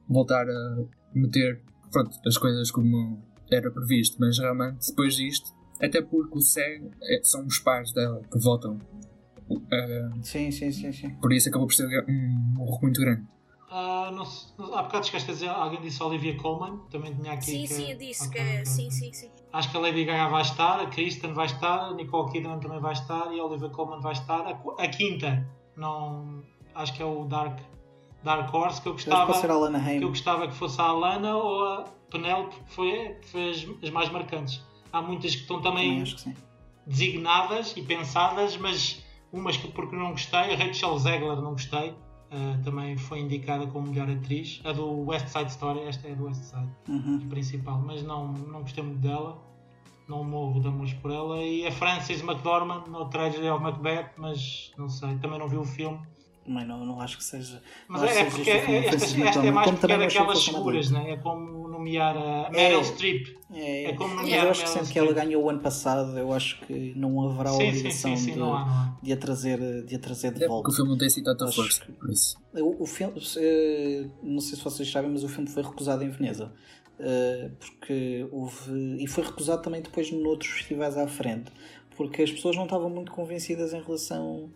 voltar 0.08 0.44
a 0.50 0.84
meter 1.14 1.62
pronto, 1.92 2.18
as 2.26 2.37
coisas 2.37 2.68
como 2.72 3.22
era 3.48 3.70
previsto, 3.70 4.16
mas 4.18 4.37
realmente 4.40 4.88
depois 4.88 5.14
disto, 5.14 5.54
até 5.80 6.02
porque 6.02 6.37
o 6.37 6.40
SEG 6.40 6.90
é, 7.00 7.20
são 7.22 7.46
os 7.46 7.61
pais 7.61 7.92
dela 7.92 8.20
que 8.30 8.38
votam. 8.40 8.76
Uh, 9.48 10.20
sim, 10.20 10.50
sim, 10.50 10.72
sim, 10.72 10.90
sim. 10.90 11.11
Por 11.20 11.32
isso 11.32 11.48
acabou 11.48 11.68
por 11.68 11.74
ser 11.74 11.87
um 11.87 12.61
erro 12.61 12.78
muito 12.82 13.00
grande. 13.00 13.22
Uh, 13.70 14.11
não, 14.11 14.74
há 14.74 14.82
bocado 14.82 15.04
esqueci 15.04 15.26
de 15.26 15.32
dizer, 15.32 15.48
alguém 15.48 15.80
disse 15.80 16.02
Olivia 16.02 16.37
Colman, 16.37 16.80
também 16.90 17.14
tinha 17.14 17.34
aqui. 17.34 17.44
Sim, 17.44 17.61
que, 17.62 17.68
sim, 17.68 17.92
eu 17.92 17.98
disse 17.98 18.26
okay, 18.26 18.42
que. 18.42 18.50
Okay, 18.50 18.66
sim, 18.66 18.90
sim, 18.90 19.12
sim. 19.12 19.30
Acho 19.52 19.70
que 19.70 19.76
a 19.76 19.80
Lady 19.80 20.04
Gaga 20.04 20.28
vai 20.28 20.42
estar, 20.42 20.80
a 20.80 20.87
Kristen 20.87 21.32
vai 21.32 21.46
estar, 21.46 21.87
a 21.87 21.94
Nicole 21.94 22.30
Kidman 22.30 22.61
também 22.61 22.80
vai 22.80 22.92
estar 22.92 23.32
e 23.32 23.40
a 23.40 23.44
Olivia 23.44 23.70
Colman 23.70 24.00
vai 24.00 24.12
estar. 24.12 24.40
A, 24.46 24.82
a 24.82 24.88
quinta, 24.88 25.48
não, 25.76 26.42
acho 26.74 26.92
que 26.92 27.02
é 27.02 27.04
o 27.04 27.24
Dark, 27.24 27.58
Dark 28.22 28.52
Horse, 28.52 28.82
que 28.82 28.88
eu 28.88 28.92
gostava, 28.92 29.32
que 29.40 30.04
eu 30.04 30.08
gostava 30.08 30.48
que 30.48 30.54
fosse 30.54 30.80
a 30.80 30.84
Alana 30.84 31.37
ou 31.37 31.64
a 31.64 31.84
Penelope, 32.11 32.56
que 32.56 32.74
foi, 32.74 33.16
foi 33.22 33.50
as, 33.50 33.66
as, 33.82 33.90
mais 33.90 34.11
marcantes. 34.11 34.62
Há 34.92 35.00
muitas 35.00 35.34
que 35.34 35.42
estão 35.42 35.62
também, 35.62 36.04
também 36.04 36.37
designadas 36.87 37.74
e 37.76 37.82
pensadas, 37.82 38.56
mas 38.56 39.02
umas 39.32 39.56
que 39.56 39.68
porque 39.68 39.96
não 39.96 40.11
gostei, 40.11 40.54
a 40.54 40.56
Rachel 40.56 40.98
Zegler 40.98 41.37
não 41.37 41.52
gostei 41.52 41.94
Uh, 42.31 42.62
também 42.62 42.97
foi 42.97 43.21
indicada 43.21 43.67
como 43.67 43.88
melhor 43.88 44.11
atriz. 44.11 44.61
A 44.64 44.73
do 44.73 45.07
West 45.07 45.29
Side 45.29 45.51
Story, 45.51 45.81
esta 45.81 46.09
é 46.09 46.14
do 46.14 46.25
West 46.25 46.43
Side, 46.43 46.69
uhum. 46.88 47.27
principal, 47.29 47.81
mas 47.81 48.03
não, 48.03 48.33
não 48.33 48.61
gostei 48.61 48.85
muito 48.85 49.01
dela. 49.01 49.43
Não 50.07 50.25
morro 50.25 50.61
de 50.61 50.69
amores 50.69 50.95
por 50.95 51.11
ela. 51.11 51.43
E 51.43 51.67
a 51.67 51.73
Frances 51.73 52.23
McDormand 52.23 52.87
no 52.87 53.07
Tragedy 53.11 53.49
of 53.49 53.62
Macbeth, 53.62 54.12
mas 54.17 54.73
não 54.77 54.88
sei, 54.88 55.17
também 55.19 55.38
não 55.38 55.49
vi 55.49 55.57
o 55.57 55.64
filme. 55.64 56.01
Também 56.48 56.66
não, 56.66 56.84
não 56.84 57.00
acho 57.00 57.18
que 57.18 57.24
seja. 57.24 57.62
Mas 57.87 58.02
é, 58.02 58.24
que 58.24 58.30
porque 58.30 58.44
seja 58.44 58.56
este 58.58 59.06
filme 59.14 59.28
esta, 59.28 59.40
é 59.40 59.42
Tom, 59.42 59.52
mais 59.52 59.66
como 59.66 59.78
porque 59.78 59.92
é 59.92 59.98
daquelas 59.98 60.42
seguras, 60.42 60.90
né? 60.90 61.11
é 61.12 61.16
como 61.18 61.68
nomear 61.68 62.16
a 62.16 62.50
Meryl 62.50 62.82
Streep. 62.84 63.26
É, 63.52 63.84
É 63.90 63.92
como 63.92 64.14
mas 64.14 64.22
nomear 64.24 64.44
eu 64.46 64.50
acho 64.50 64.61
que 64.62 64.66
Meryl 64.68 64.84
sempre 64.84 64.92
que 64.92 64.98
ela 64.98 65.12
ganhou 65.12 65.44
o 65.44 65.50
ano 65.50 65.61
passado, 65.61 66.18
eu 66.18 66.32
acho 66.32 66.61
que 66.66 66.92
não 66.96 67.28
haverá 67.30 67.50
Sim, 67.52 67.68
obrigação 67.68 68.16
sim, 68.16 68.24
sim, 68.24 68.32
de, 68.34 68.42
há, 68.42 68.92
de, 69.02 69.12
a 69.12 69.16
trazer, 69.16 69.84
de 69.84 69.94
a 69.94 69.98
trazer 69.98 70.30
de 70.32 70.37
É 70.37 70.40
porque 70.40 70.48
volta. 70.48 70.70
o 70.70 70.72
filme 70.72 70.90
não 70.90 70.98
tem 70.98 71.06
assim 71.06 71.22
tanta 71.22 71.46
força, 71.52 71.84
que- 71.84 71.92
por 71.92 72.11
isso. 72.11 72.37
O, 72.54 72.82
o 72.82 72.87
filme, 72.87 73.20
eh, 73.37 74.06
não 74.22 74.40
sei 74.40 74.56
se 74.58 74.64
vocês 74.64 74.90
sabem, 74.90 75.11
mas 75.11 75.22
o 75.22 75.28
filme 75.28 75.48
foi 75.48 75.62
recusado 75.62 76.02
em 76.02 76.08
Veneza. 76.11 76.52
Eh, 76.98 77.50
porque 77.61 78.26
houve. 78.32 78.72
E 79.00 79.06
foi 79.06 79.22
recusado 79.24 79.62
também 79.62 79.80
depois 79.80 80.11
noutros 80.11 80.50
festivais 80.50 80.96
à 80.96 81.06
frente. 81.06 81.52
Porque 81.96 82.22
as 82.22 82.30
pessoas 82.30 82.54
não 82.56 82.64
estavam 82.64 82.88
muito 82.90 83.11
convencidas 83.12 83.72
em 83.72 83.80
relação, 83.82 84.50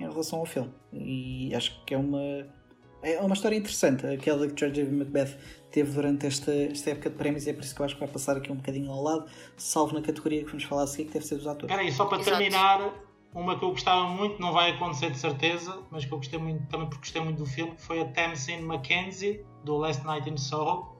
em 0.00 0.08
relação 0.08 0.40
ao 0.40 0.46
filme. 0.46 0.72
E 0.92 1.54
acho 1.54 1.84
que 1.84 1.94
é 1.94 1.98
uma. 1.98 2.20
É 3.02 3.18
uma 3.20 3.32
história 3.32 3.56
interessante, 3.56 4.06
aquela 4.06 4.46
que 4.46 4.60
George 4.60 4.82
W. 4.82 4.98
Macbeth 4.98 5.38
teve 5.70 5.90
durante 5.90 6.26
esta, 6.26 6.52
esta 6.52 6.90
época 6.90 7.08
de 7.08 7.16
prémios, 7.16 7.46
e 7.46 7.50
é 7.50 7.54
por 7.54 7.64
isso 7.64 7.74
que 7.74 7.80
eu 7.80 7.86
acho 7.86 7.94
que 7.94 8.00
vai 8.00 8.08
passar 8.10 8.36
aqui 8.36 8.52
um 8.52 8.56
bocadinho 8.56 8.90
ao 8.90 9.02
lado, 9.02 9.24
salvo 9.56 9.94
na 9.94 10.02
categoria 10.02 10.44
que 10.44 10.48
vamos 10.48 10.64
falar 10.64 10.82
a 10.82 10.86
seguir, 10.86 11.06
que 11.06 11.14
deve 11.14 11.24
ser 11.24 11.36
dos 11.36 11.46
atores. 11.46 11.74
Aí, 11.74 11.90
só 11.90 12.04
para 12.04 12.20
Exato. 12.20 12.36
terminar, 12.36 12.92
uma 13.32 13.58
que 13.58 13.64
eu 13.64 13.70
gostava 13.70 14.06
muito, 14.06 14.38
não 14.38 14.52
vai 14.52 14.72
acontecer 14.72 15.10
de 15.10 15.18
certeza, 15.18 15.78
mas 15.90 16.04
que 16.04 16.12
eu 16.12 16.18
gostei 16.18 16.38
muito, 16.38 16.66
também 16.66 16.88
porque 16.88 17.00
gostei 17.00 17.22
muito 17.22 17.38
do 17.38 17.46
filme, 17.46 17.72
foi 17.78 18.02
a 18.02 18.04
Tamsin 18.04 18.60
Mackenzie, 18.60 19.42
do 19.64 19.78
Last 19.78 20.04
Night 20.04 20.28
in 20.28 20.36
Soho. 20.36 20.94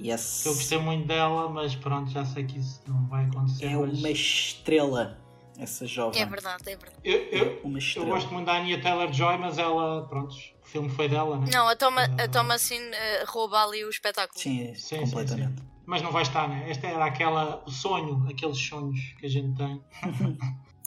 Yes. 0.00 0.40
Que 0.44 0.48
eu 0.48 0.54
gostei 0.54 0.78
muito 0.78 1.06
dela, 1.06 1.48
mas 1.48 1.74
pronto, 1.74 2.10
já 2.10 2.24
sei 2.24 2.44
que 2.44 2.58
isso 2.58 2.80
não 2.86 3.06
vai 3.08 3.26
acontecer. 3.26 3.66
É 3.66 3.76
mas 3.76 3.98
uma 3.98 4.10
estrela, 4.10 5.18
essa 5.58 5.86
jovem. 5.86 6.20
É 6.22 6.26
verdade, 6.26 6.62
é 6.66 6.76
verdade. 6.76 6.96
eu, 7.04 7.18
eu, 7.30 7.60
Uma 7.64 7.78
eu 7.96 8.06
gosto 8.06 8.32
muito 8.32 8.46
da 8.46 8.58
Anya 8.58 8.80
Taylor-Joy, 8.80 9.38
mas 9.38 9.58
ela, 9.58 10.06
pronto, 10.08 10.34
o 10.62 10.66
filme 10.66 10.88
foi 10.88 11.08
dela, 11.08 11.38
né? 11.38 11.46
Não, 11.52 11.68
a 11.68 11.74
Toma, 11.76 12.02
a 12.02 12.24
Ah. 12.24 12.28
Thomasin 12.28 12.80
eh, 12.92 13.24
rouba 13.26 13.62
ali 13.64 13.84
o 13.84 13.90
espetáculo. 13.90 14.38
Sim, 14.40 14.72
Sim, 14.74 15.00
completamente. 15.00 15.48
sim, 15.50 15.56
sim. 15.62 15.68
Mas 15.86 16.02
não 16.02 16.12
vai 16.12 16.22
estar, 16.22 16.48
né? 16.48 16.70
Esta 16.70 16.86
era 16.86 17.04
aquela, 17.06 17.62
o 17.66 17.70
sonho, 17.70 18.26
aqueles 18.28 18.58
sonhos 18.58 18.98
que 19.18 19.26
a 19.26 19.28
gente 19.28 19.56
tem. 19.56 19.82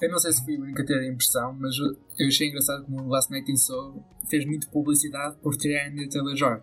Eu 0.01 0.09
não 0.09 0.17
sei 0.17 0.31
se 0.31 0.43
fui 0.43 0.57
único 0.57 0.81
a 0.81 0.85
ter 0.85 0.97
a 0.97 1.07
impressão, 1.07 1.53
mas 1.59 1.75
eu 1.77 1.85
eu 2.17 2.27
achei 2.27 2.47
engraçado 2.47 2.83
como 2.85 3.03
o 3.03 3.07
Last 3.07 3.29
Night 3.29 3.51
in 3.51 3.55
Soul 3.55 4.03
fez 4.31 4.43
muito 4.47 4.67
publicidade 4.71 5.37
por 5.43 5.55
ter 5.55 5.77
a 5.79 5.85
Anya 5.87 6.09
Taylor-Joy. 6.09 6.59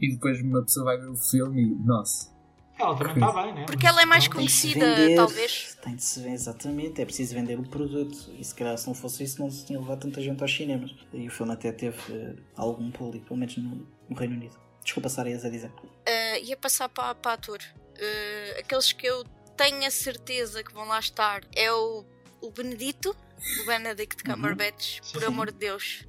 E 0.00 0.12
depois 0.12 0.40
uma 0.40 0.62
pessoa 0.62 0.86
vai 0.86 0.96
ver 0.96 1.10
o 1.10 1.16
filme 1.16 1.60
e, 1.62 1.74
nossa, 1.84 2.30
Ela 2.78 2.96
também 2.96 3.14
está 3.14 3.32
bem, 3.32 3.54
né? 3.54 3.64
Porque 3.66 3.86
ela 3.86 4.00
é 4.02 4.04
mais 4.06 4.28
Conhecida, 4.28 4.94
vender, 4.94 5.16
talvez. 5.16 5.76
Tem 5.82 5.96
de 5.96 6.04
se 6.04 6.20
vender, 6.20 6.34
exatamente. 6.34 7.02
É 7.02 7.04
preciso 7.04 7.34
vender 7.34 7.58
o 7.58 7.68
produto. 7.68 8.32
E 8.38 8.44
se 8.44 8.54
calhar 8.54 8.78
se 8.78 8.86
não 8.86 8.94
fosse 8.94 9.24
isso, 9.24 9.40
não 9.40 9.50
se 9.50 9.66
tinha 9.66 9.78
levado 9.80 10.00
tanta 10.00 10.20
gente 10.20 10.40
aos 10.40 10.54
cinemas. 10.54 10.94
E 11.12 11.26
o 11.26 11.30
filme 11.30 11.52
até 11.52 11.72
teve 11.72 11.98
eh, 12.10 12.36
algum 12.56 12.90
público, 12.90 13.26
pelo 13.26 13.40
menos 13.40 13.56
no, 13.56 13.86
no 14.08 14.16
Reino 14.16 14.34
Unido. 14.36 14.56
Desculpa, 14.82 15.08
Sara, 15.08 15.28
ias 15.28 15.44
a 15.44 15.50
dizer. 15.50 15.72
Eh, 16.06 16.40
ia 16.42 16.56
passar 16.56 16.88
para, 16.88 17.14
para 17.16 17.32
ator. 17.32 17.58
Eh, 17.96 18.60
aqueles 18.60 18.92
que 18.92 19.06
eu 19.06 19.24
tenho 19.56 19.84
a 19.84 19.90
certeza 19.90 20.62
que 20.62 20.72
vão 20.72 20.86
lá 20.86 21.00
estar 21.00 21.42
é 21.56 21.72
o, 21.72 22.04
o 22.40 22.50
Benedito, 22.52 23.14
o 23.62 23.66
Benedict 23.66 24.22
Cumberbatch, 24.22 25.00
por 25.12 25.20
Sim. 25.20 25.26
amor 25.26 25.50
de 25.50 25.58
Deus, 25.58 26.06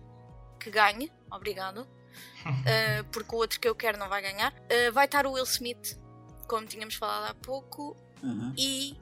que 0.59 0.69
ganhe. 0.69 1.11
Obrigado. 1.31 1.87
Eh, 2.65 3.03
porque 3.11 3.35
o 3.35 3.37
outro 3.37 3.59
que 3.59 3.67
eu 3.67 3.75
quero 3.75 3.97
não 3.97 4.07
vai 4.07 4.21
ganhar. 4.21 4.53
Vai 4.93 5.05
estar 5.05 5.27
o 5.27 5.33
Will 5.33 5.43
Smith, 5.43 5.99
como 6.49 6.65
tínhamos 6.67 6.95
falado 6.95 7.31
há 7.31 7.33
pouco, 7.35 7.95
Uhum. 8.21 8.53
e 8.57 8.97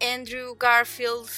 Andrew 0.00 0.54
Garfield. 0.54 1.28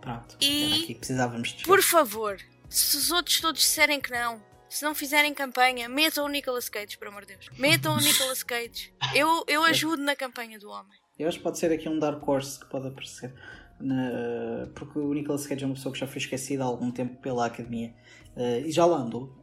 Pronto. 0.00 0.36
E- 0.40 0.94
precisávamos 0.94 1.50
de 1.54 1.64
Por 1.64 1.82
favor, 1.82 2.38
se 2.68 2.96
os 2.96 3.10
outros 3.10 3.40
todos 3.40 3.60
disserem 3.60 4.00
que 4.00 4.10
não, 4.10 4.42
se 4.68 4.84
não 4.84 4.94
fizerem 4.94 5.32
campanha, 5.34 5.88
metam 5.88 6.24
o 6.24 6.28
Nicolas 6.28 6.68
Cage, 6.68 6.96
por 6.98 7.08
amor 7.08 7.24
de 7.24 7.34
Deus. 7.36 7.48
Metam 7.58 7.94
o 7.94 7.98
Nicolas 8.00 8.42
Cage. 8.42 8.92
Eu, 9.14 9.44
eu 9.46 9.62
ajudo 9.64 10.02
na 10.02 10.16
campanha 10.16 10.58
do 10.58 10.68
homem. 10.70 10.98
Eu 11.18 11.28
acho 11.28 11.38
que 11.38 11.44
pode 11.44 11.58
ser 11.58 11.70
aqui 11.70 11.88
um 11.88 11.98
Dark 11.98 12.26
Horse 12.26 12.58
que 12.58 12.66
pode 12.66 12.88
aparecer. 12.88 13.32
Na- 13.78 14.66
Porque 14.74 14.98
o 14.98 15.12
Nicolas 15.12 15.46
Cage 15.46 15.62
é 15.62 15.66
uma 15.66 15.74
pessoa 15.74 15.92
que 15.92 15.98
já 16.00 16.06
foi 16.06 16.18
esquecida 16.18 16.62
há 16.64 16.66
algum 16.66 16.90
tempo 16.90 17.20
pela 17.20 17.46
academia. 17.46 17.94
Eh, 18.34 18.60
e 18.66 18.72
já 18.72 18.84
lá 18.86 18.96
andou. 18.96 19.36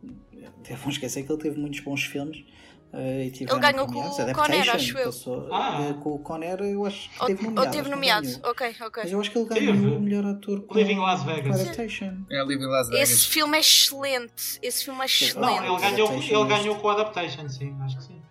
Devam 0.67 0.89
esquecer 0.89 1.23
que 1.23 1.31
ele 1.31 1.41
teve 1.41 1.59
muitos 1.59 1.79
bons 1.81 2.03
filmes. 2.03 2.43
Eh, 2.93 3.25
e 3.27 3.31
tiveram 3.31 3.59
ganhou 3.59 3.85
com 3.85 3.91
premiados. 3.93 4.17
o 4.17 4.21
Adaptation, 4.21 4.51
Conner, 4.57 4.75
acho 4.75 4.97
eu. 4.97 5.05
passou- 5.05 5.47
Ah. 5.53 5.87
eh, 5.89 5.93
com 6.01 6.09
o 6.15 6.19
Conner, 6.19 6.59
eu 6.61 6.85
acho 6.85 7.09
que 7.09 7.21
Ou, 7.21 7.27
teve 7.27 7.45
ou 7.45 7.51
nomeado. 7.51 7.71
teve 7.71 7.79
acho 7.81 7.89
que 7.89 7.95
nomeado. 7.95 8.27
Ok, 8.43 8.75
ok. 8.81 9.03
Mas 9.03 9.11
eu 9.11 9.19
acho 9.21 9.31
que 9.31 9.37
ele 9.37 9.45
Teve. 9.49 9.65
ganhou 9.71 9.97
o 9.97 10.01
melhor 10.01 10.25
ator 10.25 10.61
com, 10.61 10.73
Living 10.77 10.97
Las 10.99 11.23
Vegas. 11.23 11.59
Adaptation. 11.61 12.17
é 12.31 12.39
a 12.39 12.43
Living 12.43 12.65
Las 12.65 12.89
Vegas. 12.89 13.09
Esse 13.11 13.27
filme 13.27 13.57
é 13.57 13.59
excelente. 13.59 14.59
Esse 14.61 14.85
filme 14.85 15.01
é 15.01 15.05
excelente. 15.05 15.39
Não, 15.39 15.75
ele 15.77 15.91
ganhou, 15.91 16.13
ele 16.13 16.33
é 16.33 16.45
ganhou 16.57 16.75
com 16.75 16.87
o 16.87 16.89
Adaptation, 16.89 17.47
sim, 17.49 17.75
acho 17.81 17.97
que 17.97 18.03
sim. 18.03 18.21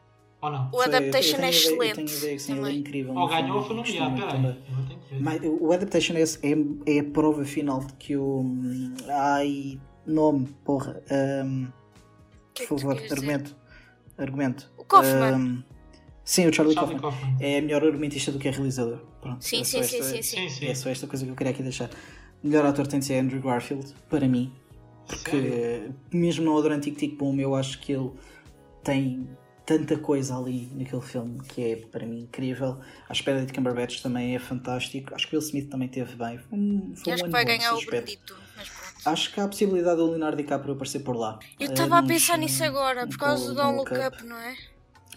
Ou 0.40 0.50
não? 0.52 0.70
O 0.72 0.80
Adaptation 0.80 1.36
é 1.38 1.50
ideia- 1.50 1.50
Eu 1.50 1.62
tenho 1.62 1.74
excelente. 2.06 2.14
ideia 2.16 2.34
que 2.36 2.38
sim, 2.42 2.52
ele 2.52 2.60
é 2.60 2.64
também. 2.64 2.78
incrível. 2.78 3.14
Ou 3.16 3.28
ganhou 3.28 3.56
ou 3.56 3.64
foi 3.64 3.74
nomeado, 3.76 4.16
peraí. 4.26 5.20
Mas 5.20 5.40
o 5.42 5.72
Adaptation 5.72 6.14
é, 6.14 6.22
é, 6.22 6.96
é 6.96 7.00
a 7.00 7.04
prova 7.04 7.44
final 7.44 7.80
de 7.80 7.92
que 7.94 8.16
o. 8.16 8.40
hum, 8.42 8.94
Ai, 9.08 9.80
nome, 10.06 10.46
porra. 10.64 11.02
é 11.08 11.42
por 12.66 12.78
favor, 12.78 12.94
dizer? 12.94 13.56
Argumento. 14.18 14.70
O 14.76 14.84
Kaufman. 14.84 15.34
Hum, 15.34 15.62
sim, 16.24 16.46
o 16.46 16.52
Charlie, 16.52 16.74
Charlie 16.74 16.98
Kaufman. 16.98 17.20
Kaufman. 17.20 17.36
É 17.40 17.60
melhor 17.60 17.84
argumentista 17.84 18.30
do 18.32 18.38
que 18.38 18.48
é 18.48 18.50
realizador. 18.50 18.98
Pronto, 19.20 19.44
Sim, 19.44 19.60
é 19.60 19.64
sim, 19.64 19.80
esta- 19.80 20.02
sim, 20.02 20.22
sim. 20.22 20.48
Sim. 20.48 20.66
É 20.66 20.74
só 20.74 20.90
esta 20.90 21.06
coisa 21.06 21.24
que 21.24 21.30
eu 21.30 21.36
queria 21.36 21.52
aqui 21.52 21.62
deixar. 21.62 21.88
O 22.42 22.46
melhor 22.46 22.66
ator 22.66 22.86
tem 22.86 23.00
de 23.00 23.06
ser 23.06 23.18
Andrew 23.18 23.40
Garfield, 23.42 23.94
para 24.08 24.26
mim. 24.28 24.52
Porque, 25.06 25.30
Sério? 25.30 25.94
mesmo 26.12 26.44
no 26.44 26.58
adorando 26.58 26.82
Tic 26.82 26.96
Tic 26.96 27.16
Boom, 27.16 27.40
eu 27.40 27.54
acho 27.54 27.80
que 27.80 27.92
ele 27.92 28.10
tem 28.84 29.28
tanta 29.64 29.98
coisa 29.98 30.36
ali 30.36 30.70
naquele 30.74 31.02
filme 31.02 31.40
que 31.48 31.62
é, 31.62 31.76
para 31.76 32.06
mim, 32.06 32.20
incrível. 32.22 32.78
A 33.08 33.12
espera 33.12 33.44
de 33.44 33.52
Cumberbatch 33.52 34.00
também 34.02 34.34
é 34.34 34.38
fantástico. 34.38 35.14
Acho 35.14 35.26
que 35.28 35.34
o 35.34 35.38
Will 35.38 35.46
Smith 35.46 35.68
também 35.70 35.88
teve 35.88 36.14
bem. 36.14 36.38
Foi 36.38 36.58
um, 36.58 36.92
foi 36.94 37.10
um 37.10 37.14
acho 37.14 37.24
que 37.24 37.30
vai 37.30 37.44
ganhar 37.44 37.74
o. 37.74 37.84
Benedito. 37.86 38.36
Mas 38.56 38.68
pronto. 38.68 38.87
Acho 39.04 39.32
que 39.32 39.40
há 39.40 39.44
a 39.44 39.48
possibilidade 39.48 39.96
do 39.96 40.06
Leonardo 40.10 40.36
DiCaprio 40.36 40.74
aparecer 40.74 41.00
por 41.00 41.16
lá. 41.16 41.38
Eu 41.58 41.70
estava 41.70 41.96
a 41.98 42.02
nos- 42.02 42.10
pensar 42.10 42.36
nisso 42.38 42.62
agora, 42.64 43.06
por 43.06 43.16
causa 43.18 43.48
do 43.48 43.54
Don't 43.54 43.76
Look 43.78 43.92
Up. 43.92 44.16
Up, 44.16 44.24
não 44.26 44.36
é? 44.36 44.56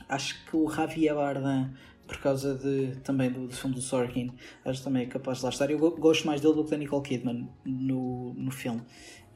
Acho 0.07 0.45
que 0.45 0.55
o 0.55 0.69
Javier 0.69 1.15
Bardem, 1.15 1.73
por 2.07 2.17
causa 2.19 2.55
de, 2.55 2.97
também 3.03 3.31
do, 3.31 3.47
do 3.47 3.55
filme 3.55 3.75
do 3.75 3.81
Sorkin, 3.81 4.31
acho 4.65 4.79
que 4.79 4.83
também 4.83 5.03
é 5.03 5.05
capaz 5.07 5.39
de 5.39 5.43
lá 5.45 5.49
estar. 5.49 5.69
Eu 5.71 5.79
go- 5.79 5.91
gosto 5.97 6.27
mais 6.27 6.41
dele 6.41 6.53
do 6.55 6.63
que 6.63 6.71
da 6.71 6.77
Nicole 6.77 7.01
Kidman 7.03 7.49
no, 7.65 8.33
no 8.35 8.51
filme. 8.51 8.81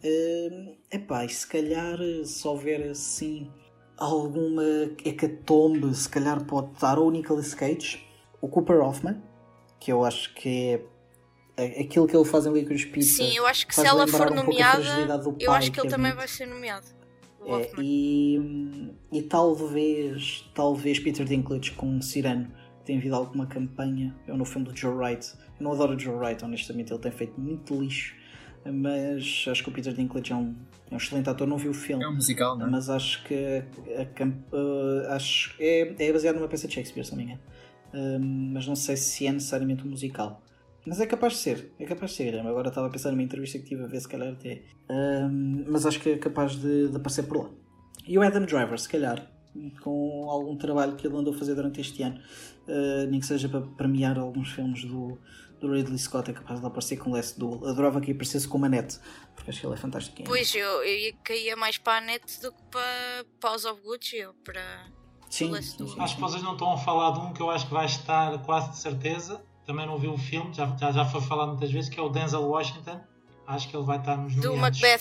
É 0.03 0.75
epá, 0.91 1.25
e 1.25 1.29
se 1.29 1.47
calhar 1.47 1.97
se 2.25 2.47
houver 2.47 2.89
assim 2.91 3.49
alguma 3.97 4.63
hecatombe, 5.03 5.93
se 5.95 6.07
calhar 6.09 6.43
pode 6.45 6.73
estar 6.73 6.99
ou 6.99 7.07
o 7.07 7.11
Nicolas 7.11 7.53
Cage, 7.53 8.05
o 8.41 8.47
Cooper 8.47 8.81
Hoffman, 8.81 9.21
que 9.79 9.91
eu 9.91 10.03
acho 10.03 10.33
que 10.35 10.49
é 10.73 10.85
aquilo 11.63 12.07
que 12.07 12.15
ele 12.15 12.25
faz 12.25 12.45
em 12.45 12.53
Licorice 12.53 12.87
Pizza. 12.87 13.23
Sim, 13.23 13.35
eu 13.37 13.45
acho 13.45 13.65
que 13.67 13.73
se 13.75 13.85
ela 13.85 14.05
for 14.07 14.31
um 14.31 14.35
nomeada, 14.35 14.83
fragilidade 14.83 15.23
do 15.23 15.29
eu 15.39 15.47
pai, 15.47 15.57
acho 15.57 15.71
que 15.71 15.79
ele 15.79 15.87
é 15.87 15.89
também 15.89 16.11
bonito. 16.11 16.17
vai 16.17 16.27
ser 16.27 16.45
nomeado. 16.47 16.85
É, 17.47 17.71
e, 17.79 18.91
e 19.11 19.21
talvez, 19.21 20.49
talvez 20.55 20.97
Peter 20.99 21.25
Dinklage 21.25 21.71
com 21.71 22.01
Cyrano 22.01 22.47
tenha 22.83 22.97
havido 22.99 23.15
alguma 23.15 23.45
campanha. 23.45 24.15
Eu 24.27 24.35
no 24.35 24.45
filme 24.45 24.67
do 24.67 24.75
Joe 24.75 24.93
Wright. 24.93 25.33
Eu 25.59 25.63
não 25.63 25.71
adoro 25.73 25.95
o 25.95 25.99
Joe 25.99 26.15
Wright, 26.15 26.43
honestamente, 26.43 26.91
ele 26.91 26.99
tem 26.99 27.11
feito 27.11 27.39
muito 27.39 27.79
lixo. 27.79 28.15
Mas 28.65 29.45
acho 29.47 29.61
que 29.63 29.69
o 29.69 29.71
Peter 29.71 29.93
Dinklage 29.93 30.33
é 30.33 30.35
um, 30.35 30.55
é 30.89 30.93
um 30.95 30.97
excelente 30.97 31.29
ator. 31.29 31.45
Não 31.47 31.57
vi 31.57 31.69
o 31.69 31.73
filme, 31.73 32.03
É 32.03 32.07
um 32.07 32.15
musical, 32.15 32.57
não 32.57 32.65
é? 32.65 32.69
mas 32.71 32.89
acho 32.89 33.23
que 33.25 33.63
a, 33.95 34.05
camp- 34.05 34.51
uh, 34.51 35.07
acho, 35.11 35.55
é, 35.59 35.93
é 35.99 36.11
baseado 36.11 36.35
numa 36.37 36.47
peça 36.47 36.67
de 36.67 36.73
Shakespeare, 36.73 37.05
se 37.05 37.11
não 37.11 37.17
me 37.17 37.23
engano. 37.25 37.39
Um, 37.93 38.51
mas 38.53 38.65
não 38.67 38.75
sei 38.75 38.97
se 38.97 39.27
é 39.27 39.31
necessariamente 39.31 39.85
um 39.85 39.89
musical. 39.91 40.41
Mas 40.85 40.99
é 41.01 41.05
capaz 41.07 41.33
de 41.33 41.39
ser, 41.39 41.73
é 41.79 41.85
capaz 41.85 42.11
de 42.11 42.17
ser. 42.17 42.39
Agora 42.39 42.69
estava 42.69 42.87
a 42.87 42.89
pensar 42.89 43.11
numa 43.11 43.23
entrevista 43.23 43.57
que 43.59 43.65
tive 43.65 43.83
a 43.83 43.87
ver, 43.87 43.99
se 43.99 44.07
calhar 44.07 44.29
até. 44.33 44.61
Um, 44.89 45.65
mas 45.67 45.85
acho 45.85 45.99
que 45.99 46.09
é 46.11 46.17
capaz 46.17 46.55
de, 46.55 46.89
de 46.89 46.95
aparecer 46.95 47.23
por 47.23 47.37
lá. 47.37 47.49
E 48.07 48.17
o 48.17 48.21
Adam 48.21 48.45
Driver, 48.45 48.77
se 48.79 48.87
calhar, 48.87 49.31
com 49.81 50.29
algum 50.29 50.55
trabalho 50.57 50.95
que 50.95 51.07
ele 51.07 51.15
andou 51.17 51.33
a 51.33 51.37
fazer 51.37 51.55
durante 51.55 51.81
este 51.81 52.03
ano, 52.03 52.19
uh, 52.67 53.07
nem 53.09 53.19
que 53.19 53.25
seja 53.25 53.49
para 53.49 53.61
premiar 53.61 54.19
alguns 54.19 54.51
filmes 54.51 54.85
do, 54.85 55.17
do 55.59 55.71
Ridley 55.71 55.97
Scott, 55.97 56.29
é 56.29 56.33
capaz 56.33 56.59
de 56.59 56.65
aparecer 56.67 56.97
com 56.97 57.11
Les 57.13 57.31
Duel. 57.35 57.65
Adorava 57.67 57.99
que 57.99 58.11
aparecesse 58.11 58.47
com 58.47 58.57
uma 58.59 58.69
net, 58.69 58.99
porque 59.33 59.49
acho 59.49 59.59
que 59.61 59.65
ele 59.65 59.73
é 59.73 59.77
fantástico. 59.77 60.23
Pois, 60.23 60.53
eu, 60.53 60.67
eu 60.83 60.97
ia- 60.99 61.13
caía 61.23 61.55
mais 61.55 61.79
para 61.79 61.97
a 61.97 62.01
net 62.01 62.39
do 62.41 62.51
que 62.51 62.61
para 62.69 63.25
Pause 63.41 63.67
of 63.67 63.81
Gucci 63.81 64.23
ou 64.23 64.33
para. 64.43 64.85
sim, 65.29 65.49
Les 65.49 65.65
sim, 65.71 65.77
Duel. 65.77 65.89
sim, 65.89 65.99
Acho 65.99 66.09
sim. 66.09 66.15
que 66.17 66.21
vocês 66.29 66.43
não 66.43 66.53
estão 66.53 66.73
a 66.73 66.77
falar 66.77 67.11
de 67.11 67.19
um 67.21 67.33
que 67.33 67.41
eu 67.41 67.49
acho 67.49 67.65
que 67.65 67.73
vai 67.73 67.87
estar 67.87 68.37
quase 68.43 68.69
de 68.69 68.77
certeza. 68.77 69.41
Também 69.65 69.85
não 69.87 69.97
vi 69.97 70.07
o 70.07 70.17
filme, 70.17 70.53
já, 70.53 70.65
já, 70.77 70.91
já 70.91 71.05
foi 71.05 71.21
falado 71.21 71.49
muitas 71.49 71.71
vezes, 71.71 71.89
que 71.89 71.99
é 71.99 72.03
o 72.03 72.09
Denzel 72.09 72.41
Washington. 72.43 72.99
Acho 73.47 73.69
que 73.69 73.75
ele 73.77 73.85
vai 73.85 73.97
estar 73.97 74.17
nos 74.17 74.35
Do 74.35 74.49
nomeados. 74.49 74.79
Macbeth. 74.81 74.99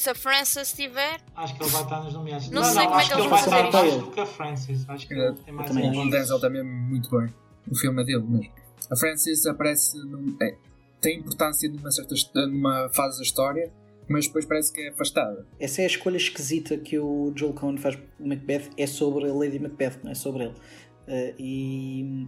Se 0.00 0.08
a 0.10 0.14
França 0.14 0.62
estiver, 0.62 1.20
Acho 1.36 1.54
que 1.56 1.62
ele 1.62 1.70
vai 1.70 1.82
estar 1.82 2.02
nos 2.02 2.14
nomeados. 2.14 2.48
Não 2.50 2.64
sei 2.64 2.84
como 2.84 2.94
é 2.94 2.98
acho 2.98 3.08
que 3.08 3.14
eles 3.14 3.24
ele 3.26 3.28
vão 3.28 3.38
vai 3.50 3.60
estar 3.66 3.70
fazer 3.78 3.88
isso. 3.88 3.98
do 3.98 4.10
que 4.12 4.20
a 4.20 4.26
Francis. 4.26 4.88
Acho 4.88 5.06
que 5.08 5.14
É, 5.14 5.26
ele 5.28 5.34
tem 5.36 5.54
mais 5.54 5.68
também 5.68 5.88
O 5.90 6.00
acho. 6.00 6.10
Denzel 6.10 6.40
também 6.40 6.60
é 6.60 6.64
muito 6.64 7.10
bem. 7.10 7.34
O 7.70 7.76
filme 7.76 8.02
é 8.02 8.04
dele 8.06 8.22
mesmo. 8.26 8.50
A 8.90 8.96
Francis 8.96 9.44
aparece 9.46 9.98
num, 9.98 10.36
é, 10.40 10.56
tem 11.02 11.18
importância 11.18 11.68
numa 11.70 11.90
certa 11.90 12.14
numa 12.46 12.88
fase 12.94 13.18
da 13.18 13.22
história, 13.22 13.70
mas 14.08 14.26
depois 14.26 14.46
parece 14.46 14.72
que 14.72 14.80
é 14.80 14.88
afastada. 14.88 15.46
Essa 15.60 15.82
é 15.82 15.84
a 15.84 15.86
escolha 15.88 16.16
esquisita 16.16 16.78
que 16.78 16.98
o 16.98 17.30
Joel 17.36 17.52
Cohen 17.52 17.76
faz 17.76 17.94
por 17.94 18.06
Macbeth, 18.26 18.70
é 18.78 18.86
sobre 18.86 19.28
a 19.28 19.34
Lady 19.34 19.58
Macbeth, 19.58 20.00
não 20.02 20.10
é 20.12 20.14
sobre 20.14 20.44
ele. 20.44 20.54
Uh, 21.06 21.34
e 21.38 22.26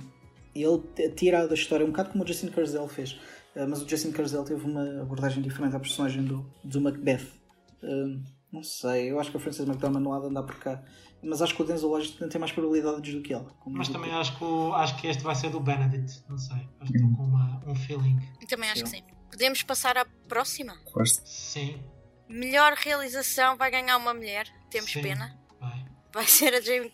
ele 0.55 1.11
tira 1.17 1.47
da 1.47 1.55
história 1.55 1.85
um 1.85 1.91
bocado 1.91 2.11
como 2.11 2.25
o 2.25 2.27
Justin 2.27 2.49
Kurzel 2.49 2.87
fez, 2.89 3.13
uh, 3.57 3.67
mas 3.69 3.83
o 3.83 3.89
Justin 3.89 4.13
Kurzel 4.13 4.45
teve 4.45 4.65
uma 4.65 5.03
abordagem 5.03 5.43
diferente 5.43 5.77
à 5.77 5.81
personagem 5.81 6.25
do, 6.25 6.51
do 6.65 6.81
Macbeth. 6.81 7.27
Uh, 7.83 8.23
não 8.53 8.63
sei, 8.63 9.11
eu 9.11 9.19
acho 9.19 9.31
que 9.31 9.37
a 9.39 9.41
Frances 9.41 9.67
McDormand 9.67 10.01
não 10.01 10.13
há 10.13 10.21
de 10.21 10.27
andar 10.27 10.43
por 10.43 10.57
cá. 10.57 10.83
Mas 11.23 11.41
acho 11.41 11.55
que 11.55 11.63
o 11.63 11.65
Denzel 11.65 11.89
Washington 11.89 12.29
tem 12.29 12.41
mais 12.41 12.53
probabilidades 12.53 13.15
do 13.15 13.23
que 13.23 13.33
ela. 13.33 13.55
Mas 13.65 13.89
também 13.89 14.11
que... 14.11 14.17
acho, 14.17 14.37
que 14.37 14.45
o, 14.45 14.75
acho 14.75 15.01
que 15.01 15.07
este 15.07 15.23
vai 15.23 15.35
ser 15.37 15.51
do 15.51 15.61
Benedict. 15.61 16.25
Não 16.29 16.37
sei. 16.37 16.69
Acho 16.81 16.91
que 16.91 16.99
estou 16.99 17.17
com 17.17 17.23
uma, 17.23 17.63
um 17.65 17.75
feeling. 17.77 18.19
Também 18.49 18.69
acho 18.71 18.81
sim. 18.81 18.85
que 18.85 18.91
sim. 18.91 19.03
Podemos 19.31 19.63
passar 19.63 19.97
à 19.97 20.05
próxima? 20.29 20.77
Sim. 21.25 21.81
Melhor 22.29 22.75
realização 22.75 23.57
vai 23.57 23.71
ganhar 23.71 23.97
uma 23.97 24.13
mulher. 24.13 24.49
Temos 24.69 24.91
sim. 24.91 25.01
pena. 25.01 25.39
Vai. 25.61 25.85
Vai 26.13 26.27
ser 26.27 26.53
a 26.55 26.61
Jamie. 26.61 26.93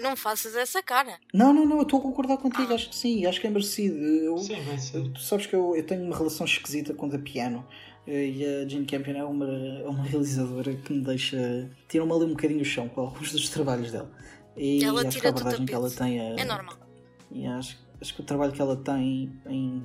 Não 0.00 0.16
faças 0.16 0.56
essa 0.56 0.82
cara. 0.82 1.18
Não, 1.32 1.52
não, 1.52 1.64
não, 1.64 1.76
eu 1.76 1.82
estou 1.82 1.98
a 1.98 2.02
concordar 2.02 2.36
contigo. 2.36 2.72
Ah. 2.72 2.74
Acho 2.74 2.88
que 2.88 2.96
sim, 2.96 3.26
acho 3.26 3.40
que 3.40 3.46
é 3.46 3.50
merecido. 3.50 3.96
Eu, 3.96 4.38
sim, 4.38 4.60
vai 4.62 4.78
ser. 4.78 5.02
Tu 5.10 5.20
sabes 5.20 5.46
que 5.46 5.54
eu, 5.54 5.76
eu 5.76 5.84
tenho 5.84 6.04
uma 6.04 6.16
relação 6.16 6.46
esquisita 6.46 6.94
com 6.94 7.06
o 7.06 7.10
da 7.10 7.18
piano. 7.18 7.66
Eh, 8.06 8.26
e 8.28 8.46
a 8.46 8.68
Jane 8.68 8.84
Campion 8.84 9.16
é 9.16 9.24
uma, 9.24 9.46
é 9.46 9.88
uma 9.88 10.02
realizadora 10.04 10.74
que 10.74 10.92
me 10.92 11.00
deixa. 11.02 11.70
tira-me 11.88 12.12
ali 12.12 12.24
um 12.24 12.30
bocadinho 12.30 12.60
o 12.60 12.64
chão 12.64 12.88
com 12.88 13.02
alguns 13.02 13.32
dos 13.32 13.48
trabalhos 13.48 13.92
dela. 13.92 14.10
E 14.56 14.84
ela 14.84 15.06
acho 15.06 15.20
que 15.20 15.26
a 15.26 15.30
abordagem 15.30 15.66
que 15.66 15.74
ela 15.74 15.90
tem 15.90 16.20
é, 16.20 16.40
é 16.40 16.44
normal. 16.44 16.76
E 17.30 17.46
acho, 17.46 17.78
acho 18.00 18.14
que 18.14 18.20
o 18.20 18.24
trabalho 18.24 18.52
que 18.52 18.60
ela 18.60 18.76
tem 18.76 19.32
em, 19.46 19.82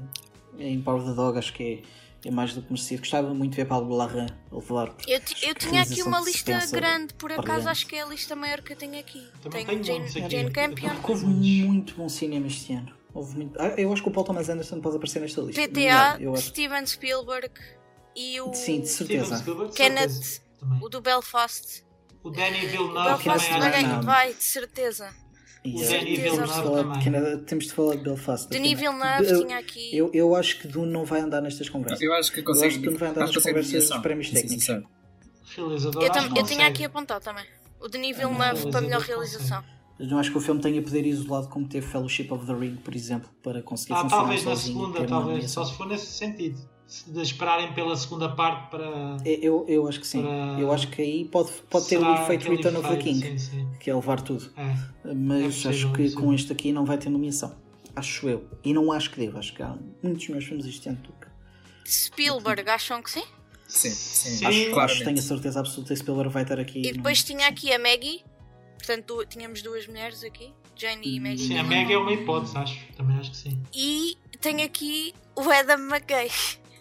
em 0.60 0.82
Power 0.82 1.04
the 1.04 1.14
Dog 1.14 1.38
acho 1.38 1.54
que 1.54 1.64
é, 1.64 1.82
é 2.26 2.32
mais 2.32 2.54
do 2.54 2.62
que 2.62 2.72
merecido. 2.72 3.02
Gostava 3.02 3.34
muito 3.34 3.52
de 3.52 3.58
ver 3.58 3.66
Paulo 3.66 3.96
Larrain 3.96 4.28
levar. 4.52 4.96
Eu, 5.08 5.22
eu 5.44 5.56
tinha 5.56 5.82
aqui 5.82 6.02
uma 6.04 6.20
lista 6.20 6.60
grande, 6.72 7.14
por 7.14 7.32
acaso 7.32 7.70
acho 7.70 7.88
que 7.88 7.96
é 7.96 8.04
a 8.04 8.06
lista 8.06 8.36
maior 8.36 8.62
que 8.62 8.74
eu 8.74 8.78
tenho 8.78 9.00
aqui. 9.00 9.26
Também 9.42 9.66
tenho 9.66 9.84
Jane, 9.84 10.10
Jane 10.10 10.52
Campion. 10.52 10.96
Houve 11.04 11.26
muito 11.26 11.96
bom 11.96 12.10
cinema 12.10 12.48
este 12.48 12.74
ano. 12.74 12.94
Houve 13.14 13.38
muito... 13.38 13.60
Ah, 13.60 13.70
eu 13.78 13.92
acho 13.92 14.04
que 14.04 14.10
o 14.10 14.12
Paul 14.12 14.26
Thomas 14.26 14.50
Anderson 14.50 14.80
pode 14.80 14.98
aparecer 14.98 15.22
nesta 15.22 15.42
lista. 15.42 15.62
PTA, 15.62 16.20
Steven 16.38 16.86
Spielberg 16.86 17.52
e 18.16 18.42
o. 18.42 18.54
Sim, 18.54 18.82
de 18.82 18.88
certeza. 18.88 19.44
Kenneth, 19.76 20.42
o 20.82 20.90
do 20.90 21.02
Belfast. 21.02 21.84
O 22.24 22.30
Danny 22.32 22.66
Villeneuve 22.66 23.24
Belfast 23.24 23.50
também 23.50 24.02
vai, 24.02 24.34
de 24.34 24.44
certeza. 24.44 25.14
Villeneuve 25.72 27.44
Temos 27.46 27.66
de 27.66 27.74
falar 27.74 27.96
de 27.96 28.04
Belfast. 28.04 28.50
Denis 28.50 28.80
Villeneuve 28.80 29.46
tinha 29.46 29.58
aqui. 29.58 29.96
Eu, 29.96 30.12
eu 30.14 30.36
acho 30.36 30.60
que 30.60 30.68
Dune 30.68 30.92
não 30.92 31.06
vai 31.06 31.22
andar 31.22 31.42
nestas 31.42 31.70
conversas. 31.70 32.02
Eu 32.02 32.14
acho 32.14 32.32
que 32.32 32.42
consegue. 32.42 32.66
Eu 32.66 32.70
acho 32.70 32.80
que 32.80 32.86
Dune 32.86 32.98
vai 32.98 33.10
andar 33.10 33.22
nas 33.22 33.36
conversas 33.36 33.90
dos 33.90 33.98
prémios 34.00 34.30
técnicos. 34.32 34.68
Eu, 35.58 35.72
eu 36.36 36.44
tinha 36.44 36.68
aqui 36.68 36.84
apontado 36.84 37.24
também. 37.24 37.46
O 37.80 37.88
Denis 37.88 38.18
Villeneuve 38.18 38.72
para 38.72 38.82
melhor 38.82 39.02
realização. 39.02 39.64
Eu 40.00 40.08
não 40.08 40.20
acho 40.20 40.32
que 40.32 40.38
o 40.38 40.42
filme 40.42 40.62
tenha 40.62 40.82
poder 40.82 41.06
isolado 41.06 41.48
como 41.50 41.68
teve 41.68 41.88
Fellowship 41.88 42.28
of 42.32 42.46
the 42.46 42.54
Ring, 42.54 42.76
por 42.76 42.96
exemplo, 42.96 43.30
para 43.42 43.64
conseguir 43.64 43.94
ah, 43.94 44.02
funcionar 44.02 44.22
talvez 44.24 44.42
sozinho. 44.42 44.78
Talvez 44.78 44.94
na 44.94 45.08
segunda, 45.08 45.22
talvez, 45.26 45.52
só 45.52 45.66
se 45.66 45.74
for 45.74 45.88
nesse 45.88 46.06
sentido 46.06 46.77
de 47.08 47.22
esperarem 47.22 47.74
pela 47.74 47.96
segunda 47.98 48.30
parte 48.30 48.72
para. 48.72 49.18
Eu, 49.26 49.66
eu 49.68 49.88
acho 49.88 50.00
que 50.00 50.08
sim. 50.08 50.22
Para... 50.22 50.60
Eu 50.60 50.72
acho 50.72 50.88
que 50.90 51.02
aí 51.02 51.26
pode, 51.26 51.52
pode 51.70 51.88
ter 51.88 51.98
o 51.98 52.16
efeito 52.16 52.50
Return 52.50 52.78
of 52.78 52.88
the 52.88 52.98
King, 52.98 53.22
sim, 53.22 53.38
sim. 53.38 53.70
que 53.80 53.90
é 53.90 53.96
levar 53.96 54.22
tudo. 54.22 54.50
É. 54.56 55.14
Mas 55.14 55.66
é 55.66 55.70
acho 55.70 55.92
que 55.92 56.10
sim. 56.10 56.16
com 56.16 56.34
este 56.34 56.52
aqui 56.52 56.72
não 56.72 56.86
vai 56.86 56.98
ter 56.98 57.10
nomeação. 57.10 57.56
Acho 57.96 58.30
eu. 58.30 58.48
E 58.64 58.74
não 58.74 58.92
acho 58.92 59.12
que 59.12 59.20
deva. 59.20 59.40
Acho 59.40 59.54
que 59.54 59.62
há 59.62 59.76
muitos 60.02 60.28
meus 60.30 60.46
filmes 60.46 60.66
este 60.66 60.88
ano 60.88 61.00
do 61.00 61.10
que. 61.14 61.28
Spielberg, 61.90 62.70
acham 62.70 63.02
que 63.02 63.12
sim? 63.12 63.24
Sim, 63.68 63.90
sim. 63.90 64.46
Acho, 64.46 64.80
acho, 64.80 65.04
tenho 65.04 65.18
a 65.18 65.22
certeza 65.22 65.60
absoluta 65.60 65.94
que 65.94 66.00
Spielberg 66.00 66.32
vai 66.32 66.44
estar 66.44 66.60
aqui. 66.60 66.88
E 66.88 66.94
depois 66.94 67.24
tinha 67.24 67.48
aqui 67.48 67.74
a 67.74 67.80
Maggie. 67.80 68.24
Portanto, 68.78 69.26
tínhamos 69.28 69.62
duas 69.62 69.88
mulheres 69.88 70.24
aqui, 70.24 70.54
Jane 70.76 71.16
e 71.16 71.20
Maggie. 71.20 71.48
Sim, 71.48 71.58
a 71.58 71.64
Maggie 71.64 71.94
é 71.94 71.98
uma 71.98 72.14
hipótese, 72.14 72.58
acho. 72.58 72.80
Também 72.96 73.18
acho 73.18 73.32
que 73.32 73.38
sim. 73.38 73.62
E 73.74 74.18
tenho 74.40 74.64
aqui 74.64 75.14
o 75.36 75.50
Adam 75.52 75.80
McKay. 75.80 76.30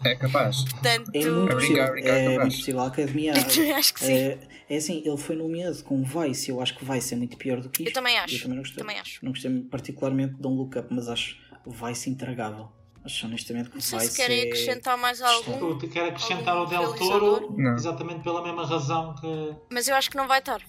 É 0.04 0.14
capaz. 0.14 0.64
Portanto, 0.64 1.10
é 1.14 1.28
muito 1.28 1.54
possível. 1.54 1.84
é 1.96 2.38
muito 2.38 2.56
possível. 2.56 2.80
A 2.80 2.86
academia. 2.86 3.32
acho 3.76 3.94
que 3.94 4.00
sim. 4.00 4.12
É, 4.12 4.38
é 4.68 4.76
assim, 4.76 5.02
ele 5.04 5.16
foi 5.16 5.36
nomeado 5.36 5.82
com 5.84 6.02
Vice. 6.02 6.50
Eu 6.50 6.60
acho 6.60 6.76
que 6.76 6.84
vai 6.84 7.00
ser 7.00 7.16
muito 7.16 7.36
pior 7.36 7.60
do 7.60 7.68
que 7.68 7.82
isto. 7.82 7.90
Eu 7.90 7.94
também 7.94 8.18
acho. 8.18 8.34
Eu 8.34 8.42
também 8.42 8.56
não 8.56 8.62
gostei. 8.62 8.78
Também 8.78 8.98
acho. 8.98 9.24
Não 9.24 9.32
gostei 9.32 9.60
particularmente 9.70 10.34
de 10.34 10.46
um 10.46 10.54
look 10.54 10.78
up, 10.78 10.88
mas 10.90 11.08
acho 11.08 11.36
Vice 11.66 12.10
intragável. 12.10 12.68
Acho 13.04 13.26
honestamente 13.26 13.68
que 13.68 13.76
não 13.76 13.80
sei 13.80 14.00
Vice 14.00 14.10
se 14.10 14.16
querem 14.16 14.40
é... 14.40 14.42
acrescentar 14.46 14.98
mais 14.98 15.22
algum. 15.22 15.70
Eu 15.70 15.78
quero 15.78 16.08
acrescentar 16.08 16.56
o 16.56 16.66
Del 16.66 16.92
Toro, 16.94 17.54
não. 17.56 17.74
exatamente 17.74 18.22
pela 18.22 18.42
mesma 18.42 18.66
razão 18.66 19.14
que. 19.14 19.56
Mas 19.70 19.86
eu 19.86 19.94
acho 19.94 20.10
que 20.10 20.16
não 20.16 20.26
vai 20.26 20.40
estar. 20.40 20.60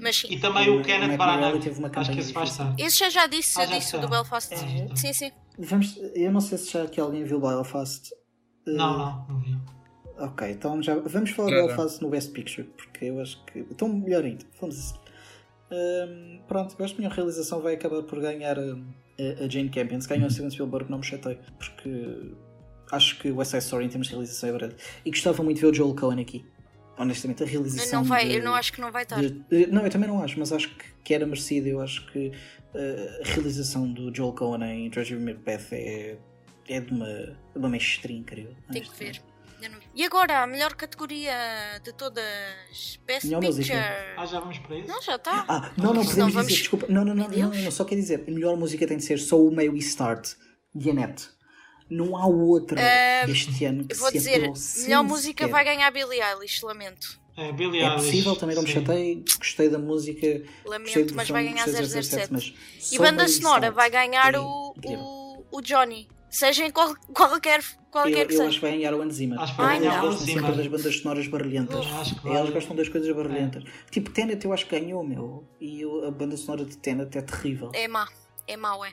Mas 0.00 0.16
sim. 0.16 0.28
E 0.30 0.38
também 0.38 0.68
o, 0.70 0.80
o 0.80 0.82
Kenneth 0.82 1.16
Branagh. 1.16 1.56
Acho 1.96 2.12
que 2.12 2.18
esse 2.20 2.32
vai 2.32 2.44
estar. 2.44 2.74
Esse 2.78 2.98
já, 2.98 3.10
já 3.10 3.26
disse, 3.26 3.60
ah, 3.60 3.66
já 3.66 3.78
disse, 3.78 3.98
do 3.98 4.08
Belfast. 4.08 4.52
É, 4.52 4.96
sim, 4.96 5.12
sim. 5.12 5.32
Vamos, 5.58 5.98
eu 6.14 6.30
não 6.32 6.40
sei 6.40 6.58
se 6.58 6.72
já 6.72 6.84
aqui 6.84 7.00
alguém 7.00 7.24
viu 7.24 7.40
Belfast. 7.40 8.10
Não, 8.66 8.98
não, 8.98 9.26
não 9.28 9.40
vi. 9.40 9.56
Ok, 10.18 10.50
então 10.50 10.82
já 10.82 10.94
vamos 10.96 11.30
falar 11.30 11.52
é, 11.52 11.66
Belfast 11.66 12.02
no 12.02 12.10
Best 12.10 12.32
Picture, 12.32 12.68
porque 12.76 13.06
eu 13.06 13.20
acho 13.20 13.42
que. 13.46 13.60
Então, 13.60 13.88
melhor 13.88 14.24
ainda, 14.24 14.44
vamos 14.60 14.78
assim. 14.78 14.94
Um, 15.72 16.40
pronto, 16.46 16.74
eu 16.78 16.84
acho 16.84 16.94
que 16.94 17.00
a 17.00 17.04
minha 17.04 17.14
realização 17.14 17.60
vai 17.62 17.74
acabar 17.74 18.02
por 18.02 18.20
ganhar 18.20 18.58
a, 18.58 19.44
a 19.44 19.48
Jane 19.48 19.70
Campion. 19.70 20.00
Se 20.00 20.08
ganhou 20.08 20.26
a 20.26 20.30
Steven 20.30 20.50
Spielberg, 20.50 20.90
não 20.90 20.98
me 20.98 21.04
chatei, 21.04 21.38
porque 21.58 22.34
acho 22.92 23.18
que 23.18 23.30
o 23.30 23.36
West 23.36 23.52
Side 23.52 23.64
Story 23.64 23.86
em 23.86 23.88
termos 23.88 24.08
de 24.08 24.12
realização 24.12 24.48
é 24.48 24.52
verdade. 24.52 24.76
E 25.04 25.10
gostava 25.10 25.42
muito 25.42 25.56
de 25.56 25.62
ver 25.62 25.68
o 25.68 25.74
Joel 25.74 25.94
Cohen 25.94 26.20
aqui. 26.20 26.44
Honestamente, 26.98 27.42
a 27.42 27.46
realização. 27.46 28.00
Não 28.00 28.08
vai, 28.08 28.28
de, 28.28 28.34
eu 28.34 28.44
não 28.44 28.54
acho 28.54 28.72
que 28.74 28.80
não 28.80 28.92
vai 28.92 29.04
estar. 29.04 29.20
De, 29.20 29.30
de, 29.30 29.66
não, 29.68 29.82
eu 29.82 29.90
também 29.90 30.08
não 30.08 30.22
acho, 30.22 30.38
mas 30.38 30.52
acho 30.52 30.68
que, 30.76 30.84
que 31.02 31.14
era 31.14 31.24
merecido. 31.24 31.68
Eu 31.68 31.80
acho 31.80 32.06
que 32.12 32.28
uh, 32.28 33.22
a 33.24 33.26
realização 33.26 33.90
do 33.90 34.14
Joel 34.14 34.34
Cohen 34.34 34.86
em 34.86 34.90
Treasure 34.90 35.18
Macbeth 35.18 35.68
é, 35.72 36.18
é 36.70 36.80
de 36.80 36.92
uma, 36.92 37.06
de 37.06 37.58
uma 37.58 37.68
mestria 37.68 38.16
incrível. 38.16 38.54
Tem 38.72 38.82
que 38.82 38.96
ver. 38.96 39.20
E 39.94 40.04
agora, 40.04 40.42
a 40.42 40.46
melhor 40.46 40.74
categoria 40.74 41.34
de 41.84 41.92
todas, 41.92 42.24
Best 43.06 43.26
melhor 43.26 43.40
Picture. 43.40 43.58
Música. 43.58 44.14
Ah, 44.16 44.26
já 44.26 44.40
vamos 44.40 44.58
para 44.58 44.78
isso? 44.78 44.88
Não, 44.88 45.02
já 45.02 45.16
está. 45.16 45.44
Ah, 45.48 45.72
não, 45.76 45.92
não, 45.92 46.04
podemos 46.04 46.16
não, 46.16 46.30
vamos... 46.30 46.46
dizer, 46.46 46.60
desculpa. 46.60 46.86
Não, 46.88 47.04
não, 47.04 47.14
não, 47.14 47.28
não, 47.28 47.50
não, 47.50 47.70
só 47.70 47.84
quer 47.84 47.96
dizer, 47.96 48.24
a 48.26 48.30
melhor 48.30 48.56
música 48.56 48.86
tem 48.86 48.96
de 48.96 49.04
ser 49.04 49.18
So 49.18 49.50
May 49.50 49.68
We 49.68 49.78
Start, 49.78 50.30
de 50.74 50.90
Annette. 50.90 51.28
Não 51.90 52.16
há 52.16 52.24
outra 52.24 52.80
uh, 52.80 53.30
este 53.30 53.64
ano 53.64 53.84
que 53.84 53.96
vou 53.96 54.06
se 54.06 54.14
dizer, 54.14 54.50
melhor 54.84 55.02
música 55.02 55.48
vai 55.48 55.64
ganhar 55.64 55.90
Billie 55.90 56.22
Eilish, 56.22 56.64
lamento. 56.64 57.20
É, 57.36 57.52
Billie 57.52 57.82
é 57.82 57.90
possível, 57.90 58.36
também 58.36 58.54
não 58.54 58.62
me 58.62 58.68
chatei, 58.68 59.24
gostei 59.38 59.68
da 59.68 59.78
música. 59.78 60.42
Lamento, 60.64 61.14
mas 61.14 61.28
vai 61.28 61.44
ganhar 61.44 61.66
007. 61.68 62.32
Mas 62.32 62.54
e 62.92 62.98
banda 62.98 63.26
sonora 63.26 63.72
vai 63.72 63.90
ganhar 63.90 64.36
o, 64.36 64.74
o, 64.84 65.44
o 65.50 65.60
Johnny. 65.60 66.08
Seja 66.30 66.64
em 66.64 66.70
qual, 66.70 66.94
qualquer, 67.12 67.60
qualquer 67.90 68.22
eu, 68.22 68.26
que 68.26 68.34
eu 68.34 68.36
seja. 68.38 68.48
acho 68.48 68.60
que 68.60 68.62
vai 68.62 68.70
ganhar 68.72 68.94
o 68.94 69.02
Hans 69.02 69.14
Zimmer. 69.14 69.40
Acho 69.40 69.54
que 69.56 69.60
vai 69.60 69.80
Zimmer. 69.80 70.14
sempre 70.24 70.52
das 70.56 70.66
bandas 70.68 70.96
sonoras 70.96 71.26
barulhentas. 71.26 71.86
Uh, 72.24 72.28
Elas 72.28 72.50
gostam 72.50 72.76
das 72.76 72.88
coisas 72.88 73.14
barulhentas. 73.14 73.64
É. 73.64 73.90
Tipo, 73.90 74.10
Tenet 74.10 74.44
eu 74.44 74.52
acho 74.52 74.66
que 74.66 74.78
ganhou, 74.78 75.02
meu. 75.04 75.44
E 75.60 75.82
a 76.06 76.10
banda 76.10 76.36
sonora 76.36 76.64
de 76.64 76.76
Tenet 76.76 77.18
é 77.18 77.22
terrível. 77.22 77.70
É 77.74 77.88
má. 77.88 78.08
É 78.46 78.56
mau, 78.56 78.84
é. 78.84 78.92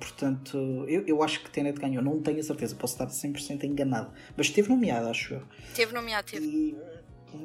Portanto, 0.00 0.56
eu, 0.88 1.04
eu 1.06 1.22
acho 1.22 1.42
que 1.42 1.50
Tenet 1.50 1.78
ganhou. 1.78 2.02
Não 2.02 2.22
tenho 2.22 2.38
a 2.38 2.42
certeza. 2.42 2.74
Posso 2.76 2.94
estar 2.94 3.06
100% 3.08 3.64
enganado. 3.64 4.12
Mas 4.36 4.46
esteve 4.46 4.68
nomeado, 4.68 5.08
acho 5.08 5.34
eu. 5.34 5.42
Teve 5.74 5.92
nomeado, 5.92 6.26
teve. 6.30 6.46
E 6.46 6.76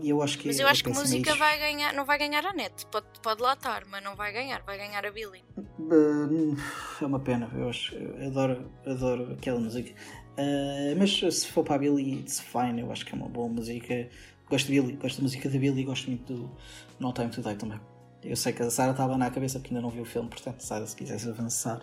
eu 0.04 0.22
acho 0.22 0.38
que 0.38 0.48
mas 0.48 0.60
eu 0.60 0.68
acho 0.68 0.84
que 0.84 0.90
a 0.90 0.94
música 0.94 1.36
vai 1.36 1.58
ganhar, 1.60 1.94
não 1.94 2.06
vai 2.06 2.18
ganhar 2.18 2.46
a 2.46 2.54
net, 2.54 2.86
pode, 2.88 3.08
pode 3.22 3.42
lá 3.42 3.54
estar, 3.54 3.86
mas 3.86 4.04
não 4.04 4.16
vai 4.16 4.32
ganhar, 4.32 4.62
vai 4.64 4.78
ganhar 4.78 5.06
a 5.06 5.12
Billy. 5.12 5.44
Uh, 5.58 6.56
é 7.02 7.06
uma 7.06 7.20
pena, 7.20 7.50
eu 7.56 7.70
acho, 7.70 7.96
eu 7.96 8.28
adoro, 8.28 8.72
adoro 8.86 9.34
aquela 9.34 9.60
música. 9.60 9.92
Uh, 10.38 10.96
mas 10.98 11.20
se 11.20 11.48
for 11.48 11.64
para 11.64 11.76
a 11.76 11.80
Billy, 11.80 12.20
it's 12.20 12.40
fine, 12.40 12.82
eu 12.82 12.92
acho 12.92 13.06
que 13.06 13.14
é 13.14 13.16
uma 13.16 13.28
boa 13.28 13.50
música. 13.50 14.10
Gosto 14.50 14.68
de 14.68 14.80
Billy, 14.80 14.94
gosto 14.94 15.18
da 15.18 15.24
música 15.24 15.50
da 15.50 15.58
Billy 15.58 15.82
e 15.82 15.84
gosto 15.84 16.10
muito 16.10 16.34
do 16.34 16.58
No 17.00 17.14
Time 17.14 17.30
to 17.30 17.42
Die 17.42 17.56
também. 17.56 17.80
Eu 18.24 18.36
sei 18.36 18.54
que 18.54 18.62
a 18.62 18.70
Sara 18.70 18.92
estava 18.92 19.18
na 19.18 19.32
cabeça 19.32 19.60
porque 19.60 19.74
ainda 19.74 19.82
não 19.82 19.90
viu 19.90 20.04
o 20.04 20.06
filme, 20.06 20.30
portanto, 20.30 20.62
Sara, 20.62 20.86
se 20.86 20.96
quisesse 20.96 21.28
avançar. 21.28 21.82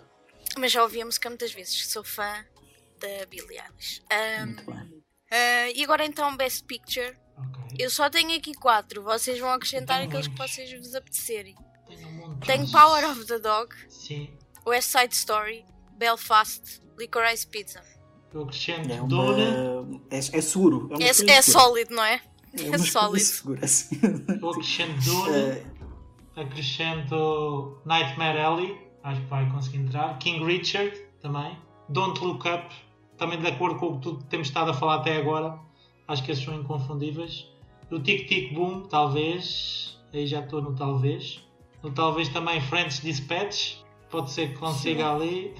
Mas 0.57 0.71
já 0.71 0.83
ouvi 0.83 1.01
a 1.01 1.05
música 1.05 1.29
muitas 1.29 1.51
vezes, 1.51 1.87
sou 1.87 2.03
fã 2.03 2.45
da 2.99 3.25
Billy 3.29 3.57
Eilish. 3.57 4.01
Um, 4.11 4.45
muito 4.45 4.65
bem. 4.65 4.99
Uh, 5.31 5.71
e 5.75 5.83
agora 5.83 6.05
então, 6.05 6.35
Best 6.35 6.65
Picture. 6.65 7.15
Eu 7.77 7.89
só 7.89 8.09
tenho 8.09 8.35
aqui 8.35 8.53
quatro. 8.53 9.03
Vocês 9.03 9.39
vão 9.39 9.49
acrescentar 9.49 10.01
aqueles 10.01 10.27
que 10.27 10.37
vocês 10.37 10.71
vos 10.71 10.95
apetecerem. 10.95 11.55
Tenho, 11.87 12.25
um 12.25 12.39
tenho 12.39 12.71
Power 12.71 13.09
of 13.11 13.25
the 13.25 13.39
Dog, 13.39 13.73
Sim. 13.87 14.29
West 14.65 14.89
Side 14.89 15.13
Story, 15.13 15.65
Belfast, 15.97 16.81
Licorice 16.97 17.47
Pizza. 17.47 17.81
Eu 18.31 18.43
acrescento 18.43 18.91
é, 18.91 19.01
uma... 19.01 20.01
é, 20.11 20.17
é 20.17 20.41
seguro. 20.41 20.89
É, 20.99 21.05
é, 21.05 21.37
é 21.37 21.41
sólido, 21.41 21.95
não 21.95 22.03
é? 22.03 22.21
É, 22.53 22.67
é 22.67 22.77
sólido. 22.77 23.25
Segura, 23.25 23.65
assim. 23.65 23.99
Eu 24.39 24.49
acrescento 24.49 25.03
Dune, 25.03 25.63
acrescento 26.35 27.81
Nightmare 27.85 28.39
Alley, 28.39 28.77
acho 29.03 29.21
que 29.21 29.27
vai 29.27 29.49
conseguir 29.51 29.79
entrar. 29.79 30.17
King 30.19 30.45
Richard 30.45 30.95
também. 31.21 31.57
Don't 31.89 32.19
Look 32.23 32.47
Up, 32.47 32.75
também 33.17 33.39
de 33.39 33.47
acordo 33.47 33.79
com 33.79 33.87
o 33.87 33.95
que 33.95 34.03
tu 34.03 34.23
temos 34.25 34.47
estado 34.47 34.69
a 34.69 34.73
falar 34.75 34.97
até 34.97 35.17
agora 35.17 35.59
Acho 36.09 36.23
que 36.23 36.31
esses 36.31 36.43
são 36.43 36.55
inconfundíveis. 36.55 37.47
Do 37.89 37.99
Tic 37.99 38.27
Tic 38.27 38.53
Boom, 38.53 38.81
talvez. 38.87 39.99
Aí 40.13 40.27
já 40.27 40.41
estou 40.41 40.61
no 40.61 40.75
talvez. 40.75 41.43
No 41.83 41.91
talvez 41.91 42.29
também 42.29 42.61
Friends 42.61 43.01
Dispatch. 43.01 43.77
Pode 44.09 44.31
ser 44.31 44.49
que 44.49 44.59
consiga 44.59 45.03
Sim. 45.03 45.09
ali. 45.09 45.55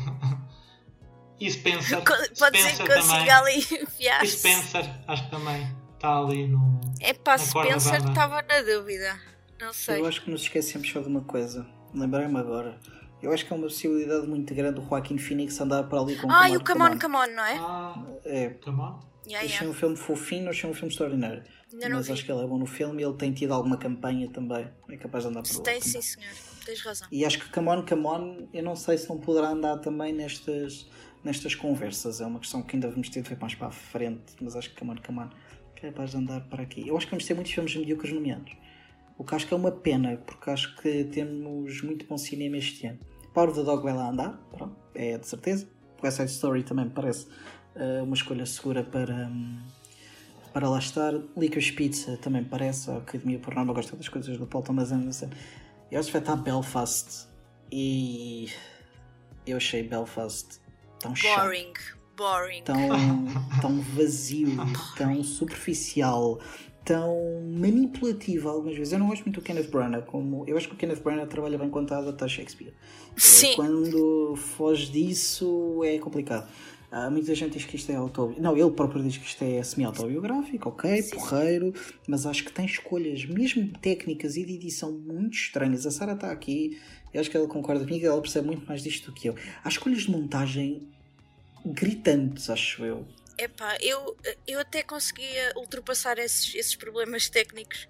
e 1.40 1.52
Spencer. 1.52 2.02
Pode 2.04 2.36
Spencer 2.36 2.76
ser 2.76 2.84
que 2.84 2.96
consiga 2.96 3.38
ali 3.40 3.58
enfiar. 3.84 4.24
E 4.24 4.28
Spencer, 4.28 4.90
acho 5.08 5.26
que 5.26 5.32
também 5.32 5.76
está 5.96 6.18
ali 6.18 6.48
no. 6.48 6.80
É 7.00 7.14
pá, 7.14 7.38
Spencer 7.38 8.08
estava 8.08 8.42
na 8.42 8.62
dúvida. 8.62 9.20
Não 9.60 9.74
sei. 9.74 10.00
Eu 10.00 10.06
acho 10.06 10.22
que 10.22 10.32
nos 10.32 10.42
esquecemos 10.42 10.90
só 10.90 11.02
de 11.02 11.08
uma 11.08 11.22
coisa. 11.22 11.66
Lembrei-me 11.94 12.38
agora. 12.38 12.80
Eu 13.22 13.34
acho 13.34 13.46
que 13.46 13.52
é 13.52 13.56
uma 13.56 13.64
possibilidade 13.64 14.26
muito 14.28 14.54
grande 14.56 14.80
o 14.80 14.88
Joaquim 14.88 15.18
Phoenix 15.18 15.60
andar 15.60 15.84
para 15.84 16.00
ali 16.00 16.16
com 16.16 16.32
Ah, 16.32 16.50
e 16.50 16.56
o 16.56 16.64
Come 16.64 16.84
On, 16.84 16.98
Come 16.98 17.16
On, 17.18 17.28
não 17.28 17.44
é? 17.44 17.58
Ah, 17.60 18.04
é. 18.24 18.50
Come 18.64 18.82
On? 18.82 19.00
Yeah, 19.30 19.46
achei 19.46 19.60
yeah. 19.60 19.70
um 19.70 19.74
filme 19.74 19.96
fofinho, 19.96 20.50
achei 20.50 20.68
um 20.68 20.74
filme 20.74 20.90
extraordinário. 20.90 21.44
Não 21.72 21.90
Mas 21.92 22.10
acho 22.10 22.26
que 22.26 22.32
ele 22.32 22.42
é 22.42 22.48
bom 22.48 22.58
no 22.58 22.66
filme 22.66 23.04
e 23.04 23.06
ele 23.06 23.14
tem 23.16 23.32
tido 23.32 23.54
alguma 23.54 23.78
campanha 23.78 24.28
também. 24.30 24.68
É 24.90 24.98
capaz 24.98 25.24
de 25.24 25.30
andar 25.30 25.44
por 25.44 25.56
lá. 25.56 25.64
Tem, 25.64 25.80
sim, 25.80 26.02
senhor. 26.02 26.34
Tens 26.66 26.82
razão. 26.82 27.08
E 27.12 27.24
acho 27.24 27.40
que 27.40 27.50
Come 27.52 27.70
On, 27.70 27.86
Come 27.86 28.06
On, 28.08 28.48
eu 28.52 28.64
não 28.64 28.76
sei 28.76 28.98
se 28.98 29.08
não 29.08 29.20
poderá 29.20 29.50
andar 29.50 29.78
também 29.78 30.12
nestas, 30.12 30.90
nestas 31.24 31.54
conversas. 31.54 32.22
É 32.22 32.26
uma 32.26 32.40
questão 32.40 32.64
que 32.64 32.76
ainda 32.76 32.90
vamos 32.90 33.10
ter 33.10 33.22
de 33.22 33.30
ver 33.30 33.38
mais 33.40 33.54
para 33.54 33.68
a 33.68 33.72
frente. 33.72 34.34
Mas 34.42 34.56
acho 34.56 34.72
que 34.72 34.78
Come 34.78 34.94
On, 34.94 34.96
Come 35.06 35.20
On 35.20 35.30
é 35.76 35.80
capaz 35.80 36.10
de 36.10 36.18
andar 36.18 36.42
para 36.50 36.64
aqui. 36.64 36.88
Eu 36.88 36.98
acho 36.98 37.06
que 37.06 37.12
vamos 37.12 37.26
ter 37.26 37.36
muitos 37.36 37.52
filmes 37.52 37.76
medíocres 37.76 38.12
nomeados. 38.12 38.52
O 39.16 39.24
que 39.24 39.36
acho 39.36 39.46
que 39.46 39.54
é 39.54 39.58
uma 39.58 39.72
pena, 39.72 40.18
porque 40.26 40.50
acho 40.50 40.76
que 40.78 41.04
temos 41.04 41.82
muito 41.84 42.06
bom 42.08 42.18
cinema 42.18 42.58
este 42.58 42.88
ano. 42.88 43.00
Power 43.34 43.54
the 43.54 43.64
Dog 43.64 43.84
vai 43.84 43.94
lá 43.94 44.10
andar, 44.10 44.38
pronto, 44.52 44.76
é 44.96 45.18
de 45.18 45.28
certeza. 45.28 45.70
West 46.02 46.18
Side 46.18 46.32
Story 46.32 46.64
também 46.64 46.86
me 46.86 46.92
parece 46.92 47.28
uma 48.04 48.16
escolha 48.16 48.46
segura 48.46 48.84
para, 48.84 49.14
um, 49.14 49.60
para 50.54 50.70
lá 50.70 50.80
estar. 50.80 51.14
Licorice 51.38 51.74
Pizza 51.74 52.18
também 52.18 52.44
parece, 52.44 52.90
a 52.92 52.98
Academia 52.98 53.40
por 53.40 53.56
norma 53.56 53.74
gosta 53.74 53.96
das 53.96 54.08
coisas 54.08 54.38
do 54.38 54.46
Paul 54.46 54.64
Thomas 54.64 54.92
Anderson. 54.92 55.30
Eu 55.92 56.00
acho 56.00 56.08
que 56.08 56.14
vai 56.14 56.22
estar 56.22 56.36
Belfast 56.36 57.28
e 57.72 58.50
eu 59.46 59.58
achei 59.58 59.84
Belfast 59.84 60.60
tão 61.00 61.14
boring, 61.14 61.74
chato, 61.76 62.00
boring, 62.16 62.64
tão, 62.64 62.78
tão 63.62 63.82
vazio, 63.82 64.58
tão 64.98 65.24
superficial 65.24 66.40
tão 66.90 67.42
manipulativa 67.44 68.50
algumas 68.50 68.76
vezes. 68.76 68.94
Eu 68.94 69.00
não 69.00 69.08
gosto 69.08 69.24
muito 69.24 69.40
do 69.40 69.44
Kenneth 69.44 69.70
Branagh, 69.70 70.02
como 70.06 70.44
eu 70.48 70.58
acho 70.58 70.68
que 70.68 70.74
o 70.74 70.78
Kenneth 70.78 71.02
Branagh 71.04 71.28
trabalha 71.28 71.56
bem 71.56 71.70
quando 71.70 71.86
está 71.86 71.98
a 71.98 72.00
adaptar 72.00 72.28
Shakespeare. 72.28 72.74
Sim. 73.16 73.54
Quando 73.56 74.36
foge 74.36 74.92
disso 74.92 75.84
é 75.84 76.00
complicado. 76.00 76.50
Uh, 76.92 77.12
muita 77.12 77.36
gente 77.36 77.54
diz 77.54 77.66
que 77.66 77.76
isto 77.76 77.92
é 77.92 77.96
autobiográfico. 77.96 78.42
Não, 78.42 78.58
ele 78.58 78.72
próprio 78.72 79.04
diz 79.04 79.16
que 79.16 79.26
isto 79.26 79.44
é 79.44 79.62
semi-autobiográfico, 79.62 80.70
ok, 80.70 81.02
Sim. 81.04 81.16
porreiro, 81.16 81.74
mas 82.08 82.26
acho 82.26 82.44
que 82.44 82.52
tem 82.52 82.66
escolhas, 82.66 83.26
mesmo 83.26 83.72
técnicas 83.78 84.36
e 84.38 84.44
de 84.44 84.56
edição, 84.56 84.92
muito 84.92 85.36
estranhas. 85.36 85.86
A 85.86 85.92
Sara 85.92 86.14
está 86.14 86.32
aqui, 86.32 86.82
eu 87.14 87.22
acho 87.22 87.30
que 87.30 87.38
ela 87.38 87.48
concorda 87.48 87.86
comigo, 87.86 88.06
ela 88.06 88.20
percebe 88.20 88.48
muito 88.48 88.66
mais 88.66 88.82
disto 88.82 89.12
do 89.12 89.14
que 89.14 89.30
eu. 89.30 89.36
Há 89.64 89.70
escolhas 89.70 90.02
de 90.02 90.12
montagem 90.12 90.88
gritantes, 91.64 92.50
acho 92.50 92.84
eu. 92.84 93.08
Epá, 93.38 93.78
eu, 93.82 94.18
eu 94.48 94.60
até 94.60 94.82
conseguia 94.82 95.54
ultrapassar 95.56 96.18
esses, 96.18 96.56
esses 96.56 96.76
problemas 96.76 97.30
técnicos 97.30 97.88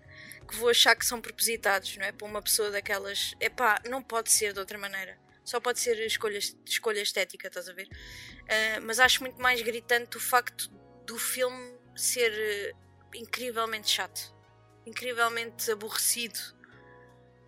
que 0.47 0.55
vou 0.57 0.69
achar 0.69 0.95
que 0.95 1.05
são 1.05 1.21
propositados, 1.21 1.95
não 1.97 2.05
é? 2.05 2.11
Para 2.11 2.27
uma 2.27 2.41
pessoa 2.41 2.69
daquelas. 2.69 3.33
Epá, 3.39 3.81
não 3.89 4.03
pode 4.03 4.31
ser 4.31 4.51
de 4.51 4.59
outra 4.59 4.77
maneira. 4.77 5.17
Só 5.49 5.59
pode 5.59 5.79
ser 5.79 5.99
escolha, 6.05 6.37
escolha 6.63 7.01
estética, 7.01 7.47
estás 7.47 7.67
a 7.67 7.73
ver? 7.73 7.87
Uh, 7.87 8.81
mas 8.83 8.99
acho 8.99 9.23
muito 9.23 9.41
mais 9.41 9.59
gritante 9.63 10.15
o 10.15 10.19
facto 10.19 10.69
do 11.07 11.17
filme 11.17 11.75
ser 11.95 12.31
uh, 12.31 13.17
incrivelmente 13.17 13.89
chato, 13.89 14.31
incrivelmente 14.85 15.71
aborrecido. 15.71 16.37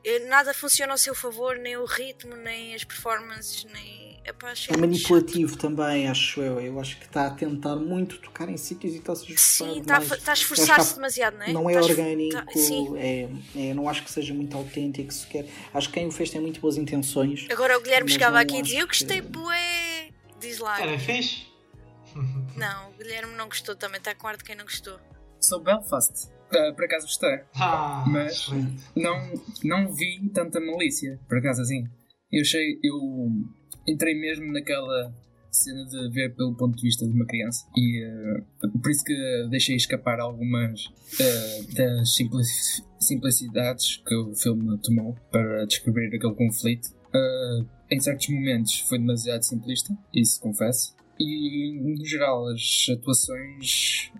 Uh, 0.05 0.27
nada 0.27 0.53
funciona 0.53 0.93
ao 0.93 0.97
seu 0.97 1.13
favor, 1.13 1.57
nem 1.57 1.77
o 1.77 1.85
ritmo, 1.85 2.35
nem 2.35 2.73
as 2.73 2.83
performances, 2.83 3.65
nem 3.65 4.11
Epá, 4.23 4.53
é 4.69 4.77
manipulativo 4.77 5.57
também, 5.57 6.07
acho 6.07 6.41
eu. 6.41 6.61
Eu 6.61 6.79
acho 6.79 6.97
que 6.97 7.05
está 7.05 7.25
a 7.25 7.31
tentar 7.31 7.75
muito 7.75 8.19
tocar 8.19 8.47
em 8.49 8.57
sítios 8.57 8.93
e 8.93 8.97
está-se 8.97 9.23
a 9.23 9.33
esforçar. 9.33 9.73
Sim, 9.73 9.79
está, 9.79 10.31
a 10.31 10.33
esforçar-se 10.33 10.95
demasiado, 10.95 11.37
não 11.37 11.45
é? 11.45 11.53
Não 11.53 11.69
é 11.69 11.73
tá 11.73 11.81
orgânico, 11.81 12.35
tá, 12.35 12.45
é, 12.97 13.27
é, 13.55 13.73
não 13.73 13.89
acho 13.89 14.03
que 14.03 14.11
seja 14.11 14.31
muito 14.31 14.55
autêntico 14.55 15.11
sequer. 15.11 15.47
Acho 15.73 15.87
que 15.87 15.95
quem 15.95 16.07
o 16.07 16.11
fez 16.11 16.29
tem 16.29 16.39
muito 16.39 16.61
boas 16.61 16.77
intenções. 16.77 17.47
Agora 17.49 17.77
o 17.77 17.81
Guilherme 17.81 18.11
chegava 18.11 18.39
aqui 18.39 18.57
e 18.57 18.61
dizia: 18.61 18.81
Eu 18.81 18.87
gostei, 18.87 19.21
que... 19.21 19.27
bué. 19.27 20.09
Diz 20.39 20.59
lá. 20.59 20.79
Era 20.79 20.99
fixe? 20.99 21.47
Não, 22.55 22.89
o 22.89 22.93
Guilherme 22.93 23.33
não 23.35 23.47
gostou 23.47 23.75
também, 23.75 23.97
está 23.97 24.13
com 24.13 24.27
ar 24.27 24.37
de 24.37 24.43
quem 24.43 24.55
não 24.55 24.65
gostou. 24.65 24.99
Sou 25.39 25.59
Belfast. 25.59 26.29
Uh, 26.53 26.75
por 26.75 26.85
acaso 26.85 27.05
gostei. 27.05 27.39
Ah, 27.55 28.03
mas 28.07 28.49
não, 28.95 29.33
não 29.63 29.93
vi 29.93 30.29
tanta 30.33 30.59
malícia, 30.59 31.19
por 31.27 31.37
acaso 31.37 31.61
assim. 31.61 31.87
Eu 32.31 32.41
achei. 32.41 32.79
Eu 32.83 33.29
entrei 33.87 34.13
mesmo 34.15 34.51
naquela 34.51 35.13
cena 35.51 35.85
de 35.85 36.09
ver 36.09 36.33
pelo 36.33 36.55
ponto 36.55 36.75
de 36.77 36.83
vista 36.83 37.05
de 37.05 37.13
uma 37.13 37.25
criança 37.25 37.65
e 37.75 38.05
uh, 38.05 38.79
por 38.81 38.89
isso 38.89 39.03
que 39.03 39.47
deixei 39.49 39.75
escapar 39.75 40.19
algumas 40.19 40.85
uh, 40.85 41.75
das 41.75 42.15
simplicidades 42.99 43.97
que 43.97 44.15
o 44.15 44.33
filme 44.33 44.77
tomou 44.79 45.15
para 45.29 45.65
descrever 45.65 46.07
aquele 46.15 46.35
conflito. 46.35 46.87
Uh, 47.13 47.67
em 47.91 47.99
certos 47.99 48.29
momentos 48.29 48.79
foi 48.87 48.97
demasiado 48.97 49.43
simplista, 49.43 49.93
isso 50.13 50.39
confesso. 50.39 50.95
E 51.21 51.79
no 51.79 52.03
geral 52.03 52.47
as 52.47 52.87
atuações 52.91 54.11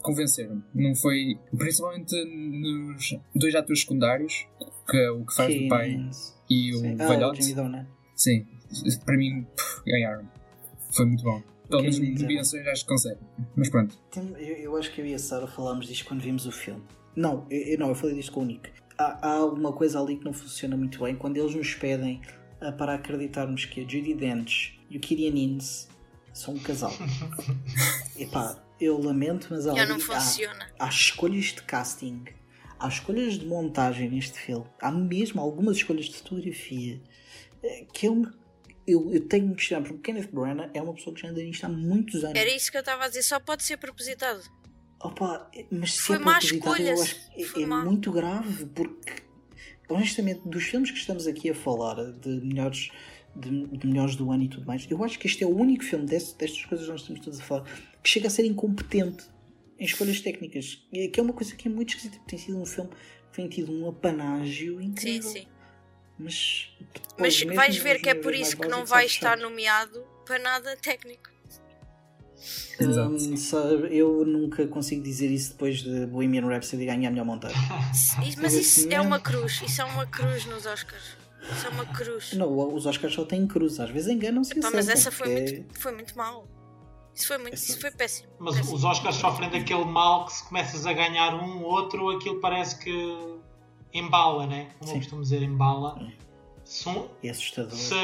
convenceram. 0.00 0.62
Não 0.74 0.94
foi. 0.94 1.38
Principalmente 1.56 2.14
nos 2.24 3.18
dois 3.34 3.54
atores 3.54 3.82
secundários, 3.82 4.46
que 4.88 4.96
é 4.96 5.10
o 5.10 5.26
que 5.26 5.34
faz 5.34 5.52
Sim. 5.52 5.62
do 5.62 5.68
pai 5.68 6.10
e 6.48 6.74
o 6.74 6.78
Sim. 6.78 6.96
velhote. 6.96 7.54
Ah, 7.58 7.86
Sim, 8.16 8.46
para 9.04 9.16
mim, 9.16 9.46
ganharam. 9.86 10.26
Foi 10.92 11.04
muito 11.04 11.22
bom. 11.22 11.42
Pelo 11.68 11.82
menos 11.82 11.98
combinações 11.98 12.66
acho 12.66 12.82
que 12.82 12.88
consegue. 12.88 13.20
Mas 13.56 13.68
pronto. 13.68 13.98
Eu, 14.38 14.56
eu, 14.56 14.76
acho 14.76 14.92
que 14.92 15.00
eu 15.00 15.06
e 15.06 15.14
a 15.14 15.18
Sara 15.18 15.46
falámos 15.46 15.86
disto 15.86 16.06
quando 16.06 16.20
vimos 16.20 16.46
o 16.46 16.52
filme. 16.52 16.82
Não, 17.14 17.46
eu, 17.50 17.78
não, 17.78 17.88
eu 17.88 17.94
falei 17.94 18.16
disto 18.16 18.32
com 18.32 18.40
o 18.40 18.44
Nick. 18.44 18.70
Há, 18.98 19.26
há 19.26 19.32
alguma 19.34 19.72
coisa 19.72 20.00
ali 20.00 20.16
que 20.16 20.24
não 20.24 20.32
funciona 20.32 20.76
muito 20.76 21.02
bem 21.02 21.14
quando 21.14 21.36
eles 21.36 21.54
nos 21.54 21.74
pedem 21.74 22.20
para 22.78 22.94
acreditarmos 22.94 23.64
que 23.64 23.80
a 23.80 23.88
Judy 23.88 24.14
Dench 24.14 24.78
e 24.88 24.96
o 24.96 25.00
Kirian 25.00 25.34
Innes 25.34 25.88
são 26.32 26.54
um 26.54 26.58
casal. 26.58 26.92
Epá, 28.16 28.62
eu 28.80 29.00
lamento, 29.00 29.48
mas 29.50 29.66
há, 29.66 29.86
não 29.86 30.00
funciona. 30.00 30.70
Há, 30.78 30.86
há 30.86 30.88
escolhas 30.88 31.46
de 31.46 31.62
casting, 31.62 32.24
há 32.78 32.88
escolhas 32.88 33.38
de 33.38 33.46
montagem 33.46 34.10
neste 34.10 34.38
filme, 34.38 34.66
há 34.80 34.90
mesmo 34.90 35.40
algumas 35.40 35.76
escolhas 35.76 36.06
de 36.06 36.16
fotografia 36.16 37.00
eh, 37.62 37.86
que 37.92 38.06
eu 38.06 38.14
me 38.14 38.28
eu, 38.84 39.12
eu 39.12 39.28
tenho 39.28 39.50
que 39.50 39.56
questionar, 39.56 39.82
porque 39.86 39.98
Kenneth 39.98 40.32
Branagh 40.32 40.70
é 40.74 40.82
uma 40.82 40.92
pessoa 40.92 41.14
que 41.14 41.22
já 41.22 41.28
anda 41.28 41.40
nisto 41.40 41.64
há 41.64 41.68
muitos 41.68 42.24
anos. 42.24 42.36
Era 42.36 42.50
isso 42.50 42.68
que 42.68 42.76
eu 42.76 42.80
estava 42.80 43.04
a 43.04 43.08
dizer, 43.08 43.22
só 43.22 43.38
pode 43.38 43.62
ser 43.62 43.76
propositado. 43.76 44.42
Opa, 45.00 45.48
mas 45.70 45.94
se 45.94 46.00
Foi 46.00 46.16
é 46.16 46.38
escolha. 46.38 46.90
eu 46.90 47.02
acho 47.02 47.30
que 47.30 47.60
é, 47.60 47.62
é 47.62 47.66
muito 47.66 48.10
grave, 48.10 48.66
porque 48.66 49.22
honestamente, 49.88 50.48
dos 50.48 50.64
filmes 50.64 50.90
que 50.90 50.98
estamos 50.98 51.26
aqui 51.26 51.50
a 51.50 51.54
falar, 51.54 51.96
de 52.12 52.28
melhores, 52.28 52.90
de, 53.34 53.66
de 53.66 53.86
melhores 53.86 54.16
do 54.16 54.30
ano 54.30 54.44
e 54.44 54.48
tudo 54.48 54.66
mais, 54.66 54.86
eu 54.90 55.02
acho 55.02 55.18
que 55.18 55.26
este 55.26 55.42
é 55.42 55.46
o 55.46 55.56
único 55.56 55.84
filme 55.84 56.06
desse, 56.06 56.36
destas 56.36 56.64
coisas 56.64 56.86
que 56.86 56.92
nós 56.92 57.00
estamos 57.00 57.20
todos 57.20 57.40
a 57.40 57.42
falar 57.42 57.64
que 58.02 58.08
chega 58.08 58.26
a 58.26 58.30
ser 58.30 58.44
incompetente 58.44 59.24
em 59.78 59.84
escolhas 59.84 60.20
técnicas. 60.20 60.86
E 60.92 61.08
que 61.08 61.18
é 61.18 61.22
uma 61.22 61.32
coisa 61.32 61.54
que 61.56 61.68
é 61.68 61.70
muito 61.70 61.90
esquisita, 61.90 62.16
porque 62.16 62.30
tem 62.30 62.38
sido 62.38 62.60
um 62.60 62.66
filme 62.66 62.90
que 62.90 63.36
tem 63.36 63.48
tido 63.48 63.72
um 63.72 63.88
apanágio 63.88 64.80
incrível. 64.80 65.30
Sim, 65.30 65.40
sim. 65.40 65.46
Mas, 66.18 66.68
mas 67.18 67.42
vais 67.42 67.76
ver 67.78 68.00
que 68.00 68.08
é 68.08 68.14
por 68.14 68.34
isso 68.34 68.56
que 68.56 68.68
não 68.68 68.84
vai 68.84 69.06
estar 69.06 69.36
nomeado 69.36 70.04
para 70.24 70.38
nada 70.38 70.76
técnico. 70.76 71.30
Um, 72.80 73.36
sabe, 73.36 73.96
eu 73.96 74.24
nunca 74.24 74.66
consigo 74.66 75.02
dizer 75.02 75.30
isso 75.30 75.52
depois 75.52 75.82
de 75.82 76.06
Bohemian 76.06 76.46
Rhapsody 76.46 76.84
ganhar 76.84 77.08
a 77.08 77.10
melhor 77.10 77.24
montagem. 77.24 77.56
mas 78.40 78.54
isso 78.54 78.88
é 78.90 79.00
uma 79.00 79.20
cruz, 79.20 79.62
isso 79.64 79.80
é 79.80 79.84
uma 79.84 80.06
cruz 80.06 80.44
nos 80.46 80.66
Oscars. 80.66 81.21
Isso 81.50 81.66
é 81.66 81.70
uma 81.70 81.86
cruz. 81.86 82.32
Não, 82.34 82.74
os 82.74 82.86
Oscars 82.86 83.14
só 83.14 83.24
têm 83.24 83.46
cruz, 83.46 83.80
às 83.80 83.90
vezes 83.90 84.08
enganam-se. 84.08 84.58
Mas 84.60 84.88
essa 84.88 85.10
foi, 85.10 85.32
é... 85.32 85.40
muito, 85.40 85.80
foi 85.80 85.92
muito 85.92 86.16
mal. 86.16 86.46
Isso 87.14 87.26
foi, 87.26 87.38
muito, 87.38 87.54
isso 87.54 87.80
foi 87.80 87.90
péssimo. 87.90 88.32
Mas 88.38 88.56
péssimo. 88.56 88.76
os 88.76 88.84
Oscars 88.84 89.16
sofrem 89.16 89.50
daquele 89.50 89.84
mal 89.84 90.24
que 90.26 90.32
se 90.32 90.44
começas 90.44 90.86
a 90.86 90.92
ganhar 90.92 91.34
um, 91.34 91.62
outro, 91.62 92.10
aquilo 92.10 92.40
parece 92.40 92.78
que 92.78 93.38
embala, 93.92 94.46
né? 94.46 94.70
Como 94.78 94.86
Sim. 94.88 94.94
eu 94.94 95.00
costumo 95.00 95.22
dizer, 95.22 95.42
embala. 95.42 95.98
Se, 96.64 96.88
é 97.22 97.28
assustador. 97.28 97.76
Se, 97.76 97.94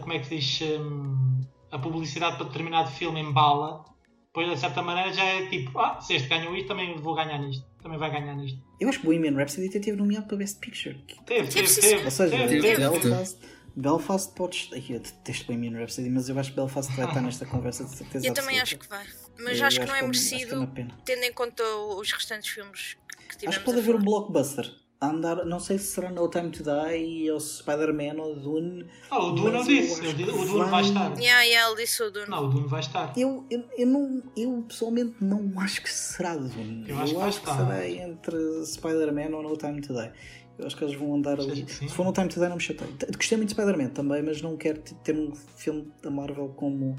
como 0.00 0.12
é 0.12 0.18
que 0.18 0.36
diz? 0.36 0.60
Um, 0.78 1.40
a 1.70 1.78
publicidade 1.78 2.36
para 2.36 2.46
determinado 2.46 2.90
filme 2.90 3.20
embala, 3.20 3.84
depois 4.32 4.48
de 4.48 4.60
certa 4.60 4.80
maneira 4.80 5.12
já 5.12 5.24
é 5.24 5.46
tipo, 5.46 5.76
ah, 5.78 6.00
se 6.00 6.14
este 6.14 6.28
ganhou 6.28 6.56
isto, 6.56 6.68
também 6.68 6.96
vou 6.96 7.14
ganhar 7.14 7.38
nisto. 7.38 7.66
Também 7.82 7.98
vai 7.98 8.10
ganhar 8.12 8.34
nisto. 8.36 8.62
Eu 8.78 8.88
acho 8.88 9.00
que 9.00 9.06
Bohemian 9.06 9.34
Rhapsody 9.34 9.66
até 9.66 9.80
teve 9.80 9.96
nomeado 9.96 10.26
para 10.26 10.36
Best 10.36 10.60
Picture. 10.60 10.96
Teve, 11.26 11.48
teve, 11.48 11.80
teve. 11.80 12.04
Ou 12.04 12.10
seja, 12.10 12.36
teve, 12.46 12.76
Belfast, 12.76 13.38
Belfast 13.74 14.34
podes. 14.34 14.70
Eu 14.88 15.00
detesto 15.00 15.46
Bohemian 15.46 15.76
Rhapsody, 15.78 16.10
mas 16.10 16.28
eu 16.28 16.38
acho 16.38 16.50
que 16.50 16.56
Belfast 16.56 16.92
vai 16.92 17.06
estar 17.08 17.20
nesta 17.20 17.44
conversa 17.44 17.84
de 17.84 17.90
certeza. 17.90 18.26
Eu 18.26 18.32
também 18.32 18.60
absoluta. 18.60 18.62
acho 18.62 18.78
que 18.78 18.88
vai. 18.88 19.44
Mas 19.44 19.58
Eu 19.58 19.66
acho 19.66 19.80
que 19.80 19.86
não 19.86 19.94
é 19.96 20.02
merecido, 20.02 20.62
é 20.76 20.86
tendo 21.04 21.24
em 21.24 21.32
conta 21.32 21.64
os 21.64 22.12
restantes 22.12 22.50
filmes 22.50 22.96
que 23.28 23.36
tivemos. 23.36 23.56
Acho 23.56 23.58
que 23.58 23.64
pode 23.64 23.78
haver 23.78 23.96
um 23.96 24.04
blockbuster. 24.04 24.70
A 25.02 25.08
andar, 25.08 25.46
não 25.46 25.58
sei 25.58 25.78
se 25.78 25.86
será 25.94 26.10
No 26.10 26.28
Time 26.28 26.50
to 26.50 26.62
Die 26.62 27.30
ou 27.30 27.40
Spider-Man 27.40 28.20
ou 28.22 28.36
Dune. 28.36 28.86
Ah, 29.10 29.18
o 29.24 29.30
Dune 29.32 29.48
eu 29.48 29.54
eu 29.54 29.64
disse. 29.64 29.92
acho 29.94 30.04
eu 30.04 30.14
que 30.14 30.22
O 30.24 30.44
Dune 30.44 30.70
vai 30.70 30.82
estar. 30.82 31.18
Yeah, 31.18 31.42
yeah, 31.42 31.68
ele 31.70 31.80
disse 31.82 32.02
o 32.02 32.10
Dune. 32.10 32.28
Não, 32.28 32.44
o 32.44 32.48
Dune 32.50 32.68
vai 32.68 32.80
estar. 32.80 33.12
Eu, 33.16 33.46
eu, 33.50 33.64
eu, 33.78 33.86
não, 33.86 34.22
eu 34.36 34.62
pessoalmente 34.68 35.14
não 35.22 35.58
acho 35.58 35.82
que 35.82 35.90
será 35.90 36.36
Dune. 36.36 36.84
Eu 36.86 36.98
acho 36.98 37.14
que 37.14 37.18
vai 37.18 37.28
estar. 37.30 37.56
será 37.56 37.88
entre 37.88 38.66
Spider-Man 38.66 39.34
ou 39.36 39.42
No 39.42 39.56
Time 39.56 39.80
to 39.80 39.94
Die. 39.94 40.12
Eu 40.58 40.66
acho 40.66 40.76
que 40.76 40.84
eles 40.84 40.94
vão 40.94 41.14
andar 41.14 41.40
ali. 41.40 41.66
Se 41.66 41.88
for 41.88 42.04
No 42.04 42.12
Time 42.12 42.28
to 42.28 42.38
Die, 42.38 42.48
não 42.48 42.56
me 42.56 42.60
chatei. 42.62 42.86
Gostei 43.16 43.38
muito 43.38 43.48
de 43.48 43.54
Spider-Man 43.54 43.88
também, 43.94 44.22
mas 44.22 44.42
não 44.42 44.58
quero 44.58 44.82
ter 45.02 45.16
um 45.16 45.34
filme 45.34 45.90
da 46.02 46.10
Marvel 46.10 46.48
como. 46.50 46.96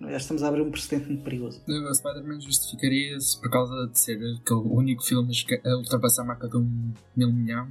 Já 0.00 0.16
estamos 0.16 0.42
a 0.42 0.48
abrir 0.48 0.62
um 0.62 0.70
precedente 0.70 1.08
muito 1.08 1.24
perigoso. 1.24 1.60
O 1.66 1.94
Spider-Man 1.94 2.40
justificaria-se 2.40 3.40
por 3.40 3.50
causa 3.50 3.88
de 3.88 3.98
ser 3.98 4.14
aquele 4.14 4.60
único 4.60 5.02
filme 5.02 5.32
a 5.64 5.76
ultrapassar 5.76 6.22
a 6.22 6.26
marca 6.26 6.48
de 6.48 6.56
um 6.56 6.92
mil 7.16 7.32
milhão, 7.32 7.68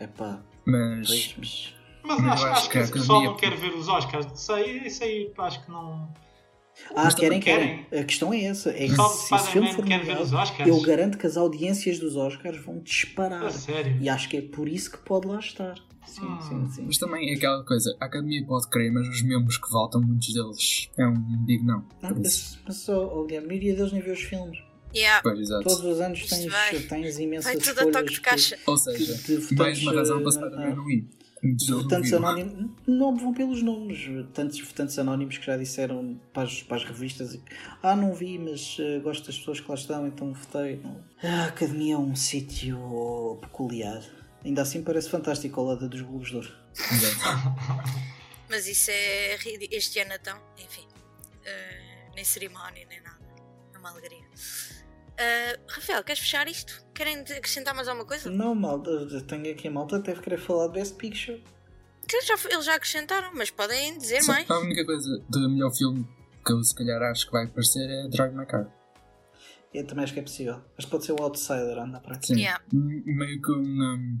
É 0.00 0.06
pá, 0.06 0.40
mas 0.64 1.06
pois, 1.08 1.34
mas. 1.38 1.74
Mas 2.04 2.20
acho, 2.20 2.30
acho 2.30 2.46
acho 2.46 2.62
que 2.66 2.72
que 2.72 2.78
a 2.78 2.80
esse 2.82 2.92
pessoal 2.92 3.22
não 3.22 3.36
quer 3.36 3.54
ver 3.56 3.74
os 3.74 3.86
Oscars. 3.86 4.26
Isso 4.32 4.52
aí, 4.52 4.86
isso 4.86 5.04
aí 5.04 5.30
acho 5.36 5.64
que 5.64 5.70
não. 5.70 6.08
Ah, 6.94 7.04
Mas 7.04 7.14
querem, 7.14 7.40
também 7.40 7.84
querem. 7.86 8.00
A 8.00 8.04
questão 8.04 8.32
é 8.32 8.44
essa. 8.44 8.70
É 8.70 8.86
que 8.88 8.94
Só 8.96 9.06
o 9.06 9.10
se 9.10 9.34
esse 9.34 9.50
filme 9.50 9.72
for 9.72 9.82
nomeado, 9.84 10.34
eu 10.66 10.80
garanto 10.80 11.18
que 11.18 11.26
as 11.26 11.36
audiências 11.36 11.98
dos 11.98 12.16
Oscars 12.16 12.58
vão 12.64 12.78
disparar. 12.80 13.44
A 13.44 13.50
sério. 13.50 13.96
E 14.00 14.08
acho 14.08 14.28
que 14.28 14.36
é 14.36 14.42
por 14.42 14.68
isso 14.68 14.90
que 14.92 14.98
pode 14.98 15.26
lá 15.26 15.38
estar. 15.38 15.74
Sim, 16.06 16.22
Hum. 16.24 16.40
sim, 16.40 16.70
sim. 16.70 16.82
Mas 16.86 16.96
também 16.96 17.30
é 17.30 17.36
aquela 17.36 17.62
coisa, 17.64 17.94
a 18.00 18.06
academia 18.06 18.42
pode 18.46 18.66
crer, 18.70 18.90
mas 18.90 19.06
os 19.08 19.20
membros 19.22 19.58
que 19.58 19.70
votam, 19.70 20.00
muitos 20.00 20.32
deles, 20.32 20.88
é 20.98 21.06
um 21.06 21.44
big 21.44 21.62
não. 21.62 21.84
Isso, 22.24 22.58
mas, 22.66 22.78
mas 22.78 22.88
ó, 22.88 23.06
ó, 23.20 23.24
Guilherme, 23.24 23.44
a 23.44 23.48
maioria 23.48 23.76
deles 23.76 23.92
nem 23.92 24.00
vê 24.00 24.12
os 24.12 24.22
filmes. 24.22 24.58
Yeah. 24.96 25.20
pois, 25.22 25.38
exato. 25.38 25.64
Todos 25.64 25.84
os 25.84 26.00
anos 26.00 26.26
tens, 26.26 26.46
vai- 26.46 26.78
tens 26.80 27.18
imensas 27.18 27.52
Vai 27.52 27.56
tudo 27.62 27.80
a 27.88 27.92
toque 27.92 28.10
de 28.14 28.20
caixa. 28.22 28.56
Ou 28.66 28.74
que- 28.74 28.80
seja, 28.80 29.14
de 29.16 29.36
votantes, 29.36 29.52
mais 29.58 29.82
uma 29.82 29.92
razão 29.92 30.22
para 30.22 30.46
ah, 30.46 30.74
não 30.74 30.90
ir. 30.90 31.02
Muitos 31.02 31.27
de 31.42 31.72
votantes 31.72 32.12
anónimos 32.12 32.70
não 32.86 33.16
vão 33.16 33.32
pelos 33.32 33.62
nomes. 33.62 33.98
Tantos 34.34 34.60
votantes 34.60 34.98
anónimos 34.98 35.38
que 35.38 35.46
já 35.46 35.56
disseram 35.56 36.20
para 36.32 36.42
as, 36.44 36.62
para 36.62 36.76
as 36.76 36.84
revistas 36.84 37.38
Ah, 37.82 37.94
não 37.94 38.12
vi, 38.14 38.38
mas 38.38 38.76
eh, 38.80 38.98
gosto 39.00 39.26
das 39.26 39.38
pessoas 39.38 39.60
que 39.60 39.68
lá 39.68 39.74
estão, 39.74 40.06
então 40.06 40.32
votei. 40.32 40.80
A 41.22 41.44
academia 41.46 41.94
é 41.94 41.98
um 41.98 42.14
sítio 42.16 43.38
peculiar. 43.40 44.02
Ainda 44.44 44.62
assim 44.62 44.82
parece 44.82 45.08
fantástico 45.10 45.60
ao 45.60 45.66
lado 45.66 45.88
dos 45.88 46.00
Globos 46.00 46.28
de 46.30 46.36
Ouro. 46.36 46.52
Mas 48.48 48.66
isso 48.66 48.90
é 48.90 49.36
este 49.72 49.98
ano 50.00 50.14
então, 50.14 50.40
enfim. 50.56 50.86
eh, 51.44 52.10
nem 52.14 52.24
cerimónia, 52.24 52.86
nem 52.88 53.00
nada. 53.02 53.18
É 53.74 53.78
uma 53.78 53.90
alegria. 53.90 54.24
Eh, 55.18 55.58
Rafael, 55.68 56.04
queres 56.04 56.20
fechar 56.20 56.46
isto? 56.48 56.72
Querem 56.94 57.22
de- 57.24 57.32
acrescentar 57.32 57.74
mais 57.74 57.88
alguma 57.88 58.06
coisa? 58.06 58.30
Não, 58.30 58.54
malta, 58.54 58.88
eu 58.90 59.20
tenho 59.26 59.50
aqui 59.50 59.66
a 59.68 59.70
malta, 59.70 59.98
deve 59.98 60.20
querer 60.20 60.38
falar 60.38 60.68
de 60.68 60.74
Best 60.74 60.94
Picture. 60.96 61.42
Que 62.08 62.16
eles 62.16 62.26
já, 62.26 62.34
eles 62.50 62.64
já 62.64 62.74
acrescentaram, 62.74 63.30
mas 63.34 63.50
podem 63.50 63.98
dizer 63.98 64.22
Só- 64.22 64.32
mais. 64.32 64.48
A 64.50 64.58
única 64.60 64.84
coisa 64.86 65.22
do 65.28 65.50
melhor 65.50 65.70
filme 65.74 66.06
que 66.46 66.52
eu 66.52 66.62
se 66.62 66.74
calhar 66.74 67.02
acho 67.02 67.26
que 67.26 67.32
vai 67.32 67.44
aparecer 67.46 67.88
é 67.90 68.08
Drive 68.08 68.34
My 68.34 68.46
Car. 68.46 68.72
Eu 69.74 69.86
também 69.86 70.04
acho 70.04 70.14
que 70.14 70.20
é 70.20 70.22
possível. 70.22 70.62
Mas 70.76 70.86
pode 70.86 71.04
ser 71.04 71.12
o 71.12 71.22
Outsider, 71.22 71.78
anda 71.78 72.00
para. 72.00 72.18
Sim. 72.22 72.36
Yeah. 72.36 72.64
Meio 72.72 73.42
que 73.42 73.52
um, 73.52 73.58
um, 73.60 74.18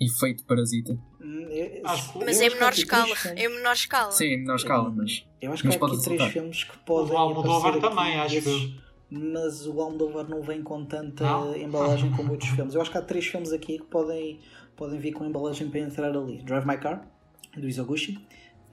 efeito 0.00 0.44
parasita. 0.46 0.92
Hum, 1.20 1.46
eu- 1.50 1.82
Acho 1.86 2.12
que- 2.12 2.24
Mas 2.24 2.40
eu 2.40 2.46
é 2.46 2.48
que 2.48 2.54
menor 2.54 2.68
aqui 2.68 2.78
escala. 2.80 3.16
filmes- 3.16 3.42
É 3.42 3.48
menor 3.48 3.72
escala. 3.74 4.12
Sim, 4.12 4.24
em 4.24 4.38
menor 4.38 4.56
escala, 4.56 4.90
mas. 4.90 5.26
Eu 5.42 5.52
acho 5.52 5.62
que 5.62 5.66
Mas 5.68 5.76
há 5.76 5.78
pode 5.80 5.94
aqui 5.96 6.04
três 6.04 6.32
filmes 6.32 6.64
que 6.64 6.78
podem. 6.78 7.12
O 7.12 7.18
Almodóvar 7.18 7.78
também, 7.80 8.18
acho 8.18 8.36
esses, 8.36 8.80
Mas 9.10 9.66
o 9.66 9.80
Almodóvar 9.80 10.28
não 10.28 10.42
vem 10.42 10.62
com 10.62 10.84
tanta 10.84 11.24
Não? 11.24 11.56
embalagem 11.56 12.10
como 12.12 12.32
outros 12.32 12.50
filmes. 12.50 12.74
Eu 12.74 12.80
acho 12.82 12.90
que 12.90 12.98
há 12.98 13.02
três 13.02 13.26
filmes 13.26 13.52
aqui 13.52 13.78
que 13.78 13.86
podem, 13.86 14.40
podem 14.76 14.98
vir 14.98 15.12
com 15.12 15.24
embalagem 15.24 15.68
para 15.70 15.80
entrar 15.80 16.14
ali: 16.16 16.42
Drive 16.42 16.66
My 16.66 16.76
Car, 16.76 17.08
do 17.56 17.66
Izoguchi, 17.66 18.18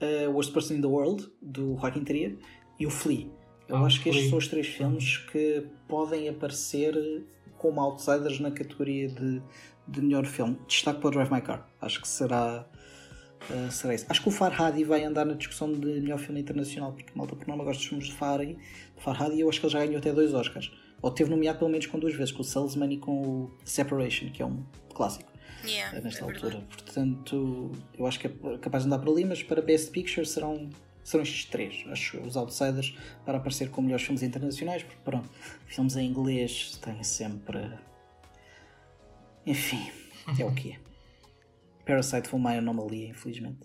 uh, 0.02 0.30
Worst 0.30 0.52
Person 0.52 0.74
in 0.74 0.80
the 0.82 0.86
World, 0.86 1.26
do 1.40 1.76
Joaquin 1.76 2.04
Trier, 2.04 2.36
e 2.78 2.86
o 2.86 2.90
Flea. 2.90 3.28
Eu 3.68 3.76
Ah, 3.76 3.80
acho 3.86 4.00
que 4.02 4.10
estes 4.10 4.28
são 4.28 4.38
os 4.38 4.46
três 4.46 4.66
filmes 4.66 5.16
que 5.32 5.66
podem 5.88 6.28
aparecer 6.28 7.24
como 7.58 7.80
outsiders 7.80 8.38
na 8.38 8.50
categoria 8.50 9.08
de, 9.08 9.42
de 9.88 10.02
melhor 10.02 10.24
filme. 10.26 10.58
Destaque 10.68 11.00
para 11.00 11.08
o 11.08 11.10
Drive 11.10 11.32
My 11.32 11.40
Car. 11.40 11.66
Acho 11.80 12.00
que 12.02 12.06
será. 12.06 12.66
Uh, 13.50 13.70
será 13.70 13.94
isso. 13.94 14.06
Acho 14.08 14.22
que 14.22 14.28
o 14.28 14.32
Farhadi 14.32 14.82
vai 14.84 15.04
andar 15.04 15.24
na 15.24 15.34
discussão 15.34 15.72
de 15.72 16.00
melhor 16.00 16.18
filme 16.18 16.40
internacional, 16.40 16.92
porque 16.92 17.12
malta 17.14 17.36
por 17.36 17.46
norma 17.46 17.64
gosta 17.64 17.78
dos 17.78 17.88
filmes 17.88 18.06
de 18.08 18.14
Farhadi, 18.14 18.54
de 18.54 19.02
Farhadi 19.02 19.36
e 19.36 19.40
eu 19.40 19.48
acho 19.48 19.60
que 19.60 19.66
ele 19.66 19.72
já 19.72 19.78
ganhou 19.80 19.98
até 19.98 20.12
dois 20.12 20.34
Oscars. 20.34 20.72
Ou 21.00 21.10
teve 21.10 21.30
nomeado 21.30 21.58
pelo 21.58 21.70
menos 21.70 21.86
com 21.86 21.98
duas 21.98 22.14
vezes, 22.14 22.32
com 22.32 22.42
o 22.42 22.44
Salesman 22.44 22.92
e 22.92 22.98
com 22.98 23.12
o 23.12 23.50
Separation, 23.64 24.30
que 24.30 24.42
é 24.42 24.46
um 24.46 24.64
clássico 24.92 25.36
Yeah, 25.64 25.98
uh, 25.98 26.02
nesta 26.02 26.20
é 26.20 26.24
altura. 26.24 26.40
verdade. 26.40 26.66
Portanto, 26.66 27.72
eu 27.98 28.06
acho 28.06 28.20
que 28.20 28.26
é 28.26 28.58
capaz 28.60 28.84
de 28.84 28.88
andar 28.88 28.98
por 28.98 29.10
ali, 29.12 29.24
mas 29.24 29.42
para 29.42 29.60
Best 29.60 29.90
Picture 29.90 30.26
serão, 30.26 30.70
serão 31.02 31.22
estes 31.22 31.44
três, 31.46 31.84
acho, 31.88 32.18
os 32.20 32.36
outsiders, 32.36 32.96
para 33.24 33.38
aparecer 33.38 33.70
como 33.70 33.86
melhores 33.86 34.04
filmes 34.04 34.22
internacionais, 34.22 34.82
porque 34.82 34.98
pronto, 35.04 35.28
filmes 35.66 35.96
em 35.96 36.06
inglês 36.06 36.78
têm 36.82 37.02
sempre. 37.02 37.70
Enfim, 39.44 39.90
é 40.38 40.44
o 40.44 40.52
que 40.52 40.72
é. 40.72 40.85
Parasite 41.86 42.28
foi 42.28 42.38
uma 42.38 42.50
anomalia, 42.52 43.08
infelizmente. 43.08 43.60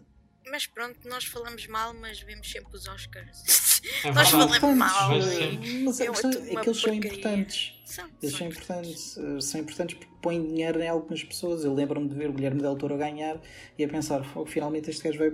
Mas 0.49 0.65
pronto, 0.65 0.97
nós 1.07 1.25
falamos 1.25 1.65
mal, 1.67 1.93
mas 1.93 2.19
vemos 2.21 2.49
sempre 2.51 2.75
os 2.75 2.87
Oscars. 2.87 3.81
É 4.03 4.11
Nós 4.11 4.29
falamos 4.29 4.59
mal. 4.75 5.09
Mas, 5.09 5.25
e- 5.27 5.93
sim. 5.93 6.03
A 6.03 6.05
É 6.05 6.11
questão 6.11 6.31
é 6.31 6.61
que 6.61 6.69
eles 6.69 6.81
são 6.81 6.93
importantes. 6.93 7.73
São, 7.85 8.05
Eles 8.21 8.31
são 8.31 8.37
são 8.39 8.47
importantes, 8.47 9.17
eh, 9.17 9.41
são 9.41 9.61
importantes 9.61 9.97
porque 9.97 10.13
põem 10.21 10.45
dinheiro 10.47 10.81
em 10.81 10.87
algumas 10.87 11.23
pessoas. 11.23 11.63
Eu 11.63 11.73
lembro-me 11.73 12.07
de 12.09 12.15
ver 12.15 12.29
o 12.29 12.33
Guilherme 12.33 12.61
Del 12.61 12.75
Toro 12.75 12.95
a 12.95 12.97
ganhar 12.97 13.39
e 13.77 13.83
a 13.83 13.87
pensar, 13.87 14.23
"Fogo, 14.23 14.45
finalmente 14.49 14.89
este 14.89 15.03
gajo 15.03 15.19
vai 15.19 15.31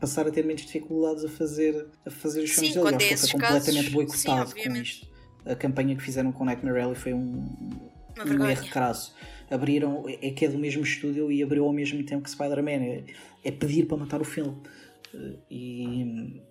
passar 0.00 0.26
a 0.26 0.30
ter 0.30 0.44
menos 0.44 0.62
dificuldades 0.62 1.24
a 1.24 1.28
fazer, 1.28 1.86
a 2.06 2.10
fazer 2.10 2.42
os 2.42 2.50
filmes 2.50 2.72
Sim, 2.72 2.82
dele. 2.82 2.88
é 3.04 3.06
ele 3.08 3.16
foi 3.16 3.16
casos, 3.16 3.32
completamente 3.32 3.86
sim, 3.86 3.90
boicotado 3.92 4.44
com 4.44 4.58
obviamente. 4.58 4.86
isto. 4.92 5.08
A 5.46 5.54
campanha 5.54 5.96
que 5.96 6.02
fizeram 6.02 6.32
com 6.32 6.44
Nightmare 6.44 6.80
Alley 6.80 6.94
foi 6.96 7.12
um, 7.14 7.44
um 8.18 8.46
erro 8.48 8.68
crasso. 8.70 9.14
Abriram, 9.50 10.04
é 10.06 10.30
que 10.30 10.44
é 10.44 10.48
do 10.48 10.58
mesmo 10.58 10.82
estúdio 10.82 11.30
e 11.30 11.42
abriu 11.42 11.64
ao 11.64 11.72
mesmo 11.72 12.02
tempo 12.04 12.22
que 12.22 12.30
Spider-Man. 12.30 12.84
É, 12.84 13.04
é 13.44 13.50
pedir 13.50 13.86
para 13.86 13.96
matar 13.96 14.20
o 14.20 14.24
filme. 14.24 14.56
Eh, 15.14 15.36
E, 15.50 16.42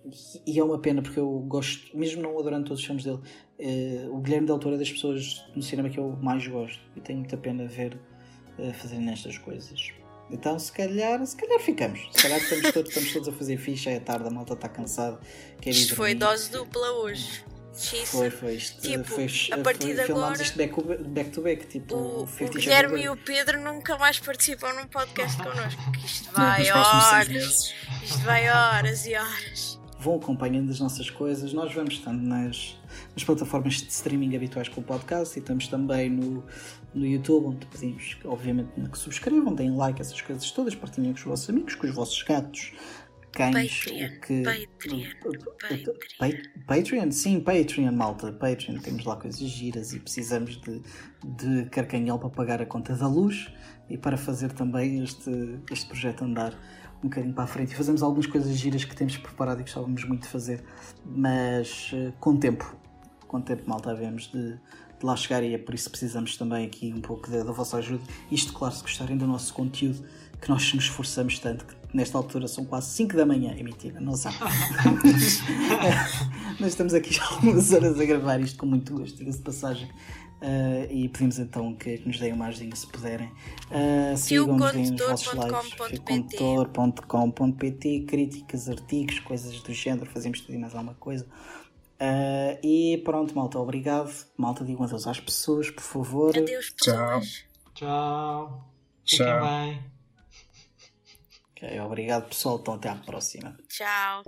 e 0.46 0.58
é 0.58 0.62
uma 0.62 0.78
pena 0.78 1.00
porque 1.02 1.18
eu 1.18 1.30
gosto, 1.48 1.96
mesmo 1.96 2.22
não 2.22 2.38
adorando 2.38 2.66
todos 2.66 2.80
os 2.80 2.86
filmes 2.86 3.04
dele, 3.04 3.20
eh, 3.58 4.06
o 4.10 4.18
Guilherme 4.18 4.46
Del 4.46 4.58
Toro 4.58 4.74
é 4.74 4.78
das 4.78 4.92
pessoas 4.92 5.44
no 5.56 5.62
cinema 5.62 5.88
que 5.88 5.98
eu 5.98 6.10
mais 6.20 6.46
gosto 6.46 6.80
e 6.94 7.00
tenho 7.00 7.20
muita 7.20 7.36
pena 7.36 7.66
ver 7.66 7.98
eh, 8.58 8.72
fazerem 8.72 9.04
nestas 9.04 9.38
coisas. 9.38 9.92
Então, 10.30 10.58
se 10.58 10.70
calhar, 10.72 11.26
se 11.26 11.36
calhar 11.36 11.58
ficamos. 11.58 12.00
Se 12.12 12.22
calhar 12.22 12.38
estamos 12.38 12.70
todos, 12.72 12.88
estamos 12.90 13.12
todos 13.12 13.28
a 13.28 13.32
fazer 13.32 13.56
ficha, 13.56 13.90
é 13.90 13.98
tarde, 13.98 14.28
a 14.28 14.30
malta 14.30 14.52
está 14.52 14.68
cansada. 14.68 15.18
Isto 15.66 15.96
foi 15.96 16.14
dose 16.14 16.52
dupla 16.52 16.92
hoje. 17.02 17.44
Foi, 18.06 18.30
foi. 18.30 18.54
Isto, 18.56 18.80
Tipo, 18.82 19.04
foi, 19.04 19.26
a 19.52 19.58
partir 19.58 19.94
foi, 19.94 19.94
de 19.94 20.12
agora- 20.12 20.42
isto 20.42 20.56
back, 20.58 20.74
to- 20.74 21.04
back 21.08 21.30
to 21.30 21.40
back, 21.42 21.66
tipo 21.66 21.94
O, 21.94 22.22
o 22.24 22.48
Guilherme 22.50 23.02
e 23.02 23.08
o 23.08 23.16
Pedro 23.16 23.60
nunca 23.60 23.96
mais 23.96 24.18
participam 24.18 24.72
num 24.74 24.86
podcast 24.86 25.36
connosco. 25.42 25.92
que 25.92 26.04
Isto 26.04 26.32
vai 26.32 26.64
seis 26.64 26.74
horas. 26.76 27.74
Isto 28.02 28.18
vai 28.18 28.50
horas 28.50 29.06
e 29.06 29.14
horas. 29.14 29.80
Vão 30.00 30.16
acompanhando 30.16 30.70
as 30.70 30.80
nossas 30.80 31.10
coisas. 31.10 31.52
Nós 31.52 31.72
vamos 31.74 31.94
estando 31.94 32.22
nas, 32.26 32.76
nas 33.14 33.22
plataformas 33.24 33.74
de 33.74 33.88
streaming 33.88 34.34
habituais 34.34 34.68
com 34.68 34.80
o 34.80 34.84
podcast 34.84 35.38
e 35.38 35.40
estamos 35.40 35.68
também 35.68 36.08
no, 36.10 36.42
no 36.94 37.06
YouTube, 37.06 37.46
onde 37.54 37.66
pedimos, 37.66 38.16
obviamente, 38.24 38.70
que 38.90 38.98
subscrevam, 38.98 39.54
deem 39.54 39.76
like, 39.76 40.00
essas 40.00 40.20
coisas 40.20 40.50
todas, 40.50 40.74
partilhem 40.74 41.12
com 41.12 41.18
os 41.18 41.24
vossos 41.24 41.48
amigos, 41.50 41.74
com 41.74 41.86
os 41.86 41.94
vossos 41.94 42.22
gatos, 42.22 42.72
cães, 43.32 43.84
Patreon, 43.84 44.20
que. 44.20 44.42
Patreon, 44.42 45.02
Patreon. 45.60 45.94
Pa- 46.18 46.50
Patreon, 46.66 47.10
sim, 47.10 47.40
Patreon, 47.40 47.92
malta, 47.92 48.32
Patreon. 48.32 48.78
Temos 48.78 49.04
lá 49.04 49.16
coisas 49.16 49.40
giras 49.40 49.92
e 49.92 50.00
precisamos 50.00 50.60
de, 50.60 50.82
de 51.24 51.68
carcanhol 51.70 52.18
para 52.18 52.30
pagar 52.30 52.62
a 52.62 52.66
conta 52.66 52.94
da 52.94 53.06
luz 53.08 53.52
e 53.88 53.96
para 53.98 54.16
fazer 54.16 54.52
também 54.52 55.02
este, 55.02 55.30
este 55.70 55.86
projeto 55.88 56.24
andar 56.24 56.54
um 57.02 57.08
bocadinho 57.08 57.34
para 57.34 57.44
a 57.44 57.46
frente. 57.46 57.72
E 57.72 57.74
fazemos 57.74 58.02
algumas 58.02 58.26
coisas 58.26 58.56
giras 58.56 58.84
que 58.84 58.94
temos 58.94 59.16
preparado 59.16 59.60
e 59.60 59.62
gostávamos 59.62 60.04
muito 60.04 60.22
de 60.22 60.28
fazer, 60.28 60.62
mas 61.04 61.90
eh, 61.94 62.12
com 62.20 62.36
tempo, 62.36 62.76
com 63.26 63.40
tempo, 63.40 63.62
malta, 63.66 63.90
havemos 63.90 64.30
de, 64.30 64.52
de 64.52 64.58
lá 65.06 65.16
chegar 65.16 65.42
e 65.42 65.54
é 65.54 65.58
por 65.58 65.74
isso 65.74 65.90
precisamos 65.90 66.36
também 66.36 66.66
aqui 66.66 66.92
um 66.94 67.00
pouco 67.00 67.30
da, 67.30 67.42
da 67.42 67.52
vossa 67.52 67.78
ajuda. 67.78 68.02
Isto, 68.30 68.52
claro, 68.52 68.74
se 68.74 68.82
gostarem 68.82 69.16
do 69.16 69.26
nosso 69.26 69.52
conteúdo, 69.54 70.04
que 70.40 70.48
nós 70.48 70.72
nos 70.74 70.84
esforçamos 70.84 71.38
tanto, 71.38 71.64
que 71.64 71.74
nesta 71.92 72.16
altura 72.18 72.48
são 72.48 72.64
quase 72.64 72.90
5 72.90 73.16
da 73.16 73.26
manhã. 73.26 73.54
É 73.56 73.62
mentira, 73.62 74.00
não 74.00 74.16
sabe. 74.16 74.36
Nós 76.58 76.70
estamos 76.72 76.94
aqui 76.94 77.14
já 77.14 77.24
algumas 77.24 77.72
horas 77.72 77.98
a 77.98 78.04
gravar 78.04 78.40
isto 78.40 78.58
com 78.58 78.66
muito 78.66 78.92
gosto, 78.94 79.18
diga-se 79.18 79.38
de 79.38 79.44
passagem. 79.44 79.88
Uh, 80.40 80.90
e 80.90 81.08
pedimos 81.10 81.38
então 81.38 81.74
que, 81.74 81.98
que, 81.98 82.08
nos 82.08 82.18
deem 82.18 82.32
uma 82.32 82.46
ajudinha 82.46 82.74
se 82.74 82.86
puderem. 82.86 83.30
Uh, 83.70 84.16
Sigam-nos 84.16 84.74
nos 84.74 84.98
vossos 84.98 85.34
lives, 85.34 85.74
fiocondutor.com.pt, 85.90 88.06
críticas, 88.08 88.70
artigos, 88.70 89.20
coisas 89.20 89.60
do 89.60 89.74
género, 89.74 90.06
fazemos 90.06 90.40
tudo 90.40 90.54
e 90.54 90.58
mais 90.58 90.74
alguma 90.74 90.94
coisa. 90.94 91.26
Uh, 92.00 92.56
e 92.64 92.96
pronto, 93.04 93.36
malta, 93.36 93.58
obrigado. 93.58 94.10
Malta, 94.34 94.64
digam 94.64 94.84
adeus 94.84 95.06
às 95.06 95.20
pessoas, 95.20 95.70
por 95.70 95.82
favor. 95.82 96.34
Adeus, 96.34 96.70
pessoas. 96.70 97.44
Tchau. 97.74 98.66
Fiquem 99.04 99.26
Tchau. 99.26 99.40
bem. 99.42 99.99
Obrigado 101.84 102.28
pessoal, 102.28 102.58
então 102.60 102.74
até 102.74 102.88
à 102.88 102.94
próxima. 102.94 103.56
Tchau. 103.68 104.22